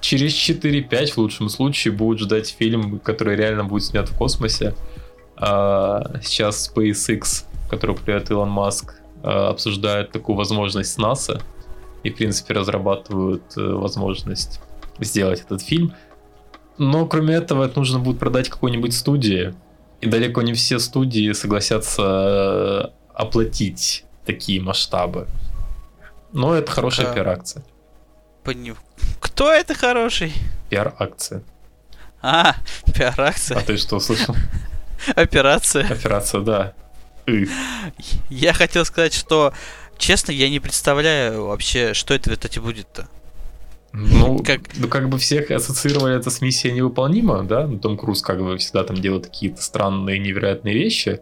через 0.00 0.32
4-5 0.32 1.12
в 1.12 1.18
лучшем 1.18 1.48
случае 1.48 1.92
будет 1.92 2.20
ждать 2.20 2.54
фильм, 2.56 2.98
который 3.00 3.36
реально 3.36 3.64
будет 3.64 3.84
снят 3.84 4.08
в 4.08 4.16
космосе. 4.16 4.74
А, 5.36 6.20
сейчас 6.22 6.70
SpaceX, 6.74 7.44
который 7.68 7.92
управляет 7.92 8.30
Илон 8.30 8.50
Маск, 8.50 8.94
а, 9.26 9.50
обсуждает 9.50 10.12
такую 10.12 10.36
возможность 10.36 10.92
с 10.92 10.96
НАСА 10.96 11.40
и, 12.02 12.10
в 12.10 12.14
принципе, 12.16 12.54
разрабатывают 12.54 13.42
э, 13.56 13.60
возможность 13.60 14.60
сделать 15.00 15.40
этот 15.40 15.60
фильм. 15.60 15.92
Но 16.78 17.06
кроме 17.06 17.34
этого, 17.34 17.64
это 17.64 17.78
нужно 17.78 17.98
будет 17.98 18.18
продать 18.18 18.48
какой-нибудь 18.48 18.94
студии. 18.94 19.54
И 20.00 20.06
далеко 20.06 20.42
не 20.42 20.52
все 20.52 20.78
студии 20.78 21.32
согласятся 21.32 22.02
э, 22.02 22.84
оплатить 23.14 24.04
такие 24.24 24.60
масштабы. 24.62 25.26
Но 26.32 26.54
это 26.54 26.70
хорошая 26.70 27.12
пиар-акция. 27.12 27.64
Пони- 28.44 28.76
Кто 29.20 29.50
это 29.52 29.74
хороший? 29.74 30.32
Пиар-акция. 30.70 31.42
А, 32.22 32.50
А 32.86 32.92
пиар-акция, 32.92 33.60
ты 33.62 33.76
что 33.76 33.96
услышал? 33.96 34.36
операция. 35.16 35.86
Операция, 35.90 36.40
да. 36.42 36.72
Я 38.30 38.52
хотел 38.52 38.84
сказать, 38.84 39.14
что, 39.14 39.52
честно, 39.98 40.32
я 40.32 40.48
не 40.48 40.60
представляю 40.60 41.46
вообще, 41.46 41.94
что 41.94 42.14
это, 42.14 42.30
кстати, 42.30 42.58
будет-то. 42.58 43.08
Ну, 43.92 44.38
Как- 44.44 44.60
ну, 44.76 44.88
как 44.88 45.08
бы 45.08 45.18
всех 45.18 45.50
ассоциировали 45.50 46.16
это 46.16 46.30
с 46.30 46.40
миссией 46.40 46.72
невыполнима, 46.74 47.42
да? 47.42 47.66
Ну, 47.66 47.78
Том 47.78 47.96
Круз 47.96 48.22
как 48.22 48.42
бы 48.42 48.56
всегда 48.58 48.84
там 48.84 48.96
делает 48.96 49.26
какие-то 49.26 49.60
странные, 49.62 50.18
невероятные 50.18 50.74
вещи. 50.74 51.20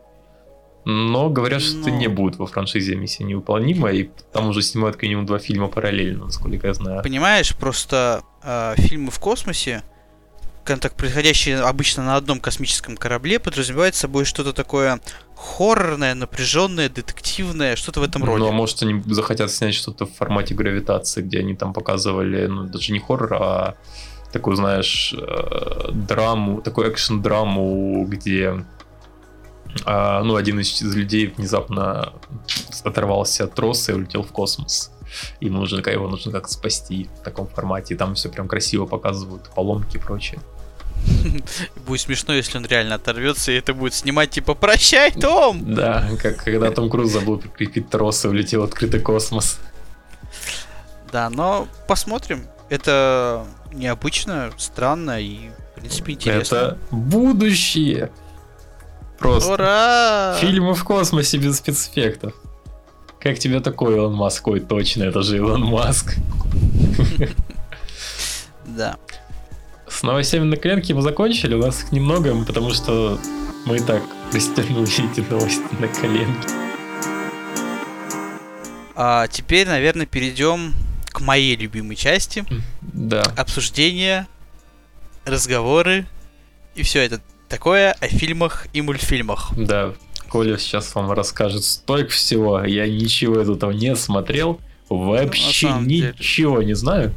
Но 0.86 1.30
говорят, 1.30 1.62
что 1.62 1.80
это 1.80 1.88
Но- 1.90 1.96
не 1.96 2.08
будет 2.08 2.36
во 2.36 2.46
франшизе 2.46 2.94
миссия 2.94 3.24
невыполнима, 3.24 3.90
и 3.90 4.10
там 4.34 4.48
уже 4.48 4.60
снимают 4.60 4.96
как 4.96 5.04
минимум 5.04 5.24
два 5.24 5.38
фильма 5.38 5.68
параллельно, 5.68 6.26
насколько 6.26 6.66
я 6.66 6.74
знаю. 6.74 7.02
Понимаешь, 7.02 7.56
просто 7.56 8.22
э, 8.42 8.74
фильмы 8.76 9.10
в 9.10 9.18
космосе, 9.18 9.82
так, 10.64 10.94
происходящие 10.94 11.60
обычно 11.60 12.04
на 12.04 12.16
одном 12.16 12.40
космическом 12.40 12.96
корабле, 12.96 13.38
подразумевают 13.38 13.94
собой 13.94 14.24
что-то 14.24 14.52
такое 14.52 15.00
хоррорное, 15.36 16.14
напряженное, 16.14 16.88
детективное, 16.88 17.76
что-то 17.76 18.00
в 18.00 18.02
этом 18.02 18.24
роде. 18.24 18.38
Ну, 18.38 18.48
а 18.48 18.52
может, 18.52 18.82
они 18.82 19.02
захотят 19.06 19.50
снять 19.50 19.74
что-то 19.74 20.06
в 20.06 20.12
формате 20.12 20.54
гравитации, 20.54 21.22
где 21.22 21.40
они 21.40 21.54
там 21.54 21.72
показывали, 21.72 22.46
ну, 22.46 22.64
даже 22.64 22.92
не 22.92 22.98
хоррор, 22.98 23.34
а 23.34 23.74
такую, 24.32 24.56
знаешь, 24.56 25.14
э, 25.16 25.90
драму, 25.92 26.60
такую 26.60 26.88
экшн-драму, 26.88 28.04
где 28.06 28.64
а, 29.84 30.22
ну, 30.22 30.36
один 30.36 30.60
из 30.60 30.80
людей 30.82 31.26
внезапно 31.26 32.12
оторвался 32.84 33.44
от 33.44 33.54
троса 33.54 33.92
и 33.92 33.94
улетел 33.94 34.22
в 34.22 34.32
космос. 34.32 34.90
Ему 35.40 35.60
нужно, 35.60 35.78
его 35.90 36.08
нужно 36.08 36.32
как 36.32 36.48
спасти 36.48 37.08
в 37.20 37.24
таком 37.24 37.46
формате. 37.46 37.94
И 37.94 37.96
там 37.96 38.14
все 38.14 38.28
прям 38.28 38.48
красиво 38.48 38.86
показывают, 38.86 39.50
поломки 39.54 39.96
и 39.96 40.00
прочее. 40.00 40.40
Будет 41.86 42.00
смешно, 42.00 42.34
если 42.34 42.58
он 42.58 42.66
реально 42.66 42.96
оторвется, 42.96 43.52
и 43.52 43.56
это 43.56 43.74
будет 43.74 43.94
снимать 43.94 44.30
типа 44.30 44.54
«Прощай, 44.54 45.12
Том!» 45.12 45.74
Да, 45.74 46.08
как 46.20 46.36
когда 46.42 46.70
Том 46.70 46.90
Круз 46.90 47.12
забыл 47.12 47.38
прикрепить 47.38 47.90
трос 47.90 48.24
и 48.24 48.28
улетел 48.28 48.62
в 48.62 48.64
открытый 48.64 49.00
космос. 49.00 49.58
Да, 51.12 51.30
но 51.30 51.68
посмотрим. 51.86 52.46
Это 52.70 53.46
необычно, 53.72 54.50
странно 54.56 55.20
и, 55.20 55.50
в 55.72 55.80
принципе, 55.80 56.14
интересно. 56.14 56.56
Это 56.56 56.78
будущее. 56.90 58.10
Просто. 59.18 59.52
Ура! 59.52 60.36
Фильмы 60.40 60.74
в 60.74 60.84
космосе 60.84 61.38
без 61.38 61.58
спецэффектов. 61.58 62.34
Как 63.20 63.38
тебе 63.38 63.60
такой 63.60 63.94
Илон 63.94 64.14
Маск? 64.14 64.46
Ой, 64.48 64.60
точно, 64.60 65.04
это 65.04 65.22
же 65.22 65.36
Илон 65.36 65.62
Маск. 65.62 66.14
Да. 68.66 68.96
С 69.94 70.02
новостями 70.02 70.42
на 70.42 70.56
коленке 70.56 70.92
мы 70.92 71.02
закончили, 71.02 71.54
у 71.54 71.58
нас 71.58 71.84
их 71.84 71.92
немного, 71.92 72.34
потому 72.44 72.70
что 72.70 73.16
мы 73.64 73.76
и 73.76 73.80
так 73.80 74.02
растянули 74.32 74.88
эти 75.12 75.20
новости 75.30 75.62
на 75.78 75.86
коленке. 75.86 76.48
А 78.96 79.28
теперь, 79.28 79.68
наверное, 79.68 80.06
перейдем 80.06 80.74
к 81.06 81.20
моей 81.20 81.54
любимой 81.54 81.94
части. 81.94 82.44
Да. 82.80 83.22
Обсуждение, 83.36 84.26
разговоры 85.24 86.06
и 86.74 86.82
все 86.82 87.02
это 87.02 87.20
такое 87.48 87.92
о 87.92 88.08
фильмах 88.08 88.66
и 88.72 88.82
мультфильмах. 88.82 89.52
Да, 89.56 89.94
Коля 90.28 90.58
сейчас 90.58 90.92
вам 90.96 91.12
расскажет 91.12 91.62
столько 91.62 92.10
всего. 92.10 92.64
Я 92.64 92.88
ничего 92.88 93.40
из 93.40 93.48
этого 93.48 93.70
не 93.70 93.94
смотрел. 93.94 94.60
Вообще 94.88 95.68
самом 95.68 95.86
деле. 95.88 96.14
ничего 96.18 96.62
не 96.62 96.74
знаю. 96.74 97.14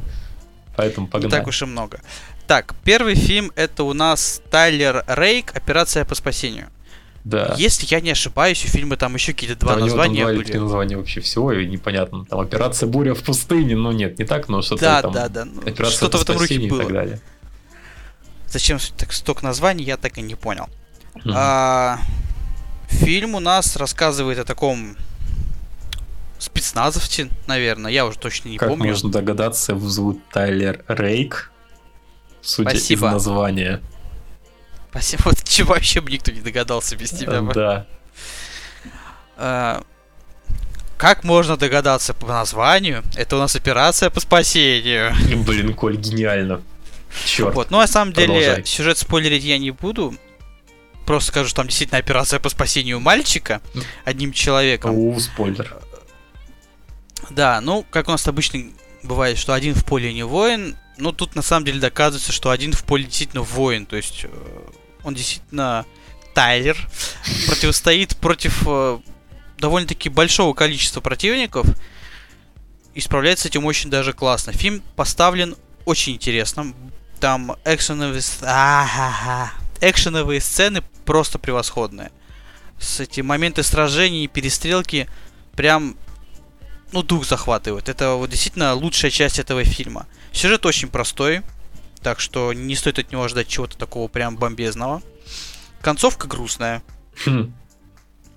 Поэтому 0.76 1.06
Не 1.06 1.10
погнали. 1.10 1.32
так 1.32 1.48
уж 1.48 1.62
и 1.62 1.64
много. 1.64 2.00
Так, 2.48 2.74
первый 2.82 3.14
фильм 3.14 3.52
это 3.56 3.84
у 3.84 3.92
нас 3.92 4.40
Тайлер 4.50 5.04
Рейк 5.06 5.54
«Операция 5.54 6.06
по 6.06 6.14
спасению». 6.14 6.70
Да. 7.22 7.54
Если 7.58 7.86
я 7.90 8.00
не 8.00 8.10
ошибаюсь, 8.12 8.64
у 8.64 8.68
фильма 8.68 8.96
там 8.96 9.14
еще 9.14 9.34
какие-то 9.34 9.56
два 9.60 9.74
Да, 9.74 9.80
там 9.80 9.88
названия 9.88 10.22
два 10.22 10.32
или 10.32 10.42
были. 10.44 10.56
названия 10.56 10.96
вообще 10.96 11.20
всего, 11.20 11.52
и 11.52 11.66
непонятно. 11.66 12.24
Там 12.24 12.40
операция 12.40 12.86
буря 12.86 13.12
в 13.12 13.22
пустыне, 13.22 13.76
ну 13.76 13.92
нет, 13.92 14.18
не 14.18 14.24
так, 14.24 14.48
но 14.48 14.62
что-то 14.62 14.80
Да, 14.80 15.02
там. 15.02 15.12
да, 15.12 15.28
да. 15.28 15.44
ну, 15.44 15.60
Операция 15.60 15.96
Что-то 15.98 16.16
в 16.18 16.22
этом 16.22 16.36
духе 16.36 16.46
спасению 16.46 16.68
и 16.68 16.70
было. 16.70 16.84
так 16.84 16.92
далее. 16.94 17.20
Зачем 18.46 18.78
так 18.96 19.12
столько 19.12 19.44
названий, 19.44 19.84
я 19.84 19.98
так 19.98 20.16
и 20.16 20.22
не 20.22 20.36
понял. 20.36 20.70
Мгм. 21.16 21.34
А, 21.36 21.98
фильм 22.86 23.34
у 23.34 23.40
нас 23.40 23.76
рассказывает 23.76 24.38
о 24.38 24.44
таком 24.44 24.96
спецназовце, 26.38 27.28
наверное, 27.46 27.90
я 27.92 28.06
уже 28.06 28.18
точно 28.18 28.48
не 28.48 28.56
как 28.56 28.70
помню. 28.70 28.88
можно 28.88 29.10
догадаться, 29.10 29.72
его 29.72 29.86
зовут 29.86 30.18
Тайлер 30.32 30.82
Рейк. 30.88 31.50
Судя 32.42 32.70
Спасибо. 32.70 33.08
из 33.08 33.12
названия. 33.12 33.80
Спасибо. 34.90 35.22
Вот 35.26 35.44
чего 35.44 35.74
вообще 35.74 36.00
бы 36.00 36.10
никто 36.10 36.32
не 36.32 36.40
догадался 36.40 36.96
без 36.96 37.10
тебя. 37.10 37.42
бы. 37.42 37.52
Да. 37.52 37.86
А, 39.36 39.82
как 40.96 41.24
можно 41.24 41.56
догадаться 41.56 42.14
по 42.14 42.26
названию? 42.26 43.04
Это 43.16 43.36
у 43.36 43.38
нас 43.38 43.54
операция 43.54 44.10
по 44.10 44.20
спасению. 44.20 45.14
Блин, 45.46 45.74
Коль, 45.74 45.96
гениально. 45.96 46.62
Черт. 47.24 47.54
Вот, 47.54 47.70
ну 47.70 47.78
на 47.78 47.86
самом 47.86 48.12
деле 48.12 48.34
Продолжай. 48.34 48.64
сюжет 48.64 48.98
спойлерить 48.98 49.44
я 49.44 49.58
не 49.58 49.70
буду. 49.70 50.14
Просто 51.06 51.30
скажу, 51.30 51.48
что 51.48 51.56
там 51.56 51.68
действительно 51.68 51.98
операция 51.98 52.38
по 52.38 52.50
спасению 52.50 53.00
мальчика 53.00 53.62
одним 54.04 54.32
человеком. 54.32 54.94
У, 54.94 55.18
спойлер. 55.18 55.78
Да, 57.30 57.60
ну, 57.60 57.84
как 57.90 58.08
у 58.08 58.10
нас 58.10 58.26
обычно 58.26 58.60
бывает, 59.02 59.38
что 59.38 59.54
один 59.54 59.74
в 59.74 59.84
поле 59.84 60.12
не 60.12 60.22
воин, 60.22 60.76
но 60.98 61.12
тут 61.12 61.34
на 61.34 61.42
самом 61.42 61.64
деле 61.64 61.80
доказывается, 61.80 62.32
что 62.32 62.50
один 62.50 62.72
в 62.72 62.84
поле 62.84 63.04
действительно 63.04 63.42
воин, 63.42 63.86
то 63.86 63.96
есть 63.96 64.24
э, 64.24 64.28
он 65.04 65.14
действительно 65.14 65.86
Тайлер 66.34 66.76
противостоит 67.46 68.16
против 68.16 68.62
э, 68.66 68.98
довольно-таки 69.58 70.08
большого 70.08 70.54
количества 70.54 71.00
противников 71.00 71.66
и 72.94 73.00
справляется 73.00 73.44
с 73.44 73.46
этим 73.46 73.64
очень 73.64 73.90
даже 73.90 74.12
классно. 74.12 74.52
Фильм 74.52 74.82
поставлен 74.96 75.56
очень 75.84 76.14
интересно. 76.14 76.74
Там 77.20 77.56
экшеновые, 77.64 78.22
а-ха-ха. 78.42 79.52
экшеновые 79.80 80.40
сцены 80.40 80.82
просто 81.04 81.38
превосходные. 81.38 82.10
С 82.78 83.00
эти 83.00 83.20
моменты 83.20 83.62
сражений 83.62 84.24
и 84.24 84.28
перестрелки 84.28 85.08
прям 85.52 85.96
ну, 86.92 87.02
дух 87.02 87.26
захватывает. 87.26 87.88
Это 87.88 88.14
вот 88.14 88.30
действительно 88.30 88.74
лучшая 88.74 89.10
часть 89.10 89.38
этого 89.38 89.64
фильма. 89.64 90.06
Сюжет 90.32 90.66
очень 90.66 90.88
простой, 90.88 91.42
так 92.02 92.20
что 92.20 92.52
не 92.52 92.74
стоит 92.74 92.98
от 92.98 93.12
него 93.12 93.28
ждать 93.28 93.48
чего-то 93.48 93.76
такого 93.76 94.08
прям 94.08 94.36
бомбезного. 94.36 95.02
Концовка 95.80 96.26
грустная. 96.28 96.82
Хм. 97.24 97.52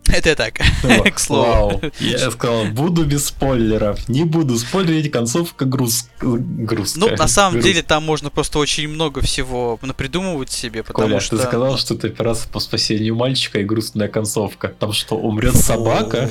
Это 0.07 0.35
так, 0.35 0.59
к 1.15 1.19
слову. 1.19 1.69
Вау. 1.69 1.81
Я 1.99 2.31
сказал, 2.31 2.65
буду 2.65 3.05
без 3.05 3.27
спойлеров. 3.27 4.09
Не 4.09 4.25
буду 4.25 4.57
спойлерить, 4.57 5.11
концовка 5.11 5.65
груз... 5.65 6.09
грустная. 6.19 7.11
Ну, 7.11 7.15
на 7.15 7.27
самом 7.27 7.59
Груз- 7.59 7.63
деле, 7.63 7.83
там 7.83 8.03
можно 8.03 8.29
просто 8.29 8.59
очень 8.59 8.87
много 8.89 9.21
всего 9.21 9.79
напридумывать 9.81 10.51
себе, 10.51 10.83
потому 10.83 11.07
Коля, 11.07 11.19
что... 11.19 11.37
ты 11.37 11.43
сказал, 11.43 11.77
что 11.77 11.93
это 11.93 12.07
операция 12.07 12.51
по 12.51 12.59
спасению 12.59 13.15
мальчика 13.15 13.59
и 13.59 13.63
грустная 13.63 14.07
концовка. 14.07 14.69
Там 14.69 14.91
что, 14.91 15.15
умрет 15.15 15.55
собака? 15.55 16.29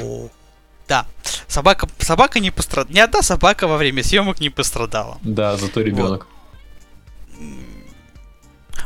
Да. 0.91 1.07
Собака, 1.47 1.89
собака 1.99 2.41
не 2.41 2.51
пострадала. 2.51 2.93
Ни 2.93 2.99
одна 2.99 3.23
собака 3.23 3.69
во 3.69 3.77
время 3.77 4.03
съемок 4.03 4.41
не 4.41 4.51
пострадала. 4.51 5.19
Да, 5.23 5.57
зато 5.57 5.83
ребенок. 5.83 6.27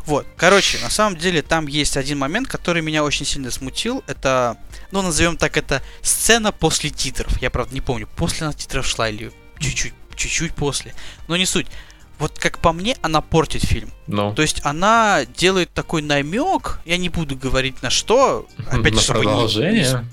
Вот, 0.04 0.26
короче, 0.36 0.78
на 0.82 0.90
самом 0.90 1.16
деле 1.16 1.40
там 1.40 1.66
есть 1.66 1.96
один 1.96 2.18
момент, 2.18 2.46
который 2.46 2.82
меня 2.82 3.04
очень 3.04 3.24
сильно 3.24 3.50
смутил. 3.50 4.04
Это, 4.06 4.58
ну, 4.90 5.00
назовем 5.00 5.38
так, 5.38 5.56
это 5.56 5.82
сцена 6.02 6.52
после 6.52 6.90
титров. 6.90 7.40
Я, 7.40 7.48
правда, 7.48 7.72
не 7.72 7.80
помню, 7.80 8.06
после 8.16 8.46
она 8.46 8.52
титров 8.52 8.86
шла 8.86 9.08
или 9.08 9.32
чуть-чуть, 9.58 9.94
чуть-чуть 10.14 10.54
после. 10.54 10.94
Но 11.26 11.38
не 11.38 11.46
суть. 11.46 11.68
Вот 12.18 12.38
как 12.38 12.58
по 12.58 12.74
мне, 12.74 12.98
она 13.00 13.22
портит 13.22 13.64
фильм. 13.64 13.90
Ну, 14.08 14.34
То 14.34 14.42
есть 14.42 14.60
она 14.62 15.24
делает 15.38 15.72
такой 15.72 16.02
намек, 16.02 16.80
я 16.84 16.98
не 16.98 17.08
буду 17.08 17.34
говорить 17.34 17.82
на 17.82 17.88
что, 17.88 18.46
опять 18.70 18.94
на 18.96 19.00
чтобы 19.00 19.20
не- 19.20 19.24
продолжение. 19.24 20.04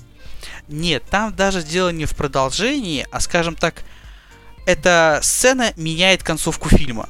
Нет, 0.68 1.02
там 1.10 1.34
даже 1.34 1.62
дело 1.62 1.90
не 1.90 2.04
в 2.04 2.14
продолжении, 2.16 3.06
а 3.10 3.20
скажем 3.20 3.56
так, 3.56 3.82
эта 4.66 5.20
сцена 5.22 5.72
меняет 5.76 6.22
концовку 6.22 6.68
фильма. 6.68 7.08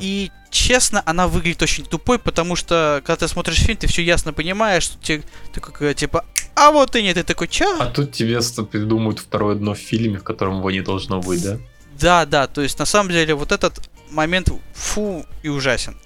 И 0.00 0.30
честно, 0.50 1.02
она 1.06 1.28
выглядит 1.28 1.62
очень 1.62 1.84
тупой, 1.84 2.18
потому 2.18 2.56
что 2.56 3.02
когда 3.04 3.16
ты 3.16 3.28
смотришь 3.28 3.58
фильм, 3.58 3.76
ты 3.76 3.86
все 3.86 4.02
ясно 4.02 4.32
понимаешь, 4.32 4.84
что 4.84 4.98
тебе 4.98 5.22
такой 5.52 5.94
типа, 5.94 6.24
а 6.54 6.70
вот 6.70 6.96
и 6.96 7.02
нет, 7.02 7.14
ты 7.14 7.22
такой, 7.22 7.48
чё? 7.48 7.78
А 7.80 7.86
тут 7.86 8.12
тебе 8.12 8.40
придумают 8.70 9.20
второе 9.20 9.54
дно 9.54 9.74
в 9.74 9.78
фильме, 9.78 10.18
в 10.18 10.24
котором 10.24 10.58
его 10.58 10.70
не 10.70 10.80
должно 10.80 11.20
быть, 11.20 11.42
да? 11.42 11.58
Да, 12.00 12.26
да, 12.26 12.46
то 12.46 12.62
есть 12.62 12.78
на 12.78 12.84
самом 12.84 13.10
деле 13.10 13.34
вот 13.34 13.52
этот 13.52 13.80
момент 14.10 14.50
фу 14.72 15.24
и 15.42 15.48
ужасен. 15.48 15.96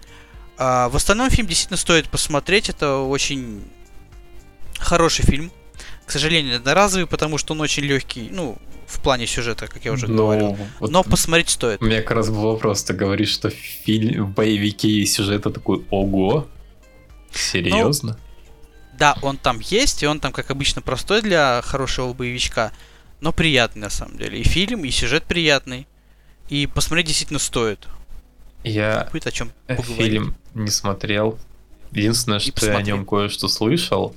А, 0.58 0.88
в 0.88 0.96
остальном 0.96 1.30
фильм 1.30 1.46
действительно 1.46 1.76
стоит 1.76 2.08
посмотреть, 2.08 2.68
это 2.68 2.98
очень 2.98 3.62
хороший 4.78 5.24
фильм. 5.24 5.52
К 6.06 6.10
сожалению, 6.10 6.56
одноразовый, 6.56 7.06
потому 7.06 7.38
что 7.38 7.54
он 7.54 7.60
очень 7.60 7.84
легкий, 7.84 8.28
ну, 8.30 8.58
в 8.86 9.00
плане 9.00 9.26
сюжета, 9.26 9.66
как 9.68 9.84
я 9.84 9.92
уже 9.92 10.06
Ну, 10.08 10.16
говорил. 10.24 10.58
вот 10.80 10.90
Но 10.90 11.02
посмотреть 11.02 11.48
стоит. 11.48 11.80
У 11.80 11.84
меня 11.86 12.02
как 12.02 12.10
раз 12.12 12.28
был 12.28 12.42
вопрос, 12.52 12.82
ты 12.84 12.92
говоришь, 12.92 13.30
что 13.30 13.48
фильм, 13.50 14.26
в 14.26 14.34
боевике 14.34 14.88
есть 14.88 15.14
сюжет, 15.14 15.46
а 15.46 15.50
такой, 15.50 15.84
ого, 15.90 16.46
серьезно? 17.32 18.18
Да, 18.98 19.16
он 19.22 19.36
там 19.38 19.60
есть, 19.60 20.02
и 20.02 20.06
он 20.06 20.20
там, 20.20 20.32
как 20.32 20.50
обычно, 20.50 20.82
простой 20.82 21.22
для 21.22 21.62
хорошего 21.62 22.12
боевичка, 22.12 22.72
но 23.20 23.32
приятный 23.32 23.82
на 23.82 23.90
самом 23.90 24.18
деле. 24.18 24.38
И 24.38 24.44
фильм, 24.44 24.84
и 24.84 24.90
сюжет 24.90 25.24
приятный. 25.24 25.86
И 26.48 26.66
посмотреть 26.66 27.06
действительно 27.06 27.38
стоит. 27.38 27.88
Я 28.64 29.08
Будет 29.10 29.26
о 29.26 29.32
чем 29.32 29.52
э, 29.66 29.76
поговорить. 29.76 29.96
фильм 30.06 30.36
не 30.54 30.70
смотрел. 30.70 31.38
Единственное, 31.92 32.38
что 32.38 32.66
я 32.66 32.76
о 32.76 32.82
нем 32.82 33.06
кое-что 33.06 33.48
слышал. 33.48 34.14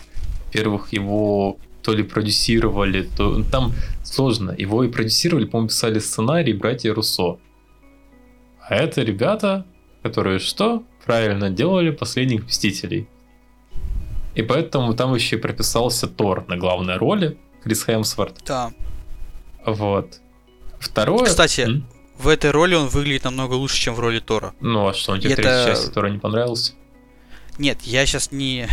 Во-первых, 0.47 0.91
его 0.93 1.57
то 1.85 1.93
ли 1.93 2.03
продюсировали, 2.03 3.03
то 3.15 3.43
там 3.43 3.73
сложно. 4.03 4.55
Его 4.57 4.83
и 4.83 4.89
продюсировали, 4.89 5.45
по-моему, 5.45 5.69
писали 5.69 5.99
сценарий 5.99 6.53
братья 6.53 6.93
Руссо. 6.93 7.37
А 8.67 8.75
это 8.75 9.03
ребята, 9.03 9.65
которые 10.01 10.39
что? 10.39 10.83
Правильно 11.05 11.51
делали 11.51 11.91
последних 11.91 12.45
Мстителей. 12.47 13.07
И 14.33 14.41
поэтому 14.41 14.95
там 14.95 15.13
еще 15.13 15.35
и 15.35 15.39
прописался 15.39 16.07
Тор 16.07 16.45
на 16.47 16.57
главной 16.57 16.97
роли, 16.97 17.37
Крис 17.63 17.83
Хемсворт. 17.85 18.41
Да. 18.47 18.71
Вот. 19.65 20.19
Второе... 20.79 21.25
Кстати, 21.25 21.61
М? 21.61 21.85
В 22.17 22.27
этой 22.27 22.49
роли 22.49 22.73
он 22.75 22.87
выглядит 22.87 23.25
намного 23.25 23.53
лучше, 23.53 23.77
чем 23.77 23.93
в 23.93 23.99
роли 23.99 24.19
Тора. 24.19 24.53
Ну 24.59 24.87
а 24.87 24.93
что, 24.93 25.11
он 25.11 25.19
тебе 25.19 25.33
Это- 25.33 25.43
третья 25.43 25.65
часть 25.67 25.93
Тора 25.93 26.09
не 26.09 26.17
понравился? 26.17 26.73
Нет, 27.59 27.77
я 27.83 28.05
сейчас 28.05 28.31
не... 28.31 28.67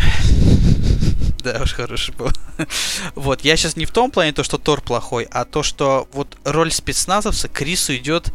Да 1.44 1.60
уж, 1.62 1.72
хороший 1.72 2.14
был. 2.14 2.28
Вот, 3.14 3.40
я 3.42 3.56
сейчас 3.56 3.76
не 3.76 3.84
в 3.84 3.90
том 3.90 4.10
плане, 4.10 4.32
то, 4.32 4.42
что 4.42 4.58
Тор 4.58 4.80
плохой, 4.80 5.26
а 5.30 5.44
то, 5.44 5.62
что 5.62 6.08
вот 6.12 6.36
роль 6.44 6.70
спецназовца 6.70 7.48
Крису 7.48 7.96
идет 7.96 8.32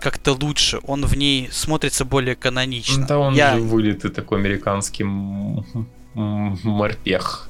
как-то 0.00 0.32
лучше. 0.32 0.80
Он 0.86 1.04
в 1.06 1.16
ней 1.16 1.48
смотрится 1.50 2.04
более 2.04 2.36
канонично. 2.36 3.06
Да 3.06 3.18
он 3.18 3.34
я... 3.34 3.54
же 3.54 3.62
вылитый 3.62 4.10
такой 4.10 4.38
американский 4.38 5.04
морпех. 6.14 7.48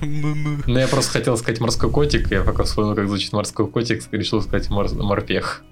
Ну, 0.00 0.78
я 0.78 0.86
просто 0.86 1.12
хотел 1.12 1.36
сказать 1.36 1.60
морской 1.60 1.90
котик, 1.90 2.30
я 2.30 2.42
пока 2.42 2.62
вспомнил, 2.62 2.94
как 2.94 3.08
звучит 3.08 3.32
морской 3.32 3.68
котик, 3.68 4.04
решил 4.12 4.40
сказать 4.40 4.70
мор- 4.70 4.94
морпех. 4.94 5.64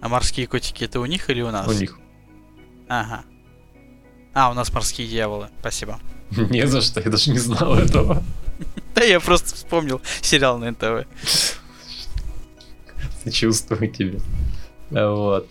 А 0.00 0.08
морские 0.08 0.48
котики 0.48 0.82
это 0.84 0.98
у 1.00 1.06
них 1.06 1.30
или 1.30 1.42
у 1.42 1.50
нас? 1.52 1.68
У 1.68 1.72
них. 1.72 1.98
Ага. 2.88 3.24
А, 4.38 4.50
у 4.50 4.52
нас 4.54 4.70
морские 4.70 5.08
дьяволы. 5.08 5.48
Спасибо. 5.60 5.98
Не 6.50 6.66
за 6.66 6.82
что, 6.82 7.00
я 7.00 7.10
даже 7.10 7.30
не 7.30 7.38
знал 7.38 7.74
этого. 7.74 8.22
Да 8.94 9.02
я 9.02 9.20
просто 9.20 9.54
вспомнил 9.54 10.00
сериал 10.22 10.58
на 10.58 10.70
НТВ. 10.70 11.06
Сочувствую 13.24 13.90
тебе. 13.90 14.20
Вот. 14.90 15.50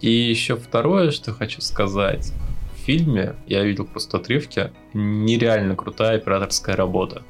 И 0.00 0.10
еще 0.10 0.56
второе, 0.56 1.12
что 1.12 1.32
хочу 1.32 1.60
сказать. 1.60 2.32
В 2.74 2.80
фильме, 2.84 3.36
я 3.46 3.62
видел 3.62 3.84
просто 3.84 4.16
отрывки, 4.16 4.72
нереально 4.92 5.76
крутая 5.76 6.16
операторская 6.16 6.74
работа. 6.74 7.22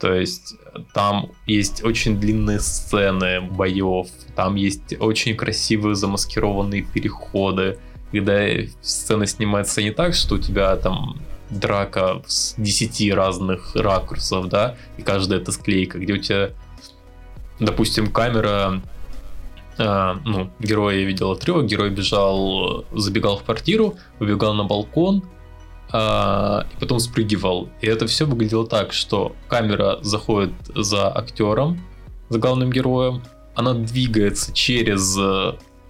То 0.00 0.12
есть 0.12 0.56
там 0.92 1.30
есть 1.46 1.84
очень 1.84 2.18
длинные 2.18 2.58
сцены 2.58 3.40
боев, 3.40 4.08
там 4.34 4.56
есть 4.56 5.00
очень 5.00 5.36
красивые 5.36 5.94
замаскированные 5.94 6.82
переходы, 6.82 7.78
когда 8.14 8.40
сцена 8.80 9.26
снимается 9.26 9.82
не 9.82 9.90
так, 9.90 10.14
что 10.14 10.36
у 10.36 10.38
тебя 10.38 10.76
там 10.76 11.16
драка 11.50 12.22
с 12.26 12.54
10 12.56 13.12
разных 13.12 13.74
ракурсов, 13.74 14.48
да, 14.48 14.76
и 14.96 15.02
каждая 15.02 15.40
это 15.40 15.52
склейка, 15.52 15.98
где 15.98 16.14
у 16.14 16.18
тебя, 16.18 16.50
допустим, 17.60 18.10
камера 18.10 18.80
а, 19.78 20.18
ну, 20.24 20.50
герой 20.60 21.04
видел 21.04 21.32
отрывок, 21.32 21.66
герой 21.66 21.90
бежал, 21.90 22.84
забегал 22.92 23.38
в 23.38 23.42
квартиру, 23.42 23.96
выбегал 24.18 24.54
на 24.54 24.64
балкон, 24.64 25.24
а, 25.90 26.66
и 26.72 26.80
потом 26.80 27.00
спрыгивал. 27.00 27.68
И 27.80 27.86
это 27.86 28.06
все 28.06 28.24
выглядело 28.24 28.66
так, 28.66 28.92
что 28.92 29.34
камера 29.48 29.98
заходит 30.02 30.54
за 30.74 31.14
актером, 31.16 31.80
за 32.28 32.38
главным 32.38 32.70
героем, 32.70 33.22
она 33.54 33.74
двигается 33.74 34.52
через 34.52 35.16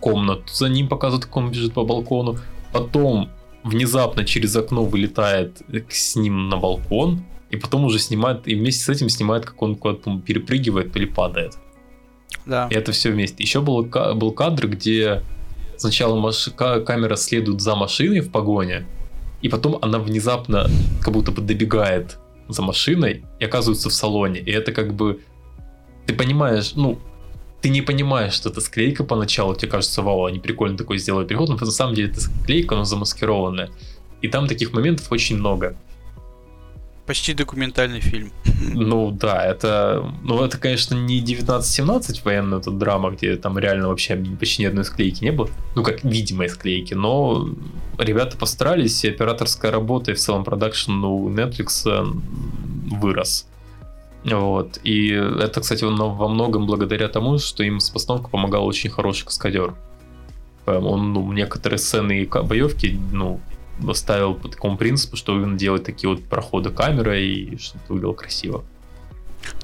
комнату, 0.05 0.44
за 0.52 0.68
ним 0.68 0.88
показывают, 0.88 1.24
как 1.24 1.36
он 1.36 1.50
бежит 1.50 1.72
по 1.72 1.84
балкону, 1.84 2.38
потом 2.72 3.30
внезапно 3.62 4.24
через 4.24 4.57
окно 4.57 4.84
вылетает 4.84 5.62
с 5.88 6.16
ним 6.16 6.48
на 6.48 6.57
балкон, 6.57 7.24
и 7.50 7.57
потом 7.57 7.84
уже 7.84 7.98
снимает, 7.98 8.48
и 8.48 8.55
вместе 8.55 8.84
с 8.84 8.88
этим 8.88 9.09
снимает, 9.09 9.46
как 9.46 9.62
он 9.62 9.76
куда-то 9.76 10.20
перепрыгивает 10.26 10.96
или 10.96 11.07
падает. 11.07 11.59
Да. 12.46 12.68
И 12.70 12.74
это 12.74 12.92
все 12.92 13.11
вместе. 13.11 13.42
Еще 13.42 13.61
был, 13.61 13.82
был 14.14 14.32
кадр, 14.32 14.68
где 14.68 15.22
сначала 15.76 16.20
маш- 16.20 16.50
ка- 16.55 16.80
камера 16.80 17.16
следует 17.16 17.61
за 17.61 17.74
машиной 17.74 18.20
в 18.20 18.30
погоне, 18.30 18.86
и 19.42 19.48
потом 19.48 19.78
она 19.82 19.98
внезапно 19.98 20.68
как 21.00 21.14
будто 21.14 21.30
бы 21.32 21.42
добегает 21.42 22.18
за 22.48 22.62
машиной 22.62 23.24
и 23.40 23.44
оказывается 23.44 23.88
в 23.88 23.92
салоне. 23.92 24.40
И 24.40 24.50
это 24.50 24.72
как 24.72 24.94
бы... 24.94 25.20
Ты 26.07 26.14
понимаешь, 26.14 26.74
ну, 26.76 26.98
ты 27.64 27.70
не 27.70 27.80
понимаешь, 27.80 28.34
что 28.34 28.50
это 28.50 28.60
склейка 28.60 29.04
поначалу, 29.04 29.54
тебе 29.54 29.70
кажется, 29.70 30.02
вау, 30.02 30.26
они 30.26 30.38
прикольно 30.38 30.76
такой 30.76 30.98
сделали 30.98 31.26
переход, 31.26 31.48
но 31.48 31.56
на 31.56 31.70
самом 31.70 31.94
деле 31.94 32.10
это 32.10 32.20
склейка, 32.20 32.74
но 32.74 32.84
замаскированная. 32.84 33.70
И 34.20 34.28
там 34.28 34.46
таких 34.46 34.74
моментов 34.74 35.10
очень 35.10 35.38
много. 35.38 35.74
почти 37.06 37.32
документальный 37.32 38.00
фильм. 38.00 38.32
Ну 38.74 39.10
да, 39.10 39.46
это, 39.46 40.12
ну 40.22 40.44
это, 40.44 40.58
конечно, 40.58 40.94
не 40.94 41.22
1917 41.22 42.22
военная 42.26 42.60
тут 42.60 42.76
драма, 42.76 43.12
где 43.12 43.36
там 43.36 43.58
реально 43.58 43.88
вообще 43.88 44.22
почти 44.38 44.62
ни 44.62 44.66
одной 44.66 44.84
склейки 44.84 45.24
не 45.24 45.32
было, 45.32 45.48
ну 45.74 45.82
как 45.82 46.04
видимой 46.04 46.50
склейки, 46.50 46.92
но 46.92 47.48
ребята 47.98 48.36
постарались, 48.36 49.04
и 49.04 49.08
операторская 49.08 49.70
работа 49.70 50.10
и 50.10 50.14
в 50.14 50.18
целом 50.18 50.44
продакшн 50.44 51.02
у 51.02 51.30
Netflix 51.30 51.88
вырос. 53.00 53.46
Вот. 54.24 54.78
И 54.84 55.08
это, 55.08 55.60
кстати, 55.60 55.84
во 55.84 56.28
многом 56.28 56.66
благодаря 56.66 57.08
тому, 57.08 57.38
что 57.38 57.62
им 57.62 57.80
с 57.80 57.90
постановкой 57.90 58.30
помогал 58.30 58.66
очень 58.66 58.90
хороший 58.90 59.26
каскадер. 59.26 59.74
Он, 60.66 61.12
ну, 61.12 61.30
некоторые 61.32 61.78
сцены 61.78 62.22
и 62.22 62.26
боевки, 62.26 62.98
ну, 63.12 63.40
ставил 63.92 64.34
по 64.34 64.48
такому 64.48 64.76
принципу, 64.78 65.16
что 65.16 65.34
он 65.34 65.56
делает 65.56 65.84
такие 65.84 66.08
вот 66.08 66.24
проходы 66.24 66.70
камеры 66.70 67.22
и 67.22 67.58
чтобы 67.58 67.84
выглядело 67.88 68.12
красиво. 68.14 68.64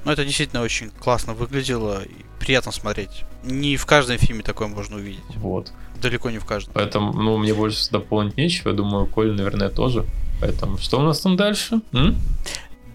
Ну, 0.05 0.11
это 0.11 0.23
действительно 0.23 0.61
очень 0.61 0.91
классно 0.91 1.33
выглядело 1.33 2.03
и 2.03 2.13
приятно 2.39 2.71
смотреть. 2.71 3.23
Не 3.43 3.77
в 3.77 3.85
каждом 3.87 4.17
фильме 4.19 4.43
такое 4.43 4.67
можно 4.67 4.97
увидеть. 4.97 5.23
Вот. 5.37 5.71
Далеко 5.99 6.29
не 6.29 6.37
в 6.37 6.45
каждом. 6.45 6.73
Поэтому, 6.75 7.13
ну, 7.13 7.37
мне 7.37 7.53
больше 7.55 7.89
дополнить 7.89 8.37
нечего. 8.37 8.69
Я 8.69 8.75
думаю, 8.75 9.07
Коль, 9.07 9.33
наверное, 9.33 9.69
тоже. 9.69 10.05
Поэтому, 10.39 10.77
что 10.77 10.99
у 10.99 11.03
нас 11.03 11.19
там 11.19 11.35
дальше? 11.35 11.81
М? 11.93 12.15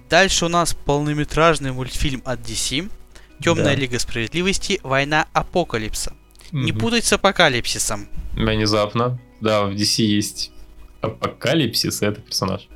Дальше 0.08 0.46
у 0.46 0.48
нас 0.48 0.74
полнометражный 0.74 1.72
мультфильм 1.72 2.22
от 2.24 2.40
DC. 2.40 2.90
Темная 3.42 3.64
Да. 3.64 3.74
лига 3.74 3.98
справедливости. 3.98 4.80
Война 4.82 5.26
апокалипса. 5.32 6.14
Не 6.52 6.72
Мгм. 6.72 6.80
путать 6.80 7.04
с 7.04 7.12
апокалипсисом. 7.12 8.08
Внезапно. 8.34 9.18
Да, 9.40 9.64
в 9.64 9.72
DC 9.74 10.02
есть 10.04 10.52
Апокалипсис, 11.02 12.02
и 12.02 12.06
это 12.06 12.20
персонаж. 12.20 12.68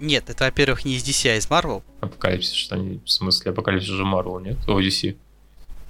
Нет, 0.00 0.28
это, 0.30 0.44
во-первых, 0.44 0.84
не 0.84 0.96
из 0.96 1.02
DC, 1.04 1.30
а 1.30 1.36
из 1.36 1.46
Marvel. 1.48 1.82
Апокалипсис, 2.00 2.52
что 2.52 2.74
они, 2.74 3.00
в 3.04 3.10
смысле, 3.10 3.52
Апокалипсис 3.52 3.90
же 3.90 4.04
Марвел, 4.04 4.38
нет? 4.40 4.56
О, 4.66 4.80
DC. 4.80 5.16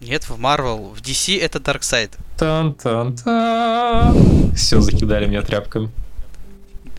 Нет, 0.00 0.24
в 0.28 0.38
Marvel. 0.40 0.92
В 0.94 1.00
DC 1.00 1.38
это 1.40 1.58
Darkseid. 1.58 2.10
тан 2.36 2.74
тан 2.74 3.16
та 3.16 4.12
Все, 4.54 4.80
закидали 4.80 5.26
меня 5.26 5.42
тряпками. 5.42 5.90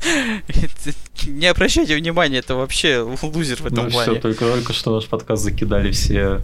Не 1.25 1.47
обращайте 1.47 1.95
внимания, 1.95 2.39
это 2.39 2.55
вообще 2.55 2.99
лузер 3.21 3.57
в 3.61 3.65
этом 3.67 3.85
Ну 3.85 3.89
все, 3.89 4.05
плане. 4.05 4.19
только, 4.19 4.45
только 4.45 4.73
что 4.73 4.95
наш 4.95 5.07
подкаст 5.07 5.43
закидали 5.43 5.91
все 5.91 6.41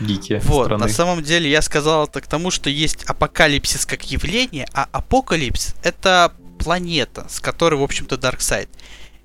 гики 0.00 0.40
Вот, 0.44 0.66
страны. 0.66 0.84
на 0.84 0.88
самом 0.90 1.22
деле 1.22 1.50
я 1.50 1.62
сказал 1.62 2.06
это 2.06 2.20
к 2.20 2.26
тому, 2.26 2.50
что 2.50 2.70
есть 2.70 3.04
апокалипсис 3.04 3.86
как 3.86 4.04
явление, 4.10 4.66
а 4.72 4.86
апокалипс 4.92 5.74
это 5.82 6.32
планета, 6.58 7.26
с 7.28 7.40
которой, 7.40 7.74
в 7.74 7.82
общем-то, 7.82 8.14
Darkseid. 8.16 8.68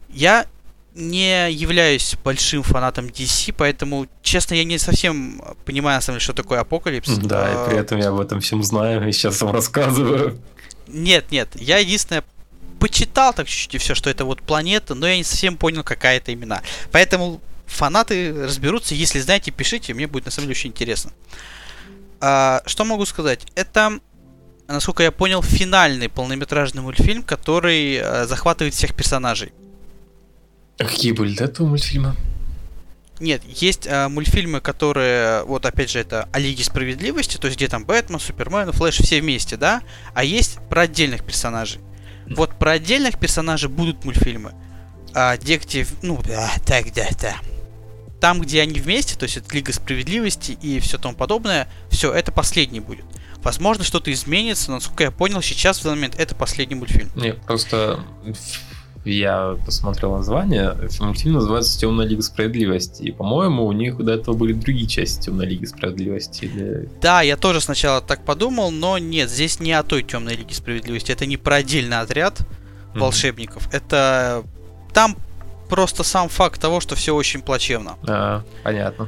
Я 0.10 0.48
не 0.96 1.50
являюсь 1.52 2.16
большим 2.24 2.64
фанатом 2.64 3.06
DC, 3.06 3.54
поэтому, 3.56 4.08
честно, 4.24 4.56
я 4.56 4.64
не 4.64 4.78
совсем 4.80 5.42
понимаю, 5.66 5.98
на 5.98 6.02
самом 6.02 6.18
деле, 6.18 6.24
что 6.24 6.34
такое 6.34 6.60
апокалипс. 6.60 7.10
Да, 7.20 7.46
А, 7.46 7.68
и 7.68 7.70
при 7.70 7.80
этом 7.80 8.00
я 8.00 8.10
об 8.10 8.20
этом 8.20 8.42
всем 8.42 8.64
знаю, 8.64 9.08
и 9.08 9.12
сейчас 9.12 9.40
вам 9.42 9.54
рассказываю. 9.54 10.42
Нет, 10.88 11.32
нет, 11.32 11.50
я 11.56 11.78
единственное 11.78 12.24
почитал 12.80 13.34
так 13.34 13.48
чуть-чуть 13.48 13.76
и 13.76 13.78
все, 13.78 13.96
что 13.96 14.10
это 14.10 14.26
вот 14.26 14.42
планета, 14.42 14.96
но 14.96 15.08
я 15.08 15.18
не 15.18 15.24
совсем 15.24 15.58
понял, 15.58 15.84
какая 15.84 16.18
это 16.18 16.34
имена. 16.34 16.62
Поэтому 16.92 17.42
фанаты 17.66 18.34
разберутся, 18.34 18.96
если 18.96 19.20
знаете, 19.20 19.52
пишите, 19.52 19.94
мне 19.94 20.08
будет 20.08 20.26
на 20.26 20.32
самом 20.32 20.48
деле 20.48 20.58
очень 20.58 20.70
интересно. 20.72 21.12
А, 22.22 22.62
что 22.66 22.86
могу 22.86 23.06
сказать? 23.06 23.46
Это, 23.56 24.00
насколько 24.68 25.04
я 25.04 25.12
понял, 25.12 25.42
финальный 25.42 26.10
полнометражный 26.10 26.82
мультфильм, 26.82 27.24
который 27.24 27.96
э, 27.96 28.26
захватывает 28.26 28.74
всех 28.74 28.96
персонажей. 28.96 29.54
А 30.80 30.86
какие 30.86 31.12
были 31.12 31.36
до 31.36 31.46
этого 31.46 31.68
мультфильмы? 31.68 32.16
Нет, 33.20 33.42
есть 33.44 33.86
э, 33.86 34.08
мультфильмы, 34.08 34.62
которые, 34.62 35.44
вот 35.44 35.66
опять 35.66 35.90
же, 35.90 36.00
это 36.00 36.30
о 36.32 36.40
Лиге 36.40 36.64
Справедливости, 36.64 37.38
то 37.38 37.48
есть 37.48 37.58
где 37.58 37.68
там 37.68 37.84
Бэтмен, 37.84 38.20
Супермен, 38.20 38.72
Флэш, 38.72 38.98
все 39.00 39.20
вместе, 39.20 39.58
да? 39.58 39.82
А 40.14 40.24
есть 40.24 40.58
про 40.70 40.84
отдельных 40.84 41.26
персонажей. 41.26 41.82
Вот 42.30 42.58
про 42.58 42.72
отдельных 42.72 43.18
персонажей 43.18 43.70
будут 43.70 44.06
мультфильмы. 44.06 44.54
А 45.14 45.38
где, 45.38 45.58
где, 45.58 45.88
ну, 46.02 46.22
да, 46.26 46.52
так, 46.66 46.94
да, 46.94 47.08
да. 47.20 47.36
Там, 48.20 48.42
где 48.42 48.62
они 48.62 48.80
вместе, 48.80 49.16
то 49.18 49.24
есть 49.24 49.38
это 49.38 49.54
Лига 49.56 49.74
Справедливости 49.74 50.52
и 50.52 50.80
все 50.80 50.98
тому 50.98 51.16
подобное, 51.16 51.70
все, 51.90 52.14
это 52.14 52.32
последний 52.32 52.80
будет. 52.80 53.06
Возможно, 53.38 53.84
что-то 53.84 54.12
изменится, 54.12 54.70
но, 54.70 54.76
насколько 54.76 55.06
я 55.06 55.12
понял, 55.12 55.42
сейчас 55.42 55.80
в 55.80 55.84
данный 55.84 55.96
момент 55.96 56.16
это 56.20 56.36
последний 56.36 56.76
мультфильм. 56.76 57.10
Не, 57.16 57.34
просто 57.34 58.04
я 59.06 59.58
посмотрел 59.66 60.16
название. 60.16 60.76
Мультфильм 61.00 61.36
называется 61.36 61.80
Темная 61.80 62.06
Лига 62.06 62.22
Справедливости. 62.22 63.04
И, 63.04 63.12
по-моему, 63.12 63.66
у 63.66 63.72
них 63.72 63.98
до 63.98 64.14
этого 64.14 64.36
были 64.36 64.54
другие 64.54 64.88
части 64.88 65.26
Темной 65.26 65.46
Лиги 65.48 65.66
Справедливости. 65.66 66.46
Или... 66.46 66.90
Да, 67.02 67.22
я 67.22 67.38
тоже 67.38 67.62
сначала 67.62 68.02
так 68.02 68.26
подумал, 68.26 68.72
но 68.72 68.98
нет, 68.98 69.30
здесь 69.30 69.60
не 69.60 69.72
о 69.74 69.84
той 69.84 70.04
темной 70.04 70.36
Лиге 70.36 70.54
Справедливости. 70.54 71.12
Это 71.12 71.26
не 71.26 71.38
про 71.38 71.56
отдельный 71.58 72.00
отряд, 72.00 72.40
Мгм. 72.92 73.02
волшебников. 73.02 73.68
Это 73.74 74.44
там 74.94 75.16
просто 75.70 76.04
сам 76.04 76.28
факт 76.30 76.60
того, 76.60 76.80
что 76.80 76.96
все 76.96 77.14
очень 77.16 77.42
плачевно. 77.42 77.98
А, 78.08 78.44
понятно. 78.64 79.08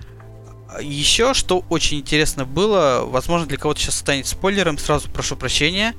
Еще 0.80 1.34
что 1.34 1.66
очень 1.70 1.98
интересно 1.98 2.46
было, 2.46 3.04
возможно 3.06 3.46
для 3.48 3.58
кого-то 3.58 3.80
сейчас 3.82 3.96
станет 3.96 4.26
спойлером, 4.28 4.78
сразу 4.78 5.10
прошу 5.10 5.36
прощения, 5.36 5.96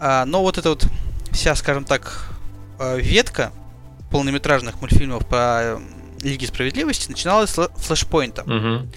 а, 0.00 0.24
но 0.24 0.42
вот 0.42 0.58
эта 0.58 0.70
вот 0.70 0.84
вся, 1.30 1.54
скажем 1.54 1.84
так, 1.84 2.28
ветка 2.98 3.52
полнометражных 4.10 4.80
мультфильмов 4.80 5.26
по 5.26 5.76
м, 5.76 5.84
Лиге 6.22 6.46
Справедливости 6.46 7.10
начиналась 7.10 7.50
с 7.50 7.68
флешпоинта. 7.76 8.42
Мгм. 8.44 8.90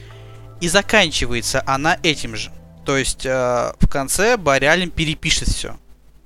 И 0.62 0.68
заканчивается 0.68 1.62
она 1.66 1.98
этим 2.04 2.36
же. 2.36 2.52
То 2.86 2.98
есть 2.98 3.26
э, 3.26 3.74
в 3.80 3.88
конце 3.88 4.38
Барри 4.38 4.66
Аллен 4.66 4.92
перепишет 4.92 5.48
все. 5.50 5.76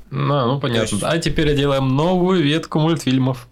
Ну, 0.09 0.53
ну, 0.53 0.59
понятно. 0.59 0.95
есть- 0.95 1.03
А 1.03 1.17
теперь 1.19 1.55
делаем 1.55 1.95
новую 1.95 2.41
ветку 2.43 2.79
мультфильмов. 2.79 3.47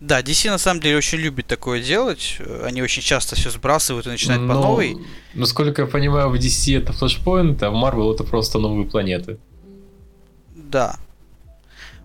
Да, 0.00 0.20
DC 0.22 0.48
на 0.50 0.58
самом 0.58 0.80
деле 0.80 0.96
очень 0.96 1.18
любит 1.18 1.46
такое 1.48 1.82
делать. 1.82 2.36
Э, 2.38 2.64
Они 2.66 2.82
очень 2.82 3.02
часто 3.02 3.34
все 3.34 3.50
сбрасывают 3.50 4.06
и 4.06 4.10
начинают 4.10 4.46
по 4.46 4.54
Но, 4.54 4.60
новой. 4.62 4.96
Насколько 5.34 5.82
я 5.82 5.88
понимаю, 5.88 6.28
в 6.30 6.34
DC 6.36 6.76
это 6.78 6.92
флешпоинт, 6.92 7.60
а 7.64 7.70
в 7.70 7.74
Marvel 7.74 8.14
это 8.14 8.22
просто 8.22 8.58
новые 8.60 8.86
планеты. 8.86 9.38
Да. 10.54 10.96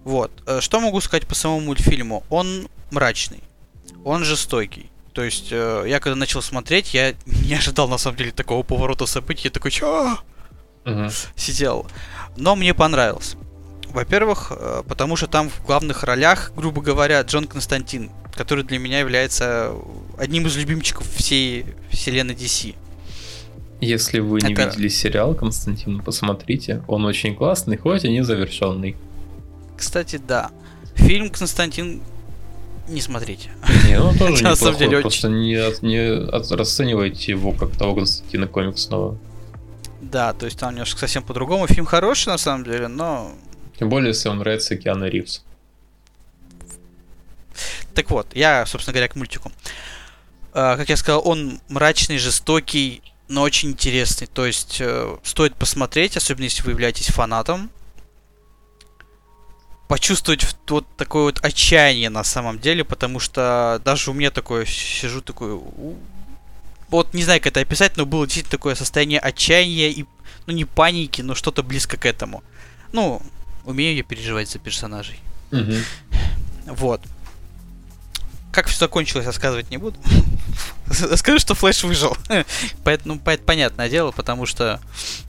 Вот. 0.04 0.32
Э, 0.47 0.60
Что 0.62 0.80
могу 0.80 0.99
сказать 1.01 1.26
по 1.28 1.36
самому 1.36 1.62
мультфильму? 1.62 2.24
Он 2.30 2.68
мрачный. 2.91 3.39
Он 4.04 4.24
жестокий. 4.24 4.89
То 5.14 5.24
есть, 5.24 5.49
э, 5.51 5.86
я 5.88 5.99
когда 5.99 6.16
начал 6.16 6.41
смотреть, 6.41 6.93
я 6.93 7.14
не 7.26 7.54
ожидал 7.56 7.88
на 7.88 7.97
самом 7.97 8.18
деле 8.18 8.32
такого 8.32 8.64
поворота 8.64 9.06
событий. 9.06 9.43
Я 9.47 9.51
такой, 9.51 9.72
чё? 9.72 10.18
Мгм. 10.86 11.10
сидел. 11.38 11.86
Но 12.36 12.56
мне 12.58 12.74
понравился. 12.74 13.38
Во-первых, 13.89 14.51
э, 14.54 14.84
потому 14.88 15.16
что 15.16 15.28
там 15.28 15.49
в 15.49 15.66
главных 15.66 16.04
ролях, 16.04 16.51
грубо 16.58 16.82
говоря, 16.82 17.22
Джон 17.22 17.45
Константин, 17.47 18.10
который 18.36 18.64
для 18.66 18.80
меня 18.80 18.99
является 18.99 19.72
одним 20.18 20.47
из 20.47 20.58
любимчиков 20.58 21.08
всей 21.16 21.66
вселенной 21.89 22.34
DC. 22.36 22.76
Если 23.80 24.20
вы 24.20 24.41
не 24.41 24.54
Это- 24.54 24.66
видели 24.66 24.88
сериал, 24.89 25.36
Константин, 25.36 26.01
посмотрите. 26.01 26.84
Он 26.88 27.06
очень 27.06 27.36
классный, 27.36 27.78
хоть 27.78 28.04
и 28.04 28.10
не 28.10 28.24
завершенный. 28.24 28.95
Кстати, 29.78 30.17
да. 30.17 30.51
Фильм 30.95 31.30
Константин 31.30 32.01
не 32.88 33.01
смотрите. 33.01 33.49
Не, 33.88 33.99
ну 33.99 34.13
тоже 34.17 34.43
на 34.43 34.55
самом 34.55 34.78
деле, 34.78 35.01
просто 35.01 35.30
не, 35.30 35.55
не 35.82 36.55
расценивайте 36.55 37.32
его 37.32 37.53
как 37.53 37.76
того 37.76 37.95
Константина 37.95 38.47
комиксного. 38.47 39.17
Да, 40.01 40.34
то 40.34 40.45
есть 40.45 40.59
там 40.59 40.71
немножко 40.74 40.99
совсем 40.99 41.24
по-другому. 41.24 41.65
Фильм 41.67 41.86
хороший 41.86 42.28
на 42.28 42.38
самом 42.38 42.65
деле, 42.65 42.88
но... 42.88 43.32
Тем 43.80 43.89
более, 43.89 44.09
если 44.09 44.28
вам 44.28 44.39
нравится 44.39 44.76
Киану 44.76 45.07
Ривз. 45.07 45.43
Так 47.93 48.09
вот, 48.09 48.28
я, 48.34 48.65
собственно 48.65 48.93
говоря, 48.93 49.07
к 49.07 49.15
мультику. 49.15 49.51
А, 50.53 50.76
как 50.78 50.89
я 50.89 50.97
сказал, 50.97 51.21
он 51.26 51.61
мрачный, 51.69 52.17
жестокий, 52.17 53.01
но 53.28 53.41
очень 53.41 53.69
интересный. 53.69 54.28
То 54.28 54.45
есть 54.45 54.78
э, 54.82 55.17
стоит 55.24 55.55
посмотреть, 55.55 56.17
особенно 56.17 56.45
если 56.45 56.63
вы 56.63 56.71
являетесь 56.71 57.07
фанатом. 57.07 57.71
Почувствовать 59.94 60.44
вот 60.70 60.88
такое 60.98 61.26
вот 61.26 61.46
отчаяние 61.46 62.10
на 62.10 62.24
самом 62.24 62.58
деле, 62.58 62.84
потому 62.84 63.20
что 63.20 63.80
даже 63.86 64.10
у 64.10 64.16
меня 64.16 64.32
такое 64.32 64.66
сижу 64.66 65.22
такое. 65.22 65.60
Вот 66.89 67.14
не 67.14 67.24
знаю, 67.24 67.39
как 67.39 67.52
это 67.52 67.60
описать, 67.60 67.96
но 67.96 68.08
было 68.08 68.26
действительно 68.26 68.50
такое 68.50 68.74
состояние 68.74 69.20
отчаяния 69.20 69.91
и, 69.91 70.06
ну 70.48 70.54
не 70.56 70.66
паники, 70.66 71.22
но 71.22 71.36
что-то 71.36 71.62
близко 71.62 71.98
к 71.98 72.08
этому. 72.08 72.44
Ну, 72.91 73.22
умею 73.66 73.96
я 73.96 74.02
переживать 74.02 74.50
за 74.50 74.58
персонажей. 74.58 75.20
Вот. 76.66 77.00
как 78.52 78.66
все 78.70 78.80
закончилось, 78.80 79.28
рассказывать 79.28 79.70
не 79.70 79.78
буду. 79.78 80.00
Скажу, 81.18 81.38
что 81.38 81.54
Флэш 81.54 81.84
выжил. 81.84 82.18
Поэтому 82.84 83.22
ну, 83.24 83.38
понятное 83.46 83.89
дело, 83.91 84.10
потому 84.10 84.48
что 84.48 84.82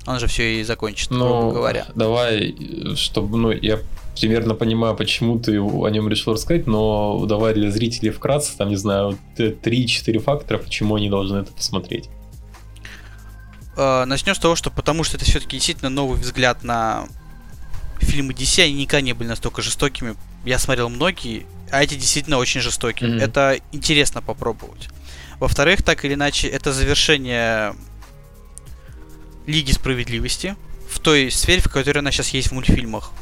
он 0.07 0.21
же 0.21 0.27
все 0.27 0.59
и 0.59 0.65
закончит, 0.65 1.11
Ну, 1.11 1.19
грубо 1.19 1.53
говоря. 1.53 1.87
давай, 1.95 2.57
чтобы, 2.97 3.37
ну, 3.37 3.51
я 3.51 3.79
примерно 4.21 4.55
понимаю, 4.55 4.97
почему 4.97 5.39
ты 5.39 5.61
о 5.61 5.89
нем 5.89 6.09
решил 6.09 6.35
рассказать, 6.35 6.67
но 6.67 7.25
давай 7.27 7.55
для 7.55 7.71
зрителей 7.71 8.11
вкратце, 8.11 8.57
там, 8.57 8.69
не 8.69 8.77
знаю, 8.77 9.19
3-4 9.37 10.19
фактора, 10.19 10.59
почему 10.59 10.95
они 10.95 11.11
должны 11.11 11.39
это 11.39 11.53
посмотреть. 11.53 12.09
Э, 13.77 14.05
Начнем 14.05 14.35
с 14.35 14.39
того, 14.39 14.57
что 14.57 14.71
потому 14.71 15.05
что 15.05 15.17
это 15.17 15.25
все-таки 15.25 15.57
действительно 15.57 15.91
новый 15.91 16.19
взгляд 16.19 16.63
на 16.63 17.07
фильмы 17.99 18.33
DC, 18.33 18.63
они 18.63 18.75
никогда 18.75 19.01
не 19.01 19.13
были 19.13 19.29
настолько 19.29 19.63
жестокими. 19.63 20.15
Я 20.45 20.59
смотрел 20.59 20.89
многие, 20.89 21.47
а 21.71 21.83
эти 21.83 21.95
действительно 21.95 22.39
очень 22.39 22.61
жестокие. 22.61 23.11
Мгм. 23.11 23.19
Это 23.19 23.59
интересно 23.73 24.23
попробовать. 24.23 24.89
Во-вторых, 25.41 25.83
так 25.83 26.05
или 26.05 26.15
иначе, 26.15 26.49
это 26.49 26.73
завершение 26.73 27.75
Лиги 29.47 29.73
Справедливости 29.73 30.57
в 30.89 31.01
той 31.01 31.31
сфере, 31.31 31.61
в 31.61 31.69
которой 31.69 31.99
она 31.99 32.13
сейчас 32.13 32.29
есть 32.29 32.49
в 32.49 32.53
мультфильмах. 32.53 33.13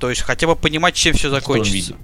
То 0.00 0.08
есть 0.10 0.22
хотя 0.22 0.46
бы 0.46 0.56
понимать, 0.56 0.94
чем 0.94 1.14
все 1.14 1.30
закончится. 1.30 1.94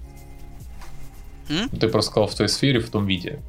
Ты 1.49 1.89
просто 1.89 2.11
сказал 2.11 2.29
в 2.29 2.35
той 2.35 2.49
сфере, 2.49 2.81
в 2.81 2.91
том 2.91 3.07
виде, 3.07 3.41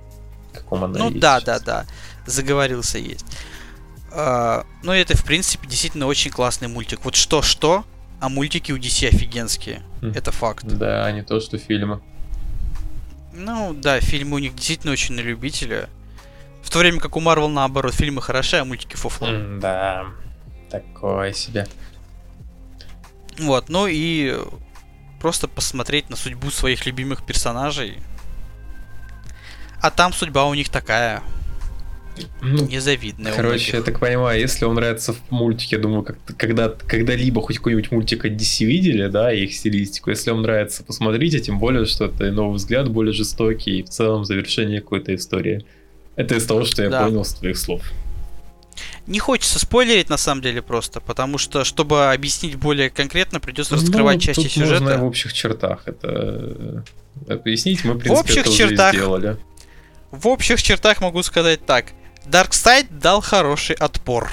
в 0.52 0.58
каком 0.58 0.84
она 0.84 0.98
Ну 0.98 1.10
да, 1.12 1.40
сейчас. 1.40 1.44
да, 1.44 1.60
да. 1.60 1.86
Заговорился 2.26 2.98
есть. 2.98 3.26
А, 4.12 4.66
ну 4.84 4.92
это, 4.94 5.18
в 5.18 5.24
принципе, 5.24 5.68
действительно 5.68 6.08
очень 6.08 6.32
классный 6.32 6.68
мультик. 6.68 7.04
Вот 7.04 7.16
что-что, 7.16 7.86
а 8.20 8.30
мультики 8.30 8.72
у 8.72 8.78
DC 8.78 9.08
офигенские. 9.08 9.82
Мгм. 10.02 10.14
Это 10.14 10.32
факт. 10.32 10.66
Да, 10.66 11.12
не 11.12 11.24
то, 11.24 11.40
что 11.40 11.58
фильмы. 11.58 12.00
Ну 13.34 13.74
да, 13.74 14.00
фильмы 14.00 14.36
у 14.36 14.40
них 14.40 14.56
действительно 14.56 14.94
очень 14.94 15.16
на 15.16 15.20
любителя. 15.20 15.90
В 16.64 16.70
то 16.70 16.80
время 16.80 17.00
как 17.00 17.16
у 17.16 17.20
Марвел 17.20 17.50
наоборот, 17.50 17.94
фильмы 17.94 18.22
хороши, 18.22 18.58
а 18.58 18.66
мультики 18.66 18.96
фуфло. 18.96 19.28
Да, 19.60 20.06
такое 20.70 21.34
себе. 21.34 21.68
Вот, 23.40 23.70
ну 23.70 23.88
и 23.88 24.36
просто 25.22 25.48
посмотреть 25.48 26.10
на 26.10 26.16
судьбу 26.16 26.52
своих 26.52 26.86
любимых 26.86 27.26
персонажей. 27.26 27.98
А 29.82 29.92
там 29.92 30.14
судьба 30.14 30.46
у 30.46 30.54
них 30.54 30.70
такая, 30.70 31.22
Ну, 32.42 32.68
незавидная. 32.68 33.32
Короче, 33.34 33.78
я 33.78 33.84
так 33.84 34.00
понимаю, 34.00 34.40
если 34.40 34.66
вам 34.66 34.76
нравится 34.76 35.14
в 35.14 35.20
мультике, 35.30 35.76
я 35.76 35.82
думаю, 35.82 36.02
как 36.04 36.18
когда, 36.36 36.70
когда-либо 36.70 37.42
хоть 37.42 37.58
какой-нибудь 37.58 37.92
мультик 37.92 38.26
от 38.26 38.32
DC 38.32 38.66
видели, 38.66 39.08
да, 39.08 39.32
их 39.32 39.54
стилистику, 39.54 40.10
если 40.10 40.32
вам 40.32 40.42
нравится, 40.42 40.84
посмотрите, 40.84 41.40
тем 41.40 41.60
более, 41.60 41.86
что 41.86 42.06
это 42.06 42.32
новый 42.32 42.56
взгляд, 42.58 42.90
более 42.90 43.14
жестокий, 43.14 43.80
и 43.80 43.84
в 43.84 43.90
целом 43.90 44.26
завершение 44.26 44.82
какой-то 44.82 45.14
истории. 45.14 45.64
Это 46.16 46.36
из 46.36 46.46
того, 46.48 46.66
что 46.66 46.82
я 46.82 46.90
Да. 46.90 47.04
понял 47.06 47.24
с 47.24 47.34
твоих 47.36 47.56
слов. 47.58 47.84
Не 49.08 49.20
хочется 49.20 49.58
спойлерить 49.60 50.10
на 50.10 50.18
самом 50.18 50.42
деле 50.42 50.62
просто, 50.62 51.00
потому 51.00 51.38
что, 51.38 51.64
чтобы 51.64 52.12
объяснить 52.12 52.56
более 52.58 52.90
конкретно, 52.90 53.40
придется 53.40 53.76
раскрывать 53.76 54.16
Ну, 54.18 54.22
части 54.22 54.42
тут 54.44 54.52
сюжета. 54.52 54.84
можно 54.84 54.98
в 55.00 55.04
общих 55.06 55.32
чертах 55.34 55.84
это 55.86 56.84
э, 57.28 57.34
объяснить, 57.34 57.84
мы, 57.86 57.94
в 57.94 58.00
принципе, 58.00 58.20
общих 58.20 58.38
это 58.42 58.50
уже 58.50 58.58
чертах. 58.70 58.94
и 58.94 58.98
сделали. 58.98 59.38
В 60.12 60.28
общих 60.28 60.62
чертах 60.62 61.00
могу 61.02 61.24
сказать 61.24 61.66
так. 61.66 61.86
Darkseid 62.26 62.88
дал 62.90 63.22
хороший 63.22 63.76
отпор. 63.78 64.30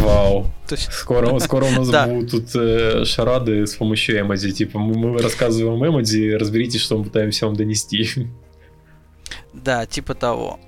Вау. 0.00 0.52
Есть, 0.70 0.92
Скоро, 0.92 1.38
скоро 1.40 1.64
у 1.64 1.70
нас 1.70 1.88
Да. 1.88 2.06
будут 2.06 2.30
тут 2.30 2.44
э, 2.54 3.04
шарады 3.06 3.66
с 3.66 3.74
помощью 3.74 4.20
эмодзи. 4.20 4.52
Типа, 4.52 4.78
мы, 4.78 4.96
мы 4.98 5.18
рассказываем 5.22 5.82
эмодзи, 5.84 6.32
разберитесь, 6.34 6.82
что 6.82 6.98
мы 6.98 7.04
пытаемся 7.04 7.46
вам 7.46 7.56
донести. 7.56 8.28
да, 9.54 9.86
типа 9.86 10.14
того. 10.14 10.60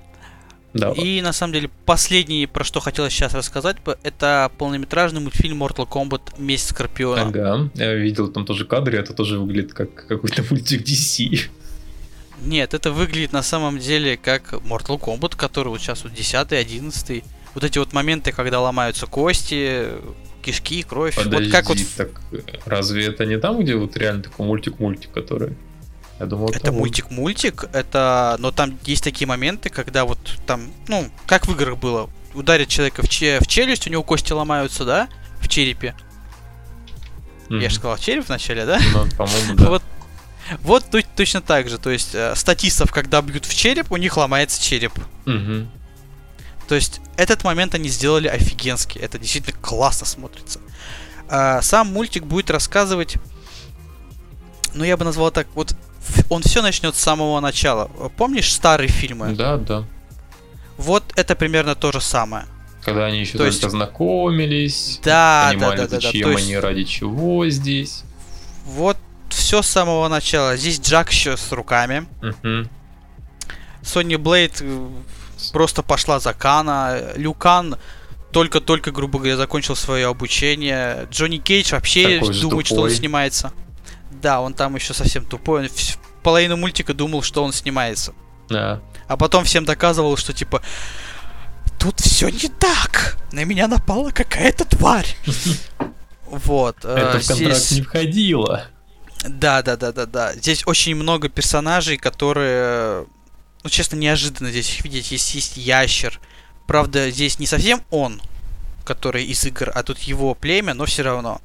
Да. 0.73 0.91
И 0.91 1.21
на 1.21 1.33
самом 1.33 1.53
деле 1.53 1.69
последнее, 1.85 2.47
про 2.47 2.63
что 2.63 2.79
хотелось 2.79 3.13
сейчас 3.13 3.33
рассказать, 3.33 3.77
это 4.03 4.51
полнометражный 4.57 5.19
мультфильм 5.19 5.61
Mortal 5.61 5.87
Kombat 5.87 6.39
Месть 6.39 6.69
Скорпиона. 6.69 7.23
Ага, 7.23 7.69
я 7.75 7.93
видел 7.95 8.29
там 8.29 8.45
тоже 8.45 8.65
кадры, 8.65 8.97
это 8.97 9.13
тоже 9.13 9.37
выглядит 9.37 9.73
как 9.73 10.07
какой-то 10.07 10.43
мультик 10.49 10.83
DC. 10.83 11.49
Нет, 12.43 12.73
это 12.73 12.91
выглядит 12.91 13.33
на 13.33 13.43
самом 13.43 13.79
деле 13.79 14.17
как 14.17 14.53
Mortal 14.53 14.99
Kombat, 14.99 15.35
который 15.35 15.69
вот 15.69 15.81
сейчас 15.81 16.03
вот 16.03 16.13
10 16.13 16.53
11 16.53 17.23
Вот 17.53 17.63
эти 17.63 17.77
вот 17.77 17.93
моменты, 17.93 18.31
когда 18.31 18.61
ломаются 18.61 19.05
кости, 19.07 19.87
кишки, 20.41 20.83
кровь. 20.83 21.15
Подожди, 21.15 21.45
вот 21.45 21.51
как 21.51 21.69
вот... 21.69 21.77
так 21.97 22.21
разве 22.65 23.05
это 23.07 23.25
не 23.25 23.37
там, 23.37 23.59
где 23.59 23.75
вот 23.75 23.95
реально 23.97 24.23
такой 24.23 24.45
мультик-мультик, 24.45 25.11
который... 25.11 25.55
Я 26.21 26.27
думал, 26.27 26.49
Это 26.51 26.69
он- 26.71 26.77
мультик-мультик, 26.77 27.65
это... 27.73 28.35
Но 28.37 28.51
там 28.51 28.77
есть 28.83 29.03
такие 29.03 29.27
моменты, 29.27 29.69
когда 29.71 30.05
вот 30.05 30.19
там, 30.45 30.71
ну, 30.87 31.09
как 31.25 31.47
в 31.47 31.51
играх 31.51 31.79
было, 31.79 32.11
ударит 32.35 32.67
человека 32.67 33.01
в, 33.01 33.09
че- 33.09 33.39
в 33.39 33.47
челюсть, 33.47 33.87
у 33.87 33.89
него 33.89 34.03
кости 34.03 34.31
ломаются, 34.31 34.85
да, 34.85 35.09
в 35.39 35.47
черепе. 35.47 35.95
Мгм. 37.49 37.59
Я 37.59 37.69
же 37.69 37.75
сказал 37.77 37.97
череп 37.97 38.27
вначале, 38.27 38.67
да? 38.67 38.79
Ну, 38.93 39.07
по-моему, 39.17 39.55
да. 39.55 39.69
Вот, 39.69 39.83
вот 40.61 40.85
то- 40.91 41.01
точно 41.15 41.41
так 41.41 41.69
же. 41.69 41.79
То 41.79 41.89
есть 41.89 42.13
э, 42.13 42.35
статистов, 42.35 42.91
когда 42.91 43.19
бьют 43.23 43.45
в 43.45 43.55
череп, 43.55 43.91
у 43.91 43.97
них 43.97 44.15
ломается 44.15 44.61
череп. 44.61 44.93
Мгм. 45.25 45.71
То 46.67 46.75
есть 46.75 47.01
этот 47.17 47.43
момент 47.43 47.73
они 47.73 47.89
сделали 47.89 48.27
офигенски. 48.27 48.99
Это 48.99 49.17
действительно 49.17 49.57
классно 49.59 50.05
смотрится. 50.05 50.59
А, 51.29 51.63
сам 51.63 51.87
мультик 51.91 52.25
будет 52.25 52.51
рассказывать, 52.51 53.15
ну 54.75 54.83
я 54.83 54.97
бы 54.97 55.03
назвал 55.03 55.31
так, 55.31 55.47
вот 55.55 55.75
он 56.29 56.41
все 56.43 56.61
начнет 56.61 56.95
с 56.95 56.99
самого 56.99 57.39
начала. 57.39 57.85
Помнишь 58.17 58.51
старые 58.53 58.87
фильмы? 58.89 59.33
Да, 59.33 59.57
да. 59.57 59.83
Вот 60.77 61.03
это 61.15 61.35
примерно 61.35 61.75
то 61.75 61.91
же 61.91 62.01
самое. 62.01 62.45
Когда 62.83 63.05
они 63.05 63.19
еще 63.19 63.33
То 63.33 63.37
только 63.39 63.51
есть- 63.53 63.69
знакомились, 63.69 64.99
Да, 65.03 65.45
да, 65.45 65.53
понимали, 65.53 65.77
да, 65.77 65.83
да, 65.83 65.89
да. 65.89 65.99
зачем 66.01 66.23
То 66.23 66.29
есть 66.31 66.45
они, 66.45 66.57
ради 66.57 66.83
чего 66.83 67.47
здесь. 67.49 68.03
вот 68.65 68.97
все 69.29 69.61
с 69.61 69.67
самого 69.67 70.07
начала. 70.07 70.57
Здесь 70.57 70.79
Джак 70.79 71.11
еще 71.11 71.37
с 71.37 71.51
руками. 71.51 72.05
Мгм. 72.21 72.69
Сони 73.83 74.15
Блейд 74.15 74.57
э, 74.61 74.87
просто 75.53 75.83
пошла 75.83 76.19
за 76.19 76.33
Кана. 76.33 76.99
Люкан 77.15 77.77
только-только, 78.31 78.91
грубо 78.91 79.19
говоря, 79.19 79.37
закончил 79.37 79.75
свое 79.75 80.07
обучение. 80.07 81.07
Джонни 81.11 81.37
Кейдж 81.37 81.71
вообще 81.73 82.19
Такой 82.19 82.39
думает, 82.39 82.65
что 82.67 82.81
он 82.81 82.89
снимается. 82.89 83.51
Да, 84.11 84.41
он 84.41 84.53
там 84.53 84.75
еще 84.75 84.93
совсем 84.93 85.25
тупой. 85.25 85.61
Он 85.63 85.69
половину 86.23 86.57
мультика 86.57 86.93
думал, 86.93 87.21
что 87.23 87.43
он 87.43 87.53
снимается. 87.53 88.13
Да. 88.49 88.81
А 89.07 89.17
потом 89.17 89.43
всем 89.45 89.65
доказывал, 89.65 90.17
что 90.17 90.33
типа 90.33 90.61
тут 91.79 91.99
все 91.99 92.29
не 92.29 92.49
так. 92.49 93.17
На 93.31 93.43
меня 93.45 93.67
напала 93.67 94.11
какая-то 94.11 94.65
тварь. 94.65 95.15
Вот. 96.29 96.77
э, 96.85 96.95
Это 96.95 97.19
в 97.19 97.27
контракт 97.27 97.57
здесь- 97.57 97.71
не 97.71 97.81
входило. 97.81 98.63
да, 99.27 99.61
да, 99.61 99.75
да, 99.75 99.91
да, 99.91 100.05
да. 100.05 100.33
Здесь 100.33 100.63
очень 100.65 100.95
много 100.95 101.27
персонажей, 101.27 101.97
которые, 101.97 103.05
ну, 103.63 103.69
честно, 103.69 103.97
неожиданно 103.97 104.49
здесь 104.49 104.73
их 104.77 104.85
видеть. 104.85 105.11
Есть, 105.11 105.35
есть 105.35 105.57
ящер. 105.57 106.21
Правда, 106.67 107.11
здесь 107.11 107.37
не 107.39 107.47
совсем 107.47 107.83
он, 107.89 108.21
который 108.85 109.25
из 109.25 109.43
игр, 109.43 109.71
а 109.75 109.83
тут 109.83 109.99
его 109.99 110.33
племя, 110.33 110.73
но 110.73 110.85
все 110.85 111.03
равно. 111.03 111.41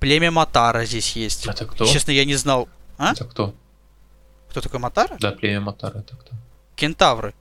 Племя 0.00 0.30
Матара 0.30 0.84
здесь 0.84 1.16
есть. 1.16 1.46
Это 1.46 1.64
кто? 1.66 1.86
Честно, 1.86 2.10
я 2.12 2.24
не 2.24 2.34
знал. 2.34 2.68
А? 2.98 3.12
Это 3.12 3.24
кто? 3.24 3.54
Кто 4.50 4.60
такой 4.60 4.78
Матара? 4.80 5.16
Да, 5.20 5.32
племя 5.32 5.60
Матара, 5.60 5.98
это 5.98 6.16
кто? 6.16 6.32
Кентавры. 6.76 7.34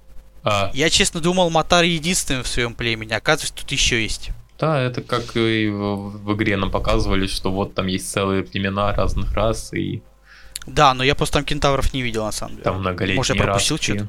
А, 0.44 0.70
Я, 0.74 0.90
честно, 0.90 1.20
думал, 1.22 1.50
Матар 1.50 1.84
единственный 1.84 2.44
в 2.44 2.48
своем 2.48 2.74
племени. 2.76 3.14
Оказывается, 3.14 3.56
тут 3.56 3.72
еще 3.72 4.02
есть. 4.04 4.30
да, 4.60 4.80
это 4.80 5.02
как 5.02 5.36
и 5.36 5.68
в, 5.70 6.12
в 6.24 6.34
игре 6.36 6.56
нам 6.56 6.72
показывали, 6.72 7.28
что 7.28 7.52
вот 7.52 7.74
там 7.76 7.88
есть 7.88 8.10
целые 8.10 8.44
племена 8.44 8.94
разных 8.94 9.34
рас, 9.34 9.74
и 9.74 10.02
Да, 10.68 10.94
но 10.94 11.04
я 11.04 11.16
просто 11.16 11.34
там 11.40 11.46
кентавров 11.46 11.94
не 11.94 12.02
видел, 12.04 12.24
на 12.26 12.32
самом 12.32 12.54
деле. 12.54 12.64
там 12.64 12.80
многолетние 12.80 13.18
Может, 13.18 13.36
я 13.36 13.44
пропустил 13.44 13.78
что-то? 13.80 14.08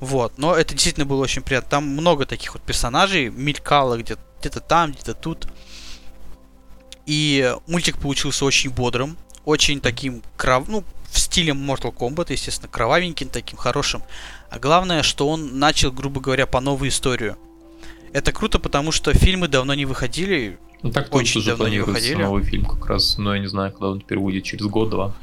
Вот, 0.00 0.38
но 0.38 0.54
это 0.54 0.74
действительно 0.74 1.06
было 1.06 1.22
очень 1.22 1.42
приятно. 1.42 1.70
Там 1.70 1.84
много 1.88 2.24
таких 2.24 2.54
вот 2.54 2.62
персонажей 2.62 3.30
мелькало 3.30 3.98
где- 3.98 4.16
где-то 4.40 4.60
там, 4.60 4.92
где-то 4.92 5.14
тут. 5.14 5.48
И 7.08 7.54
мультик 7.66 7.96
получился 7.96 8.44
очень 8.44 8.68
бодрым, 8.68 9.16
очень 9.46 9.80
таким 9.80 10.22
кров... 10.36 10.68
ну, 10.68 10.84
в 11.10 11.18
стиле 11.18 11.54
Mortal 11.54 11.90
Kombat, 11.94 12.30
естественно, 12.30 12.68
кровавеньким, 12.70 13.30
таким 13.30 13.56
хорошим. 13.56 14.02
А 14.50 14.58
главное, 14.58 15.02
что 15.02 15.26
он 15.26 15.58
начал, 15.58 15.90
грубо 15.90 16.20
говоря, 16.20 16.46
по 16.46 16.60
новую 16.60 16.90
историю. 16.90 17.38
Это 18.12 18.30
круто, 18.30 18.58
потому 18.58 18.92
что 18.92 19.14
фильмы 19.14 19.48
давно 19.48 19.72
не 19.72 19.86
выходили. 19.86 20.58
Ну 20.82 20.92
так 20.92 21.14
Очень 21.14 21.42
давно 21.42 21.68
не 21.68 21.78
выходили. 21.80 22.14
новый 22.16 22.44
фильм 22.44 22.66
как 22.66 22.84
раз, 22.84 23.16
но 23.16 23.34
я 23.34 23.40
не 23.40 23.48
знаю, 23.48 23.72
когда 23.72 23.88
он 23.88 24.02
теперь 24.02 24.18
выйдет, 24.18 24.44
через 24.44 24.66
год-два. 24.66 25.14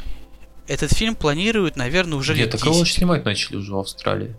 Этот 0.66 0.92
фильм 0.92 1.14
планируют, 1.14 1.76
наверное, 1.76 2.18
уже 2.18 2.34
Нет, 2.34 2.42
лет 2.42 2.52
так 2.54 2.66
его 2.66 2.80
10. 2.80 2.92
снимать 2.92 3.26
начали 3.26 3.58
уже 3.58 3.72
в 3.72 3.78
Австралии. 3.78 4.36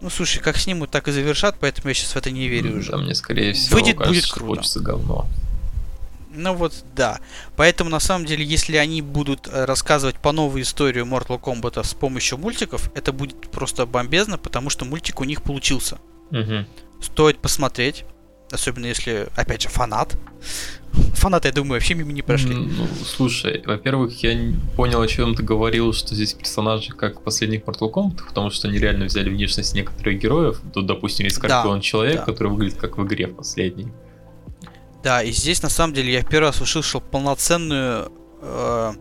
Ну, 0.00 0.10
слушай, 0.10 0.42
как 0.42 0.56
снимут, 0.56 0.90
так 0.90 1.06
и 1.06 1.12
завершат, 1.12 1.54
поэтому 1.60 1.88
я 1.88 1.94
сейчас 1.94 2.10
в 2.10 2.16
это 2.16 2.32
не 2.32 2.48
верю 2.48 2.78
уже. 2.78 2.90
Да, 2.90 2.98
мне 2.98 3.14
скорее 3.14 3.52
всего 3.52 3.76
Выйдет, 3.76 3.96
кажется, 3.96 4.12
будет 4.12 4.32
круто. 4.32 4.46
получится 4.46 4.80
говно. 4.80 5.28
Ну 6.38 6.54
вот, 6.54 6.72
да. 6.94 7.18
Поэтому, 7.56 7.90
на 7.90 8.00
самом 8.00 8.24
деле, 8.24 8.44
если 8.44 8.76
они 8.76 9.02
будут 9.02 9.48
э, 9.48 9.64
рассказывать 9.64 10.16
по 10.16 10.32
новой 10.32 10.62
историю 10.62 11.04
Mortal 11.04 11.40
Kombat 11.40 11.84
с 11.84 11.94
помощью 11.94 12.38
мультиков, 12.38 12.90
это 12.94 13.12
будет 13.12 13.50
просто 13.50 13.86
бомбезно, 13.86 14.38
потому 14.38 14.70
что 14.70 14.84
мультик 14.84 15.20
у 15.20 15.24
них 15.24 15.42
получился. 15.42 15.98
Мгм. 16.30 16.66
Стоит 17.00 17.38
посмотреть, 17.38 18.04
особенно 18.52 18.86
если, 18.86 19.28
опять 19.36 19.62
же, 19.62 19.68
фанат. 19.68 20.16
Фанаты, 21.14 21.48
я 21.48 21.54
думаю, 21.54 21.74
вообще 21.74 21.94
мимо 21.94 22.12
не 22.12 22.22
прошли. 22.22 22.54
Ну, 22.54 22.86
слушай, 23.04 23.62
во-первых, 23.66 24.22
я 24.22 24.34
не 24.34 24.56
понял, 24.76 25.00
о 25.00 25.08
чем 25.08 25.34
ты 25.34 25.42
говорил, 25.42 25.92
что 25.92 26.14
здесь 26.14 26.34
персонажи 26.34 26.92
как 26.92 27.20
в 27.20 27.22
последних 27.22 27.62
Mortal 27.62 27.92
Kombat, 27.92 28.26
потому 28.28 28.50
что 28.50 28.68
они 28.68 28.78
реально 28.78 29.06
взяли 29.06 29.28
внешность 29.28 29.74
некоторых 29.74 30.18
героев. 30.20 30.60
Тут, 30.72 30.86
допустим, 30.86 31.24
есть 31.24 31.40
Да, 31.40 31.48
Скорпион 31.48 31.80
Человек, 31.80 32.16
да. 32.18 32.24
который 32.24 32.52
выглядит 32.52 32.78
как 32.78 32.96
в 32.96 33.04
игре 33.04 33.26
в 33.26 33.34
последней. 33.34 33.88
Да, 35.08 35.22
и 35.22 35.32
здесь 35.32 35.62
на 35.62 35.70
самом 35.70 35.94
деле 35.94 36.12
я 36.12 36.22
первый 36.22 36.48
раз 36.48 36.60
услышал 36.60 37.00
полноценную 37.00 38.12
э, 38.42 38.92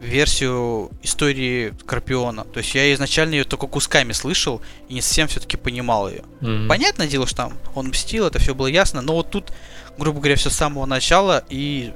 версию 0.00 0.90
истории 1.02 1.74
Скорпиона. 1.82 2.44
То 2.44 2.60
есть 2.60 2.74
я 2.74 2.90
изначально 2.94 3.34
ее 3.34 3.44
только 3.44 3.66
кусками 3.66 4.12
слышал 4.12 4.62
и 4.88 4.94
не 4.94 5.02
совсем 5.02 5.28
все-таки 5.28 5.58
понимал 5.58 6.08
ее. 6.08 6.24
Мгм. 6.40 6.66
Понятное 6.66 7.08
дело, 7.08 7.26
что 7.26 7.36
там 7.36 7.52
он 7.74 7.88
мстил, 7.88 8.26
это 8.26 8.38
все 8.38 8.54
было 8.54 8.68
ясно, 8.68 9.02
но 9.02 9.12
вот 9.12 9.30
тут, 9.30 9.52
грубо 9.98 10.18
говоря, 10.18 10.36
все 10.36 10.48
с 10.48 10.54
самого 10.54 10.86
начала, 10.86 11.44
и 11.50 11.92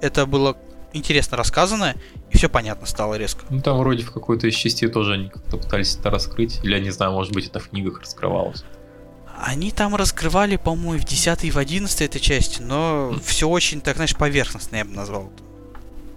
это 0.00 0.24
было 0.24 0.56
интересно 0.94 1.36
рассказано, 1.36 1.94
и 2.30 2.38
все 2.38 2.48
понятно 2.48 2.86
стало 2.86 3.16
резко. 3.16 3.44
Ну, 3.50 3.60
там 3.60 3.76
вроде 3.76 4.02
в 4.02 4.12
какой-то 4.12 4.46
из 4.46 4.54
частей 4.54 4.88
тоже 4.88 5.12
они 5.12 5.28
как-то 5.28 5.58
пытались 5.58 5.94
это 5.94 6.08
раскрыть. 6.08 6.58
Или, 6.62 6.72
я 6.72 6.80
не 6.80 6.90
знаю, 6.90 7.12
может 7.12 7.34
быть, 7.34 7.48
это 7.48 7.60
в 7.60 7.68
книгах 7.68 8.00
раскрывалось. 8.00 8.64
Они 9.38 9.70
там 9.70 9.94
раскрывали, 9.94 10.56
по-моему, 10.56 11.00
в 11.02 11.04
10 11.04 11.44
и 11.44 11.50
в 11.50 11.58
11 11.58 12.00
этой 12.02 12.20
части, 12.20 12.62
но 12.62 13.14
все 13.24 13.48
очень, 13.48 13.80
так 13.80 13.96
знаешь, 13.96 14.16
поверхностно 14.16 14.76
я 14.76 14.84
бы 14.84 14.92
назвал. 14.92 15.30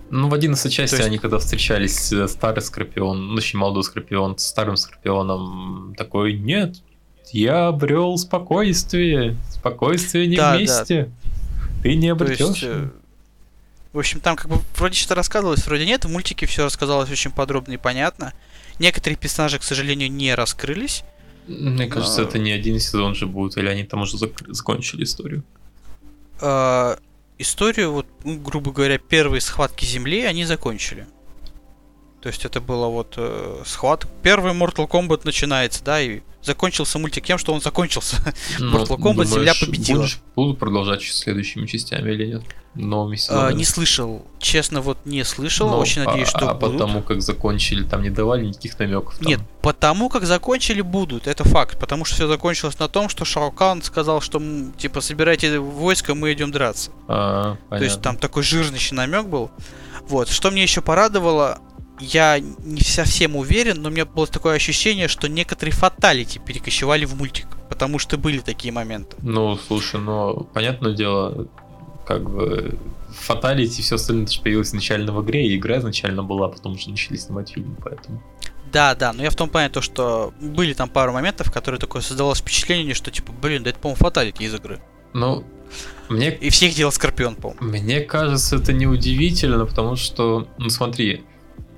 Ну, 0.10 0.28
в 0.30 0.34
11 0.34 0.72
части 0.72 0.96
есть- 0.96 1.06
они 1.06 1.18
когда 1.20 1.38
встречались, 1.38 2.12
э, 2.12 2.28
старый 2.28 2.62
Скорпион, 2.64 3.28
ну, 3.28 3.34
очень 3.36 3.60
молодой 3.60 3.84
Скорпион, 3.84 4.38
с 4.38 4.46
старым 4.48 4.76
Скорпионом, 4.78 5.94
такой, 5.98 6.34
нет, 6.34 6.78
я 7.32 7.68
обрел 7.68 8.18
спокойствие, 8.18 9.38
спокойствие 9.52 10.26
не 10.28 10.36
Да, 10.38 10.52
да. 10.54 10.58
вместе. 10.58 11.12
Ты 11.84 11.96
не 11.96 12.16
То 12.16 12.26
есть, 12.26 12.42
обретешь. 12.42 12.64
э, 12.64 12.90
в 13.94 14.00
общем, 14.00 14.20
там 14.20 14.36
как 14.36 14.50
бы 14.50 14.60
вроде 14.78 14.96
что-то 14.96 15.16
рассказывалось, 15.16 15.66
вроде 15.68 15.86
нет. 15.86 16.06
В 16.06 16.10
мультике 16.10 16.46
все 16.48 16.64
рассказалось 16.64 17.10
очень 17.12 17.32
подробно 17.32 17.74
и 17.74 17.78
понятно. 17.78 18.34
Некоторые 18.80 19.18
персонажи, 19.18 19.60
к 19.60 19.64
сожалению, 19.64 20.12
не 20.12 20.34
раскрылись. 20.34 21.04
Мне 21.50 21.88
кажется, 21.88 22.22
а- 22.22 22.26
это 22.26 22.40
не 22.40 22.52
один 22.52 22.80
сезон 22.80 23.16
же 23.16 23.26
будет, 23.26 23.58
или 23.58 23.68
они 23.68 23.84
там 23.84 24.02
уже 24.02 24.18
зак- 24.18 24.52
закончили 24.54 25.04
историю. 25.04 25.44
Э, 26.42 26.96
историю, 27.38 27.92
вот, 27.92 28.06
ну, 28.24 28.38
грубо 28.38 28.72
говоря, 28.72 28.98
первые 28.98 29.42
схватки 29.42 29.86
Земли 29.86 30.24
они 30.24 30.46
закончили. 30.46 31.08
То 32.22 32.28
есть 32.28 32.44
это 32.46 32.60
было 32.60 32.88
вот 32.88 33.14
э, 33.18 33.64
схват. 33.66 34.06
Первый 34.24 34.54
Mortal 34.54 34.90
Kombat 34.90 35.22
начинается, 35.24 35.84
да, 35.84 36.02
и 36.02 36.22
закончился 36.44 37.00
мультик 37.00 37.26
тем, 37.26 37.38
что 37.38 37.54
он 37.54 37.62
закончился. 37.62 38.18
Ну, 38.60 38.78
Mortal 38.78 38.98
Kombat 38.98 39.26
Земля 39.26 39.54
думаешь, 39.54 39.60
победила. 39.60 40.00
будешь- 40.00 40.20
будут 40.36 40.60
продолжать 40.60 41.02
следующими 41.04 41.66
частями 41.66 42.12
или 42.12 42.26
нет? 42.28 42.44
Новыми 42.76 43.16
сезонами? 43.16 43.56
не 43.56 43.64
слышал, 43.66 44.24
честно, 44.38 44.82
вот 44.82 45.00
не 45.06 45.24
слышал. 45.24 45.70
Ну, 45.70 45.78
Очень 45.78 46.04
надеюсь, 46.04 46.28
а, 46.34 46.38
что 46.38 46.50
а 46.50 46.54
будут. 46.54 46.74
потому 46.78 47.02
как 47.02 47.22
закончили, 47.22 47.84
там 47.84 48.04
не 48.04 48.10
давали 48.10 48.46
никаких 48.46 48.78
намеков. 48.78 49.18
там. 49.18 49.28
Нет, 49.28 49.40
потому 49.62 50.08
как 50.08 50.26
закончили 50.26 50.82
будут, 50.82 51.26
это 51.28 51.44
факт. 51.44 51.80
Потому 51.80 52.06
что 52.06 52.16
все 52.16 52.28
закончилось 52.28 52.78
на 52.80 52.88
том, 52.88 53.10
что 53.10 53.26
Шаукан 53.26 53.82
сказал, 53.82 54.22
что 54.22 54.42
типа 54.78 55.02
собирайте 55.02 55.58
войско, 55.60 56.14
мы 56.16 56.32
идем 56.34 56.52
драться. 56.52 56.92
А, 57.08 57.56
То 57.70 57.76
есть 57.78 57.96
понятно. 57.96 58.04
там 58.04 58.18
такой 58.18 58.44
жирный 58.44 58.80
намек 58.92 59.26
был. 59.26 59.50
Вот. 60.08 60.30
Что 60.30 60.52
мне 60.52 60.64
еще 60.64 60.82
порадовало, 60.82 61.60
я 62.00 62.40
не 62.40 62.82
совсем 62.82 63.36
уверен, 63.36 63.82
но 63.82 63.90
у 63.90 63.92
меня 63.92 64.06
было 64.06 64.28
такое 64.28 64.56
ощущение, 64.56 65.08
что 65.08 65.28
некоторые 65.28 65.74
фаталити 65.74 66.40
перекочевали 66.40 67.06
в 67.06 67.16
мультик. 67.16 67.48
Потому 67.70 68.00
что 68.00 68.18
были 68.18 68.40
такие 68.40 68.74
моменты. 68.74 69.16
Ну, 69.22 69.56
слушай, 69.56 70.00
ну, 70.00 70.48
понятное 70.54 70.94
дело, 70.94 71.48
как 72.06 72.30
бы 72.30 72.78
фаталити 73.10 73.80
и 73.80 73.84
все 73.84 73.96
остальное 73.96 74.26
даже 74.26 74.42
появилось 74.42 74.70
изначально 74.70 75.12
в 75.12 75.24
игре, 75.24 75.48
и 75.48 75.56
игра 75.58 75.78
изначально 75.80 76.24
была, 76.24 76.48
потом 76.50 76.74
уже 76.74 76.90
начали 76.90 77.18
снимать 77.18 77.52
фильм, 77.52 77.78
поэтому. 77.84 78.22
Да, 78.72 78.94
да, 78.96 79.14
но 79.14 79.24
я 79.24 79.30
в 79.30 79.36
том 79.36 79.50
плане 79.50 79.70
то, 79.70 79.82
что 79.82 80.34
были 80.40 80.74
там 80.74 80.90
пару 80.90 81.12
моментов, 81.12 81.52
которые 81.52 81.80
такое 81.80 82.02
создавалось 82.02 82.40
впечатление, 82.40 82.94
что 82.94 83.10
типа, 83.12 83.32
блин, 83.32 83.64
да 83.64 83.72
это, 83.72 83.80
по-моему, 83.80 83.98
фаталити 83.98 84.44
из 84.44 84.54
игры. 84.54 84.80
Ну, 85.14 85.44
мне, 86.08 86.36
И 86.36 86.50
всех 86.50 86.76
делал 86.76 86.92
Скорпион, 86.92 87.36
по-моему. 87.36 87.62
мне 87.64 88.02
кажется, 88.02 88.58
это 88.58 88.74
неудивительно, 88.74 89.66
потому 89.66 89.96
что, 89.96 90.48
ну 90.58 90.70
смотри, 90.70 91.24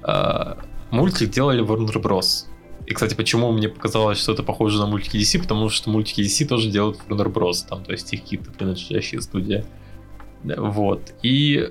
а, 0.04 0.58
мультик 0.91 1.30
делали 1.30 1.64
Warner 1.64 2.02
Bros. 2.02 2.45
И, 2.88 2.93
кстати, 2.93 3.14
почему 3.14 3.52
мне 3.52 3.70
показалось, 3.70 4.18
что 4.18 4.34
это 4.34 4.43
похоже 4.43 4.80
на 4.80 4.88
мультики 4.88 5.18
DC, 5.18 5.39
потому 5.41 5.70
что 5.70 5.89
мультики 5.89 6.22
DC 6.22 6.45
тоже 6.47 6.70
делают 6.70 6.97
Warner 7.08 7.32
Bros. 7.32 7.66
Там, 7.68 7.84
то 7.84 7.91
есть 7.91 8.12
их 8.14 8.24
какие-то 8.24 8.52
принадлежащие 8.52 9.22
студии. 9.22 9.64
Вот. 10.43 11.14
И 11.22 11.70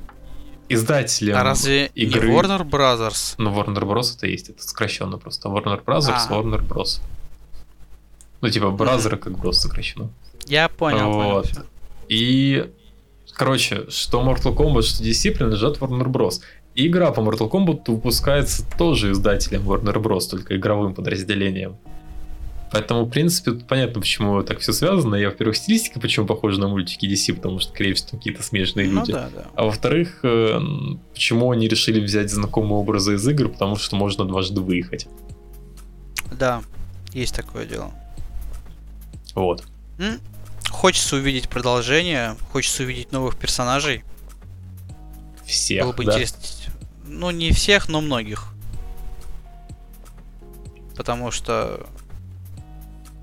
издателем 0.68 1.37
А 1.37 1.43
разве 1.43 1.87
игры- 1.95 2.28
не 2.28 2.35
Warner 2.35 2.62
Brothers? 2.68 3.35
Ну, 3.39 3.51
Warner 3.53 3.83
Bros. 3.83 4.16
это 4.16 4.26
есть, 4.28 4.49
это 4.51 4.62
сокращенно 4.62 5.18
просто. 5.18 5.49
Warner 5.49 5.83
Brothers, 5.85 6.26
А. 6.28 6.33
Warner 6.33 6.66
Bros. 6.66 7.01
Ну, 8.41 8.49
типа, 8.49 8.70
Бразеры 8.70 9.16
как 9.18 9.33
Bros 9.35 9.53
сокращено. 9.55 10.11
Я 10.47 10.68
понял, 10.68 11.12
понял. 11.12 11.31
Вот. 11.35 11.47
всё. 11.49 11.62
И, 12.09 12.70
короче, 13.35 13.87
что 13.91 14.22
Mortal 14.22 14.55
Kombat, 14.57 14.83
что 14.83 15.03
DC 15.05 15.33
принадлежат 15.33 15.78
Warner 15.78 16.07
Bros. 16.07 16.41
И 16.74 16.86
игра 16.86 17.10
по 17.10 17.20
Mortal 17.20 17.50
Kombat 17.50 17.90
выпускается 17.90 18.64
тоже 18.78 19.12
издателем 19.12 19.68
Warner 19.68 19.96
Bros, 20.00 20.28
только 20.30 20.56
игровым 20.56 20.94
подразделением. 20.94 21.76
Поэтому, 22.72 23.04
в 23.04 23.10
принципе, 23.10 23.52
понятно, 23.52 24.00
почему 24.00 24.40
так 24.44 24.60
все 24.60 24.72
связано. 24.72 25.16
Я, 25.16 25.30
во-первых, 25.30 25.56
стилистика 25.56 25.98
почему 25.98 26.26
похожа 26.26 26.60
на 26.60 26.68
мультики 26.68 27.04
DC, 27.06 27.34
потому 27.34 27.58
что, 27.58 27.72
скорее 27.72 27.94
всего, 27.94 28.16
какие-то 28.16 28.44
смежные 28.44 28.86
Ну 28.88 29.00
люди. 29.00 29.12
да, 29.12 29.28
да. 29.34 29.46
А 29.56 29.64
во-вторых, 29.64 30.20
э, 30.22 30.60
почему 31.12 31.50
они 31.50 31.66
решили 31.66 31.98
взять 32.00 32.30
знакомые 32.30 32.74
образы 32.78 33.14
из 33.14 33.26
игр, 33.26 33.48
потому 33.48 33.74
что 33.74 33.96
можно 33.96 34.24
дважды 34.24 34.60
выехать. 34.60 35.08
Да, 36.32 36.62
есть 37.12 37.34
такое 37.34 37.66
дело. 37.66 37.90
Вот. 39.34 39.64
М? 39.98 40.20
Хочется 40.68 41.16
увидеть 41.16 41.48
продолжение, 41.48 42.36
хочется 42.52 42.84
увидеть 42.84 43.10
новых 43.10 43.36
персонажей. 43.36 44.04
Всех, 45.44 45.84
Было 45.84 45.92
бы 45.92 46.04
да? 46.04 46.12
интересно. 46.12 46.38
Ну, 47.11 47.30
не 47.30 47.52
всех, 47.52 47.88
но 47.88 48.00
многих. 48.00 48.46
Потому 50.96 51.30
что 51.30 51.86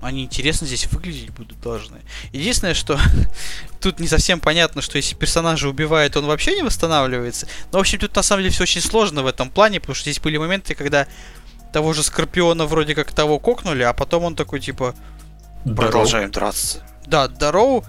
они 0.00 0.24
интересно 0.24 0.66
здесь 0.66 0.86
выглядеть 0.92 1.30
будут 1.30 1.60
должны. 1.60 2.00
Единственное, 2.32 2.74
что 2.74 2.98
тут 3.80 3.98
не 3.98 4.06
совсем 4.06 4.40
понятно, 4.40 4.82
что 4.82 4.96
если 4.96 5.14
персонажа 5.14 5.68
убивает, 5.68 6.16
он 6.16 6.26
вообще 6.26 6.54
не 6.54 6.62
восстанавливается. 6.62 7.46
Но, 7.72 7.78
в 7.78 7.80
общем, 7.80 7.98
тут 7.98 8.14
на 8.14 8.22
самом 8.22 8.42
деле 8.42 8.52
все 8.52 8.62
очень 8.62 8.80
сложно 8.80 9.22
в 9.22 9.26
этом 9.26 9.50
плане, 9.50 9.80
потому 9.80 9.94
что 9.94 10.04
здесь 10.04 10.20
были 10.20 10.36
моменты, 10.36 10.74
когда 10.74 11.06
того 11.72 11.92
же 11.92 12.02
Скорпиона 12.02 12.66
вроде 12.66 12.94
как 12.94 13.12
того 13.12 13.38
кокнули, 13.38 13.82
а 13.82 13.92
потом 13.92 14.24
он 14.24 14.34
такой, 14.36 14.60
типа, 14.60 14.94
продолжаем 15.64 16.30
драться. 16.30 16.82
Да, 17.06 17.26
здорово. 17.26 17.84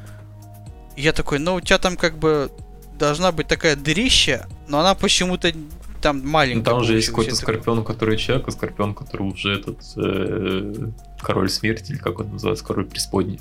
Я 0.97 1.14
такой, 1.14 1.39
ну 1.39 1.56
у 1.56 1.62
тебя 1.62 1.78
там 1.78 1.95
как 1.95 2.18
бы 2.18 2.52
должна 2.97 3.32
быть 3.32 3.47
такая 3.47 3.76
дырища, 3.76 4.47
но 4.68 4.80
она 4.80 4.95
почему-то 4.95 5.54
там 6.02 6.20
Ну, 6.20 6.30
маленькая. 6.30 6.64
там 6.64 6.84
же 6.84 6.95
есть 6.95 7.10
какой-то 7.10 7.36
скорпион, 7.36 7.84
который 7.84 8.18
человек, 8.18 8.47
а 8.47 8.52
скорпион, 8.52 8.93
который 8.93 9.24
уже 9.24 9.60
этот 9.60 9.80
э, 9.97 10.89
король 11.22 11.50
смерти, 11.50 11.91
или 11.91 11.97
как 12.00 12.20
он 12.20 12.32
называется, 12.32 12.66
король 12.66 12.86
преисподней. 12.86 13.39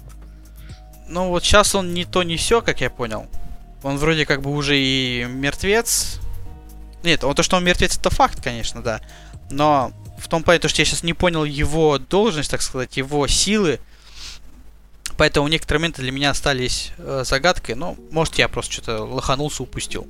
Ну 1.08 1.28
вот 1.28 1.42
сейчас 1.44 1.74
он 1.74 1.94
не 1.94 2.04
то, 2.04 2.22
не 2.22 2.36
все, 2.36 2.60
как 2.60 2.80
я 2.80 2.90
понял. 2.90 3.26
Он 3.82 3.96
вроде 3.96 4.26
как 4.26 4.42
бы 4.42 4.50
уже 4.50 4.78
и 4.78 5.26
мертвец. 5.28 6.20
Нет, 7.02 7.24
он 7.24 7.34
то, 7.34 7.42
что 7.42 7.56
он 7.56 7.64
мертвец, 7.64 7.96
это 7.96 8.10
факт, 8.10 8.42
конечно, 8.42 8.82
да. 8.82 9.00
Но 9.50 9.92
в 10.18 10.28
том 10.28 10.42
плане, 10.42 10.60
то, 10.60 10.68
что 10.68 10.82
я 10.82 10.84
сейчас 10.84 11.02
не 11.02 11.14
понял 11.14 11.44
его 11.44 11.98
должность, 11.98 12.50
так 12.50 12.60
сказать, 12.60 12.96
его 12.96 13.26
силы. 13.26 13.80
Поэтому 15.16 15.48
некоторые 15.48 15.80
моменты 15.80 16.02
для 16.02 16.12
меня 16.12 16.30
остались 16.30 16.92
э, 16.98 17.22
загадкой. 17.24 17.74
Но, 17.74 17.96
может, 18.10 18.36
я 18.36 18.48
просто 18.48 18.72
что-то 18.72 19.02
лоханулся, 19.04 19.62
упустил. 19.62 20.06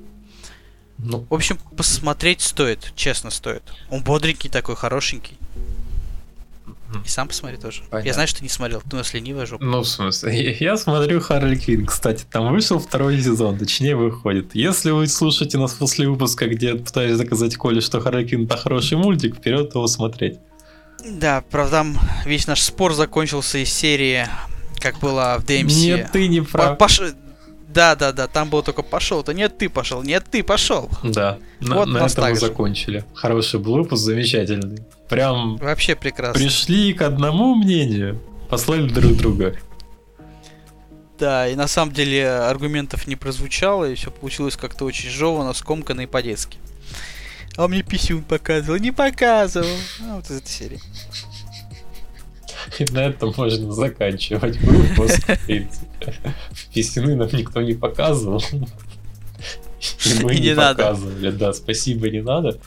Ну, 0.99 1.25
В 1.31 1.35
общем, 1.35 1.59
посмотреть 1.77 2.41
стоит, 2.41 2.93
честно 2.97 3.31
стоит. 3.31 3.63
Он 3.91 4.03
бодренький 4.03 4.51
такой, 4.51 4.75
хорошенький. 4.77 5.39
И 7.05 7.09
сам 7.09 7.29
посмотри 7.29 7.59
тоже. 7.59 7.83
Я 7.83 7.89
Понятно. 7.91 8.13
знаю, 8.15 8.29
что 8.29 8.39
ты 8.39 8.45
не 8.45 8.49
смотрел, 8.49 8.81
ты 8.81 8.97
у 8.97 8.99
нас 8.99 9.13
ленивая 9.13 9.45
жопа. 9.45 9.63
ну, 9.63 9.81
в 9.83 9.89
смысле, 9.89 10.57
я 10.59 10.77
смотрю 10.79 11.21
Харли 11.21 11.57
Квинн, 11.57 11.85
кстати, 11.85 12.25
там 12.31 12.51
вышел 12.51 12.79
второй 12.79 13.21
сезон, 13.23 13.59
точнее 13.59 13.95
выходит. 13.95 14.55
Если 14.55 14.91
вы 14.91 15.07
слушаете 15.07 15.59
нас 15.59 15.75
после 15.75 16.09
выпуска, 16.09 16.47
где 16.49 16.69
я 16.69 16.77
пытаюсь 16.77 17.19
доказать 17.19 17.57
Коле, 17.57 17.83
что 17.83 18.01
Харли 18.01 18.27
Квинн 18.27 18.45
это 18.47 18.57
хороший 18.57 18.97
мультик, 18.97 19.37
вперед 19.37 19.75
его 19.75 19.87
смотреть. 19.87 20.39
Да, 21.07 21.45
правда, 21.51 21.71
там 21.79 21.99
весь 22.25 22.47
наш 22.47 22.63
спор 22.63 22.95
закончился 22.95 23.59
из 23.59 23.71
серии, 23.73 24.27
как 24.81 24.99
было 24.99 25.37
в 25.39 25.45
DMC. 25.45 25.65
Нет, 25.85 26.11
ты 26.13 26.27
не 26.27 26.41
прав. 26.41 26.79
Паш- 26.79 27.15
Да, 27.79 27.95
да, 27.95 28.11
да, 28.11 28.27
там 28.27 28.51
было 28.51 28.65
только 28.65 28.83
пошел, 28.83 29.23
то 29.23 29.33
нет, 29.33 29.57
ты 29.57 29.69
пошел, 29.69 30.03
нет, 30.03 30.25
ты 30.29 30.43
пошел. 30.43 30.91
Да, 31.05 31.39
на, 31.61 31.77
Вот 31.77 31.87
на 31.87 32.01
нас 32.01 32.13
этом 32.15 32.31
мы 32.31 32.35
закончили. 32.35 33.05
Хороший 33.15 33.61
был 33.61 33.77
выпуск, 33.77 34.03
замечательный. 34.03 34.81
Прям 35.09 35.59
Вообще 35.59 35.95
прекрасно. 35.95 36.43
пришли 36.43 36.93
к 36.93 37.03
одному 37.03 37.55
мнению, 37.55 38.21
послали 38.51 38.89
друг 38.89 39.13
друга. 39.17 39.55
Да, 41.21 41.47
и 41.47 41.55
на 41.55 41.69
самом 41.69 41.95
деле 41.95 42.29
аргументов 42.29 43.07
не 43.07 43.15
прозвучало, 43.15 43.89
и 43.89 43.95
все 43.95 44.11
получилось 44.11 44.57
как-то 44.57 44.85
очень 44.85 45.09
жевано, 45.09 45.53
скомканно 45.53 46.01
и 46.01 46.07
по-детски. 46.07 46.59
А 47.57 47.67
он 47.67 47.71
мне 47.71 47.85
писюн 47.85 48.25
показывал, 48.25 48.81
не 48.81 48.91
показывал. 48.91 49.69
А, 50.03 50.17
вот 50.17 50.25
из 50.25 50.39
этой 50.39 50.49
серии. 50.49 50.81
И 52.79 52.85
на 52.93 53.07
этом 53.07 53.33
можно 53.37 53.73
заканчивать 53.73 54.57
выпуск. 54.59 55.21
Писюны 56.73 57.17
нам 57.17 57.29
никто 57.33 57.61
не 57.63 57.75
показывал. 57.75 58.43
И 60.07 60.23
мы 60.23 60.35
И 60.35 60.41
не 60.41 60.49
не 60.49 60.55
надо. 60.55 60.83
показывали. 60.85 61.31
Да, 61.31 61.53
спасибо, 61.53 62.09
не 62.11 62.21
надо. 62.23 62.59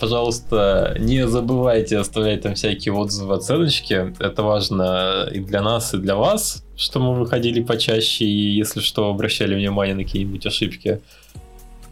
Пожалуйста, 0.00 0.96
не 0.98 1.26
забывайте 1.26 1.98
оставлять 1.98 2.42
там 2.42 2.54
всякие 2.54 2.92
отзывы, 2.94 3.34
оценочки. 3.34 4.12
Это 4.18 4.42
важно 4.42 5.28
и 5.32 5.40
для 5.40 5.62
нас, 5.62 5.94
и 5.94 5.98
для 5.98 6.16
вас, 6.16 6.64
что 6.76 7.00
мы 7.00 7.14
выходили 7.18 7.62
почаще, 7.62 8.24
и 8.24 8.50
если 8.56 8.80
что, 8.80 9.08
обращали 9.08 9.54
внимание 9.54 9.94
на 9.94 10.04
какие-нибудь 10.04 10.44
ошибки. 10.46 11.00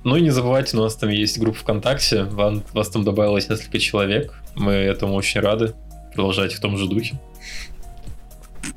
Ну 0.04 0.16
и 0.16 0.20
не 0.20 0.30
забывайте, 0.30 0.76
у 0.76 0.82
нас 0.82 0.94
там 0.94 1.10
есть 1.10 1.38
группа 1.38 1.58
ВКонтакте, 1.58 2.24
вам, 2.24 2.62
вас 2.72 2.88
там 2.90 3.02
добавилось 3.04 3.48
несколько 3.48 3.78
человек. 3.78 4.34
Мы 4.54 4.72
этому 4.72 5.14
очень 5.14 5.40
рады. 5.40 5.74
Продолжайте 6.16 6.56
в 6.56 6.60
том 6.60 6.78
же 6.78 6.88
духе. 6.88 7.20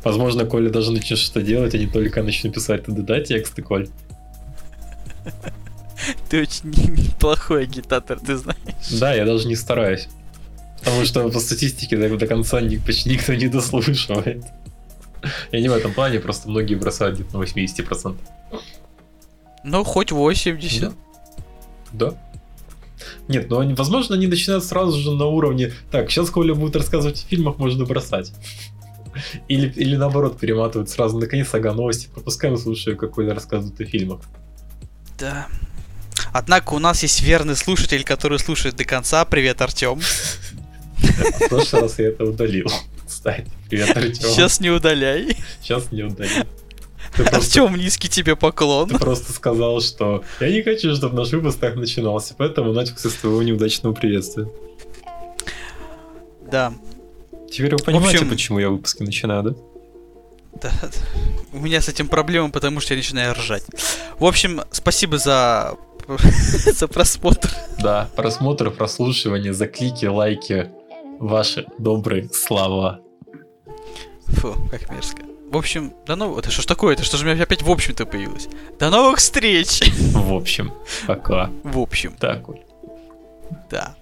Возможно, 0.04 0.46
Коля 0.46 0.70
даже 0.70 0.92
начнет 0.92 1.18
что-то 1.18 1.42
делать, 1.42 1.74
а 1.74 1.78
не 1.78 1.88
только 1.88 2.22
начнет 2.22 2.54
писать 2.54 2.84
ТДД 2.84 3.24
тексты, 3.26 3.62
Коль. 3.62 3.88
Ты 6.30 6.42
очень 6.42 6.70
неплохой 6.70 7.64
агитатор, 7.64 8.20
ты 8.20 8.36
знаешь. 8.36 8.60
Да, 9.00 9.14
я 9.14 9.26
даже 9.26 9.48
не 9.48 9.56
стараюсь. 9.56 10.10
Потому 10.80 11.06
что 11.06 11.30
по 11.30 11.40
статистике 11.40 11.96
до, 11.96 12.18
до 12.18 12.28
конца 12.28 12.60
ни- 12.60 12.76
почти 12.76 13.10
никто 13.10 13.34
не 13.34 13.48
дослушивает. 13.48 14.44
Я 15.52 15.62
не 15.62 15.70
в 15.70 15.74
этом 15.74 15.94
плане, 15.94 16.20
просто 16.20 16.50
многие 16.50 16.76
бросают 16.76 17.16
где-то 17.16 17.38
на 17.38 17.44
80%. 17.44 18.18
Ну, 19.64 19.84
хоть 19.86 20.12
80. 20.12 20.92
Да. 21.94 22.14
Нет, 23.28 23.50
ну 23.50 23.60
они, 23.60 23.74
возможно, 23.74 24.16
они 24.16 24.28
начинают 24.28 24.64
сразу 24.64 25.00
же 25.00 25.12
на 25.12 25.26
уровне. 25.26 25.74
Так, 25.92 26.10
сейчас 26.10 26.30
Коля 26.30 26.54
будет 26.54 26.76
рассказывать 26.76 27.24
о 27.24 27.28
фильмах, 27.28 27.58
можно 27.58 27.86
бросать. 27.86 28.32
Или, 29.48 29.72
или 29.76 29.96
наоборот, 29.96 30.40
перематывают 30.40 30.90
сразу 30.90 31.18
наконец 31.18 31.54
ага 31.54 31.74
новости, 31.74 32.10
пропускаем, 32.14 32.58
слушаю, 32.58 32.98
как 32.98 33.12
Коля 33.12 33.34
рассказывает 33.34 33.80
о 33.80 33.86
фильмах. 33.86 34.22
Да. 35.18 35.48
Однако 36.32 36.74
у 36.74 36.80
нас 36.80 37.02
есть 37.04 37.22
верный 37.22 37.56
слушатель, 37.56 38.04
который 38.04 38.40
слушает 38.40 38.76
до 38.76 38.86
конца. 38.86 39.26
Привет, 39.26 39.62
Артем. 39.62 40.00
В 40.98 41.50
прошлый 41.50 41.82
раз 41.84 42.00
я 42.00 42.10
это 42.10 42.26
удалил. 42.26 42.68
Кстати, 43.08 43.50
привет, 43.70 43.96
Артем. 43.98 44.30
Сейчас 44.30 44.60
не 44.60 44.70
удаляй. 44.70 45.36
Сейчас 45.62 45.92
не 45.92 46.04
удалил. 46.04 46.46
Ты 47.20 47.26
просто, 47.30 47.62
Артем, 47.64 47.76
низкий 47.76 48.08
тебе 48.08 48.38
поклон. 48.38 48.88
ты 48.88 48.98
просто 48.98 49.34
сказал, 49.34 49.82
что 49.82 50.24
я 50.40 50.50
не 50.50 50.62
хочу, 50.62 50.96
чтобы 50.96 51.18
наш 51.18 51.32
выпуск 51.32 51.60
так 51.60 51.76
начинался, 51.76 52.34
поэтому 52.38 52.72
начался 52.72 53.10
с 53.10 53.14
твоего 53.14 53.44
неудачного 53.44 53.94
приветствия. 53.94 54.48
Да. 56.50 56.74
Теперь 57.52 57.74
вы 57.76 57.84
понимаете, 57.84 58.20
общем- 58.20 58.30
почему 58.30 58.60
я 58.60 58.70
выпуски 58.70 59.04
начинаю, 59.04 59.44
да? 59.44 59.50
Да, 60.62 60.72
да. 60.82 60.90
У 61.52 61.60
меня 61.60 61.82
с 61.82 61.90
этим 61.90 62.08
проблема, 62.08 62.52
потому 62.52 62.80
что 62.80 62.94
я 62.94 62.98
начинаю 62.98 63.34
ржать. 63.34 63.64
В 64.18 64.26
общем, 64.26 64.62
спасибо 64.72 65.18
за 65.18 65.76
за 66.74 66.88
просмотр. 66.88 67.50
Да, 67.84 68.10
просмотр, 68.16 68.72
прослушивание, 68.72 69.54
за 69.54 69.68
клики, 69.68 70.06
лайки, 70.06 70.72
ваши 71.20 71.66
добрые 71.78 72.30
слова. 72.30 73.02
Фу, 74.28 74.56
как 74.72 74.90
мерзко. 74.90 75.24
В 75.52 75.58
общем, 75.58 75.94
до 76.06 76.16
нового... 76.16 76.40
Это 76.40 76.52
что 76.52 76.62
ж 76.62 76.66
такое? 76.66 76.94
Это 76.94 77.04
что 77.04 77.18
же 77.18 77.26
у 77.28 77.34
меня 77.34 77.44
опять 77.44 77.64
в 77.64 77.72
общем-то 77.72 78.06
появилось? 78.06 78.48
До 78.80 78.90
новых 78.90 79.18
встреч! 79.18 79.82
В 80.14 80.34
общем, 80.34 80.72
пока. 81.08 81.50
В 81.64 81.80
общем, 81.80 82.14
Так, 82.20 82.44
Коль. 82.44 82.60
да. 83.70 83.96